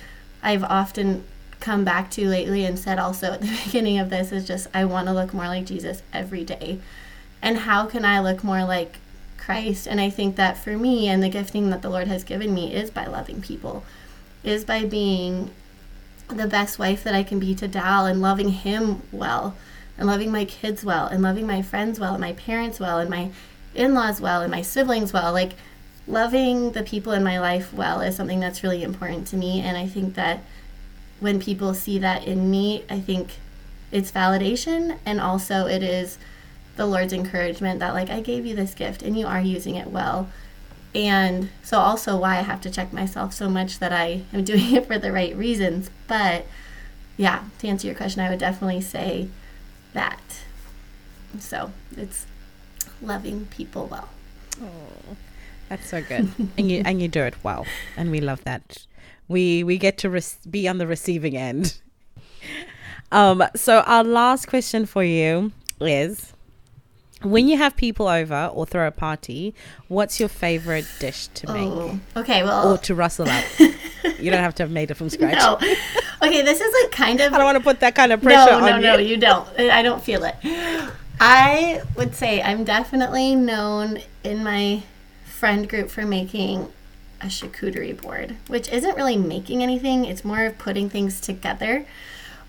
I've 0.43 0.63
often 0.63 1.23
come 1.59 1.83
back 1.83 2.11
to 2.11 2.27
lately 2.27 2.65
and 2.65 2.77
said 2.77 2.99
also 2.99 3.31
at 3.31 3.41
the 3.41 3.61
beginning 3.65 3.97
of 3.97 4.09
this, 4.09 4.31
is 4.31 4.45
just 4.45 4.67
I 4.73 4.85
want 4.85 5.07
to 5.07 5.13
look 5.13 5.33
more 5.33 5.47
like 5.47 5.65
Jesus 5.65 6.03
every 6.13 6.43
day. 6.43 6.79
And 7.41 7.59
how 7.59 7.87
can 7.87 8.05
I 8.05 8.19
look 8.19 8.43
more 8.43 8.63
like 8.63 8.99
Christ. 9.41 9.87
And 9.87 9.99
I 9.99 10.09
think 10.09 10.35
that 10.35 10.57
for 10.57 10.77
me, 10.77 11.07
and 11.07 11.21
the 11.21 11.29
gifting 11.29 11.69
that 11.71 11.81
the 11.81 11.89
Lord 11.89 12.07
has 12.07 12.23
given 12.23 12.53
me 12.53 12.73
is 12.73 12.91
by 12.91 13.05
loving 13.05 13.41
people, 13.41 13.83
is 14.43 14.63
by 14.63 14.85
being 14.85 15.51
the 16.27 16.47
best 16.47 16.79
wife 16.79 17.03
that 17.03 17.13
I 17.15 17.23
can 17.23 17.39
be 17.39 17.53
to 17.55 17.67
Dal 17.67 18.05
and 18.05 18.21
loving 18.21 18.49
him 18.49 19.01
well, 19.11 19.55
and 19.97 20.07
loving 20.07 20.31
my 20.31 20.45
kids 20.45 20.85
well, 20.85 21.07
and 21.07 21.21
loving 21.21 21.45
my 21.45 21.61
friends 21.61 21.99
well, 21.99 22.13
and 22.13 22.21
my 22.21 22.33
parents 22.33 22.79
well, 22.79 22.99
and 22.99 23.09
my 23.09 23.31
in 23.75 23.93
laws 23.93 24.21
well, 24.21 24.41
and 24.41 24.51
my 24.51 24.61
siblings 24.61 25.13
well. 25.13 25.33
Like, 25.33 25.53
loving 26.07 26.71
the 26.71 26.83
people 26.83 27.13
in 27.13 27.23
my 27.23 27.39
life 27.39 27.73
well 27.73 28.01
is 28.01 28.15
something 28.15 28.39
that's 28.39 28.63
really 28.63 28.83
important 28.83 29.27
to 29.27 29.37
me. 29.37 29.61
And 29.61 29.77
I 29.77 29.87
think 29.87 30.15
that 30.15 30.43
when 31.19 31.39
people 31.39 31.73
see 31.73 31.99
that 31.99 32.25
in 32.25 32.49
me, 32.49 32.83
I 32.89 32.99
think 32.99 33.37
it's 33.91 34.11
validation, 34.11 34.97
and 35.05 35.19
also 35.19 35.67
it 35.67 35.83
is 35.83 36.17
the 36.75 36.85
Lord's 36.85 37.13
encouragement 37.13 37.79
that 37.79 37.93
like 37.93 38.09
I 38.09 38.21
gave 38.21 38.45
you 38.45 38.55
this 38.55 38.73
gift 38.73 39.01
and 39.01 39.17
you 39.17 39.27
are 39.27 39.41
using 39.41 39.75
it 39.75 39.87
well. 39.87 40.29
And 40.93 41.49
so 41.63 41.77
also 41.79 42.17
why 42.17 42.37
I 42.37 42.41
have 42.41 42.61
to 42.61 42.69
check 42.69 42.91
myself 42.91 43.33
so 43.33 43.49
much 43.49 43.79
that 43.79 43.93
I 43.93 44.23
am 44.33 44.43
doing 44.51 44.73
it 44.73 44.87
for 44.87 44.97
the 44.97 45.11
right 45.11 45.35
reasons. 45.35 45.89
But 46.07 46.45
yeah, 47.17 47.43
to 47.59 47.67
answer 47.67 47.87
your 47.87 47.95
question, 47.95 48.21
I 48.21 48.29
would 48.29 48.39
definitely 48.39 48.81
say 48.81 49.27
that. 49.93 50.21
So 51.39 51.71
it's 51.95 52.25
loving 53.01 53.45
people 53.51 53.87
well. 53.87 54.09
Oh, 54.61 55.15
that's 55.69 55.89
so 55.89 56.01
good, 56.01 56.29
and 56.57 56.69
you 56.69 56.81
and 56.85 57.01
you 57.01 57.07
do 57.07 57.23
it 57.23 57.35
well, 57.43 57.65
and 57.95 58.11
we 58.11 58.19
love 58.19 58.43
that. 58.43 58.85
We 59.27 59.63
we 59.63 59.77
get 59.77 59.97
to 59.99 60.09
res- 60.09 60.37
be 60.49 60.67
on 60.67 60.77
the 60.77 60.87
receiving 60.87 61.37
end. 61.37 61.79
Um. 63.13 63.43
So 63.57 63.81
our 63.81 64.05
last 64.05 64.47
question 64.47 64.85
for 64.85 65.03
you 65.03 65.51
is: 65.81 66.31
When 67.23 67.47
you 67.47 67.57
have 67.57 67.75
people 67.75 68.07
over 68.07 68.49
or 68.53 68.65
throw 68.65 68.87
a 68.87 68.91
party, 68.91 69.53
what's 69.87 70.19
your 70.19 70.29
favorite 70.29 70.85
dish 70.99 71.27
to 71.27 71.49
oh, 71.49 71.53
make 71.53 71.69
Oh, 71.69 71.99
okay. 72.21 72.43
Well, 72.43 72.73
or 72.73 72.77
to 72.79 72.95
rustle 72.95 73.29
up? 73.29 73.45
you 73.59 74.31
don't 74.31 74.41
have 74.41 74.55
to 74.55 74.63
have 74.63 74.71
made 74.71 74.91
it 74.91 74.95
from 74.95 75.09
scratch. 75.17 75.35
no. 75.35 75.59
Okay, 76.23 76.43
this 76.43 76.61
is 76.61 76.71
like 76.83 76.91
kind 76.91 77.19
of 77.19 77.33
I 77.33 77.37
don't 77.37 77.45
want 77.45 77.57
to 77.57 77.63
put 77.63 77.79
that 77.79 77.95
kind 77.95 78.11
of 78.11 78.21
pressure 78.21 78.51
no, 78.51 78.59
no, 78.59 78.73
on 78.73 78.81
no, 78.81 78.97
you. 78.97 79.07
you 79.07 79.17
don't. 79.17 79.47
I 79.59 79.81
don't 79.81 80.03
feel 80.03 80.23
it. 80.23 80.35
I 81.19 81.81
would 81.95 82.13
say 82.13 82.43
I'm 82.43 82.63
definitely 82.63 83.35
known 83.35 84.01
in 84.23 84.43
my 84.43 84.83
friend 85.25 85.67
group 85.67 85.89
for 85.89 86.05
making 86.05 86.71
a 87.21 87.25
charcuterie 87.25 87.99
board, 87.99 88.37
which 88.47 88.69
isn't 88.69 88.95
really 88.95 89.17
making 89.17 89.63
anything, 89.63 90.05
it's 90.05 90.23
more 90.23 90.45
of 90.45 90.57
putting 90.57 90.89
things 90.89 91.21
together. 91.21 91.85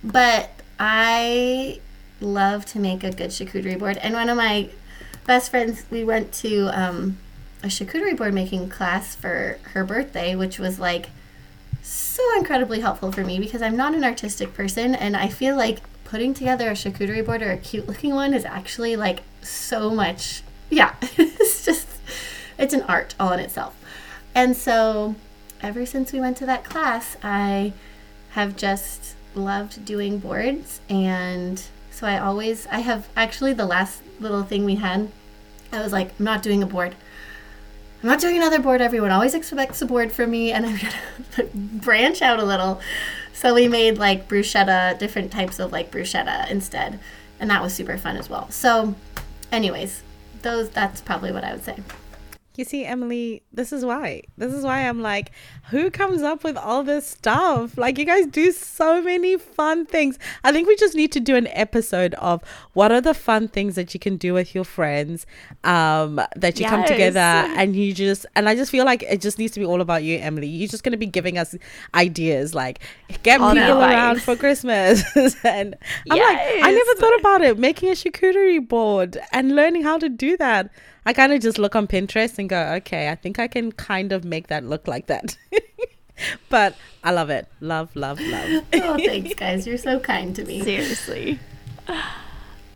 But 0.04 0.50
I 0.78 1.80
love 2.22 2.64
to 2.66 2.78
make 2.78 3.04
a 3.04 3.10
good 3.10 3.30
charcuterie 3.30 3.78
board. 3.78 3.98
And 3.98 4.14
one 4.14 4.28
of 4.28 4.36
my 4.36 4.70
best 5.26 5.50
friends, 5.50 5.84
we 5.90 6.04
went 6.04 6.32
to 6.34 6.68
um, 6.68 7.18
a 7.62 7.66
charcuterie 7.66 8.16
board 8.16 8.34
making 8.34 8.68
class 8.68 9.14
for 9.14 9.58
her 9.72 9.84
birthday, 9.84 10.34
which 10.34 10.58
was 10.58 10.78
like 10.78 11.10
so 11.82 12.22
incredibly 12.36 12.80
helpful 12.80 13.10
for 13.12 13.24
me 13.24 13.38
because 13.38 13.62
I'm 13.62 13.76
not 13.76 13.94
an 13.94 14.04
artistic 14.04 14.54
person 14.54 14.94
and 14.94 15.16
I 15.16 15.28
feel 15.28 15.56
like 15.56 15.80
putting 16.04 16.34
together 16.34 16.68
a 16.68 16.74
charcuterie 16.74 17.24
board 17.24 17.42
or 17.42 17.50
a 17.50 17.56
cute 17.56 17.88
looking 17.88 18.14
one 18.14 18.34
is 18.34 18.44
actually 18.44 18.96
like 18.96 19.22
so 19.40 19.90
much 19.90 20.42
yeah 20.68 20.94
it's 21.16 21.64
just 21.64 21.88
it's 22.58 22.74
an 22.74 22.82
art 22.82 23.14
all 23.18 23.32
in 23.32 23.40
itself 23.40 23.74
and 24.34 24.54
so 24.54 25.14
ever 25.62 25.86
since 25.86 26.12
we 26.12 26.20
went 26.20 26.36
to 26.36 26.44
that 26.44 26.64
class 26.64 27.16
i 27.22 27.72
have 28.32 28.56
just 28.56 29.14
loved 29.34 29.84
doing 29.86 30.18
boards 30.18 30.80
and 30.88 31.62
so 31.92 32.06
i 32.06 32.18
always 32.18 32.66
i 32.68 32.80
have 32.80 33.08
actually 33.16 33.52
the 33.52 33.66
last 33.66 34.02
little 34.18 34.42
thing 34.42 34.64
we 34.64 34.74
had 34.74 35.08
i 35.72 35.80
was 35.80 35.92
like 35.92 36.10
i'm 36.18 36.24
not 36.24 36.42
doing 36.42 36.62
a 36.62 36.66
board 36.66 36.96
I'm 38.02 38.08
not 38.08 38.20
doing 38.20 38.36
another 38.36 38.58
board. 38.58 38.80
Everyone 38.80 39.12
always 39.12 39.32
expects 39.32 39.80
a 39.80 39.86
board 39.86 40.10
from 40.10 40.30
me, 40.32 40.50
and 40.50 40.66
I'm 40.66 40.76
gonna 40.76 41.48
branch 41.54 42.20
out 42.20 42.40
a 42.40 42.44
little. 42.44 42.80
So 43.32 43.54
we 43.54 43.68
made 43.68 43.96
like 43.96 44.28
bruschetta, 44.28 44.98
different 44.98 45.30
types 45.30 45.60
of 45.60 45.70
like 45.70 45.90
bruschetta 45.90 46.50
instead, 46.50 46.98
and 47.38 47.48
that 47.50 47.62
was 47.62 47.72
super 47.72 47.96
fun 47.96 48.16
as 48.16 48.28
well. 48.28 48.50
So, 48.50 48.96
anyways, 49.52 50.02
those 50.42 50.68
that's 50.70 51.00
probably 51.00 51.30
what 51.30 51.44
I 51.44 51.52
would 51.52 51.62
say. 51.62 51.76
You 52.56 52.64
see, 52.64 52.84
Emily, 52.84 53.42
this 53.50 53.72
is 53.72 53.82
why. 53.82 54.22
This 54.36 54.52
is 54.52 54.62
why 54.62 54.86
I'm 54.86 55.00
like, 55.00 55.32
who 55.70 55.90
comes 55.90 56.20
up 56.20 56.44
with 56.44 56.58
all 56.58 56.82
this 56.82 57.06
stuff? 57.06 57.78
Like, 57.78 57.96
you 57.96 58.04
guys 58.04 58.26
do 58.26 58.52
so 58.52 59.00
many 59.00 59.38
fun 59.38 59.86
things. 59.86 60.18
I 60.44 60.52
think 60.52 60.68
we 60.68 60.76
just 60.76 60.94
need 60.94 61.12
to 61.12 61.20
do 61.20 61.34
an 61.34 61.46
episode 61.48 62.12
of 62.14 62.42
what 62.74 62.92
are 62.92 63.00
the 63.00 63.14
fun 63.14 63.48
things 63.48 63.74
that 63.76 63.94
you 63.94 64.00
can 64.00 64.18
do 64.18 64.34
with 64.34 64.54
your 64.54 64.64
friends, 64.64 65.26
um, 65.64 66.16
that 66.36 66.58
you 66.58 66.64
yes. 66.64 66.70
come 66.70 66.84
together 66.84 67.20
and 67.20 67.74
you 67.74 67.94
just, 67.94 68.26
and 68.36 68.48
I 68.48 68.54
just 68.54 68.70
feel 68.70 68.84
like 68.84 69.02
it 69.02 69.22
just 69.22 69.38
needs 69.38 69.54
to 69.54 69.60
be 69.60 69.64
all 69.64 69.80
about 69.80 70.02
you, 70.02 70.18
Emily. 70.18 70.46
You're 70.46 70.68
just 70.68 70.84
going 70.84 70.92
to 70.92 70.98
be 70.98 71.06
giving 71.06 71.38
us 71.38 71.56
ideas 71.94 72.54
like 72.54 72.80
get 73.22 73.40
all 73.40 73.54
people 73.54 73.80
around 73.80 74.20
for 74.20 74.36
Christmas. 74.36 75.02
and 75.44 75.74
I'm 76.10 76.16
yes. 76.18 76.54
like, 76.54 76.64
I 76.64 76.70
never 76.70 76.94
thought 77.00 77.18
about 77.20 77.40
it, 77.40 77.58
making 77.58 77.88
a 77.88 77.92
charcuterie 77.92 78.66
board 78.66 79.18
and 79.32 79.56
learning 79.56 79.84
how 79.84 79.96
to 79.96 80.10
do 80.10 80.36
that. 80.36 80.70
I 81.04 81.12
kind 81.12 81.32
of 81.32 81.40
just 81.40 81.58
look 81.58 81.74
on 81.74 81.86
Pinterest 81.86 82.38
and 82.38 82.48
go, 82.48 82.60
okay, 82.74 83.08
I 83.08 83.14
think 83.14 83.38
I 83.38 83.48
can 83.48 83.72
kind 83.72 84.12
of 84.12 84.24
make 84.24 84.48
that 84.48 84.64
look 84.64 84.86
like 84.86 85.06
that. 85.06 85.36
but 86.48 86.76
I 87.02 87.10
love 87.10 87.30
it. 87.30 87.48
Love, 87.60 87.94
love, 87.96 88.20
love. 88.20 88.64
oh, 88.74 88.96
thanks, 88.96 89.34
guys. 89.34 89.66
You're 89.66 89.78
so 89.78 89.98
kind 89.98 90.34
to 90.36 90.44
me. 90.44 90.62
Seriously. 90.62 91.40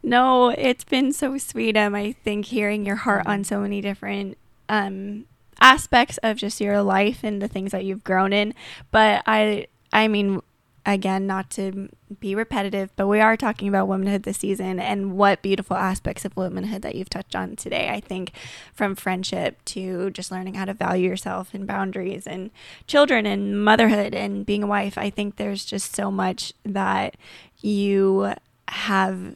No, 0.02 0.50
it's 0.50 0.84
been 0.84 1.12
so 1.12 1.38
sweet. 1.38 1.76
Um, 1.76 1.94
I 1.94 2.12
think 2.12 2.46
hearing 2.46 2.86
your 2.86 2.96
heart 2.96 3.26
on 3.26 3.44
so 3.44 3.60
many 3.60 3.80
different 3.80 4.38
um 4.68 5.26
aspects 5.60 6.18
of 6.22 6.36
just 6.36 6.60
your 6.60 6.82
life 6.82 7.20
and 7.22 7.40
the 7.40 7.48
things 7.48 7.72
that 7.72 7.84
you've 7.84 8.04
grown 8.04 8.32
in. 8.32 8.54
But 8.90 9.22
I, 9.26 9.66
I 9.92 10.08
mean, 10.08 10.42
again, 10.86 11.26
not 11.26 11.50
to 11.50 11.88
be 12.20 12.34
repetitive, 12.34 12.90
but 12.94 13.08
we 13.08 13.20
are 13.20 13.36
talking 13.36 13.66
about 13.66 13.88
womanhood 13.88 14.22
this 14.22 14.38
season 14.38 14.78
and 14.78 15.18
what 15.18 15.42
beautiful 15.42 15.76
aspects 15.76 16.24
of 16.24 16.36
womanhood 16.36 16.82
that 16.82 16.94
you've 16.94 17.10
touched 17.10 17.34
on 17.34 17.56
today. 17.56 17.90
I 17.90 18.00
think 18.00 18.32
from 18.72 18.94
friendship 18.94 19.62
to 19.66 20.10
just 20.10 20.30
learning 20.30 20.54
how 20.54 20.64
to 20.64 20.74
value 20.74 21.08
yourself 21.08 21.52
and 21.52 21.66
boundaries 21.66 22.26
and 22.26 22.50
children 22.86 23.26
and 23.26 23.62
motherhood 23.64 24.14
and 24.14 24.46
being 24.46 24.62
a 24.62 24.68
wife, 24.68 24.96
I 24.96 25.10
think 25.10 25.36
there's 25.36 25.64
just 25.64 25.94
so 25.94 26.10
much 26.10 26.52
that 26.64 27.16
you 27.60 28.34
have 28.68 29.34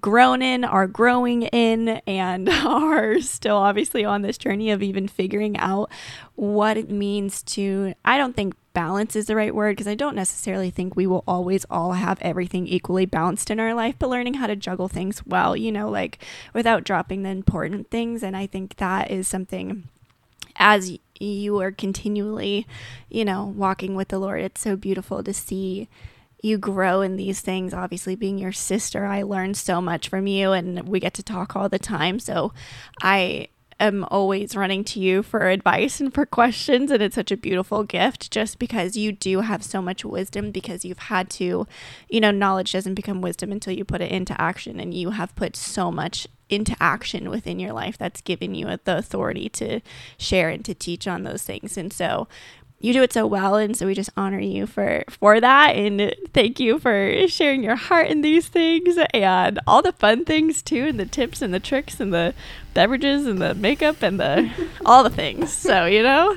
grown 0.00 0.42
in, 0.42 0.64
are 0.64 0.86
growing 0.88 1.42
in, 1.42 1.88
and 2.06 2.48
are 2.66 3.20
still 3.20 3.58
obviously 3.58 4.04
on 4.04 4.22
this 4.22 4.38
journey 4.38 4.70
of 4.70 4.82
even 4.82 5.06
figuring 5.06 5.56
out 5.58 5.90
what 6.34 6.76
it 6.76 6.90
means 6.90 7.42
to, 7.42 7.94
I 8.04 8.18
don't 8.18 8.34
think 8.34 8.54
balance 8.72 9.16
is 9.16 9.26
the 9.26 9.36
right 9.36 9.54
word 9.54 9.76
because 9.76 9.88
I 9.88 9.94
don't 9.94 10.16
necessarily 10.16 10.70
think 10.70 10.96
we 10.96 11.06
will 11.06 11.24
always 11.26 11.64
all 11.70 11.92
have 11.92 12.18
everything 12.20 12.66
equally 12.66 13.06
balanced 13.06 13.50
in 13.50 13.60
our 13.60 13.74
life, 13.74 13.96
but 13.98 14.08
learning 14.08 14.34
how 14.34 14.46
to 14.46 14.56
juggle 14.56 14.88
things 14.88 15.24
well, 15.26 15.56
you 15.56 15.72
know, 15.72 15.88
like 15.88 16.18
without 16.52 16.84
dropping 16.84 17.22
the 17.22 17.30
important 17.30 17.90
things. 17.90 18.22
And 18.22 18.36
I 18.36 18.46
think 18.46 18.76
that 18.76 19.10
is 19.10 19.28
something 19.28 19.88
as 20.56 20.98
you 21.18 21.60
are 21.60 21.70
continually, 21.72 22.66
you 23.08 23.24
know, 23.24 23.44
walking 23.44 23.94
with 23.94 24.08
the 24.08 24.18
Lord, 24.18 24.42
it's 24.42 24.60
so 24.60 24.76
beautiful 24.76 25.22
to 25.22 25.32
see 25.32 25.88
you 26.42 26.58
grow 26.58 27.00
in 27.00 27.16
these 27.16 27.40
things. 27.40 27.72
Obviously, 27.72 28.16
being 28.16 28.36
your 28.36 28.52
sister, 28.52 29.06
I 29.06 29.22
learned 29.22 29.56
so 29.56 29.80
much 29.80 30.08
from 30.08 30.26
you, 30.26 30.52
and 30.52 30.88
we 30.88 30.98
get 31.00 31.14
to 31.14 31.22
talk 31.22 31.54
all 31.54 31.68
the 31.68 31.78
time. 31.78 32.18
So 32.18 32.52
I 33.00 33.48
am 33.82 34.04
always 34.10 34.56
running 34.56 34.84
to 34.84 35.00
you 35.00 35.22
for 35.22 35.48
advice 35.48 36.00
and 36.00 36.12
for 36.12 36.24
questions. 36.26 36.90
And 36.90 37.02
it's 37.02 37.14
such 37.14 37.30
a 37.30 37.36
beautiful 37.36 37.84
gift 37.84 38.30
just 38.30 38.58
because 38.58 38.96
you 38.96 39.12
do 39.12 39.40
have 39.40 39.62
so 39.62 39.82
much 39.82 40.04
wisdom 40.04 40.50
because 40.50 40.84
you've 40.84 40.98
had 40.98 41.28
to, 41.30 41.66
you 42.08 42.20
know, 42.20 42.30
knowledge 42.30 42.72
doesn't 42.72 42.94
become 42.94 43.20
wisdom 43.20 43.52
until 43.52 43.74
you 43.74 43.84
put 43.84 44.00
it 44.00 44.10
into 44.10 44.40
action. 44.40 44.80
And 44.80 44.94
you 44.94 45.10
have 45.10 45.34
put 45.34 45.56
so 45.56 45.90
much 45.90 46.26
into 46.48 46.76
action 46.80 47.30
within 47.30 47.58
your 47.58 47.72
life 47.72 47.96
that's 47.96 48.20
given 48.20 48.54
you 48.54 48.66
the 48.84 48.98
authority 48.98 49.48
to 49.48 49.80
share 50.18 50.50
and 50.50 50.64
to 50.66 50.74
teach 50.74 51.08
on 51.08 51.22
those 51.22 51.42
things. 51.42 51.78
And 51.78 51.92
so 51.92 52.28
you 52.82 52.92
do 52.92 53.02
it 53.02 53.12
so 53.12 53.26
well 53.26 53.54
and 53.54 53.76
so 53.76 53.86
we 53.86 53.94
just 53.94 54.10
honor 54.16 54.40
you 54.40 54.66
for 54.66 55.04
for 55.08 55.40
that 55.40 55.74
and 55.76 56.14
thank 56.34 56.58
you 56.58 56.78
for 56.78 57.26
sharing 57.28 57.62
your 57.62 57.76
heart 57.76 58.08
in 58.08 58.20
these 58.20 58.48
things 58.48 58.98
and 59.14 59.58
all 59.66 59.80
the 59.80 59.92
fun 59.92 60.24
things 60.24 60.60
too 60.60 60.88
and 60.88 61.00
the 61.00 61.06
tips 61.06 61.40
and 61.40 61.54
the 61.54 61.60
tricks 61.60 62.00
and 62.00 62.12
the 62.12 62.34
beverages 62.74 63.26
and 63.26 63.40
the 63.40 63.54
makeup 63.54 64.02
and 64.02 64.18
the 64.18 64.50
all 64.84 65.04
the 65.04 65.10
things 65.10 65.52
so 65.52 65.86
you 65.86 66.02
know 66.02 66.36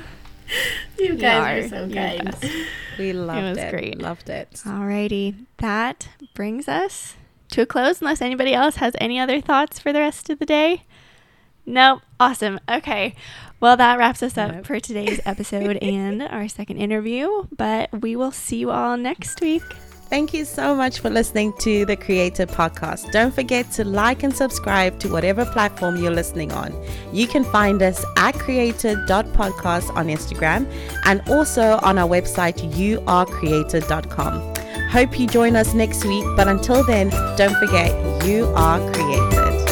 you 0.98 1.16
guys 1.16 1.70
you 1.70 1.76
are, 1.76 1.82
are 1.82 1.88
so 1.88 1.94
kind 1.94 2.36
we 2.98 3.12
loved 3.12 3.40
it 3.40 3.48
was 3.50 3.58
it. 3.58 3.70
great 3.70 3.98
loved 4.00 4.30
it 4.30 4.50
alrighty 4.64 5.34
that 5.58 6.08
brings 6.34 6.68
us 6.68 7.16
to 7.50 7.62
a 7.62 7.66
close 7.66 8.00
unless 8.00 8.22
anybody 8.22 8.54
else 8.54 8.76
has 8.76 8.94
any 8.98 9.18
other 9.18 9.40
thoughts 9.40 9.80
for 9.80 9.92
the 9.92 9.98
rest 10.00 10.30
of 10.30 10.38
the 10.38 10.46
day 10.46 10.84
Nope. 11.66 12.02
Awesome. 12.20 12.60
Okay. 12.70 13.16
Well, 13.58 13.76
that 13.78 13.98
wraps 13.98 14.22
us 14.22 14.36
up 14.36 14.66
for 14.66 14.80
today's 14.80 15.20
episode 15.24 15.76
and 15.82 16.22
our 16.22 16.48
second 16.48 16.76
interview, 16.78 17.46
but 17.56 17.88
we 18.02 18.14
will 18.16 18.32
see 18.32 18.58
you 18.58 18.70
all 18.70 18.96
next 18.96 19.40
week. 19.40 19.62
Thank 20.08 20.32
you 20.32 20.44
so 20.44 20.76
much 20.76 21.00
for 21.00 21.10
listening 21.10 21.52
to 21.60 21.84
the 21.84 21.96
Created 21.96 22.48
Podcast. 22.48 23.10
Don't 23.10 23.34
forget 23.34 23.72
to 23.72 23.84
like 23.84 24.22
and 24.22 24.32
subscribe 24.34 25.00
to 25.00 25.08
whatever 25.08 25.44
platform 25.44 25.96
you're 25.96 26.12
listening 26.12 26.52
on. 26.52 26.72
You 27.12 27.26
can 27.26 27.42
find 27.42 27.82
us 27.82 28.04
at 28.16 28.36
created.podcast 28.38 29.96
on 29.96 30.06
Instagram 30.06 30.70
and 31.06 31.28
also 31.28 31.80
on 31.82 31.98
our 31.98 32.08
website, 32.08 32.58
youarecreated.com. 32.72 34.54
Hope 34.90 35.18
you 35.18 35.26
join 35.26 35.56
us 35.56 35.74
next 35.74 36.04
week, 36.04 36.24
but 36.36 36.46
until 36.46 36.84
then, 36.84 37.08
don't 37.36 37.56
forget 37.56 37.90
you 38.24 38.46
are 38.54 38.78
created. 38.92 39.65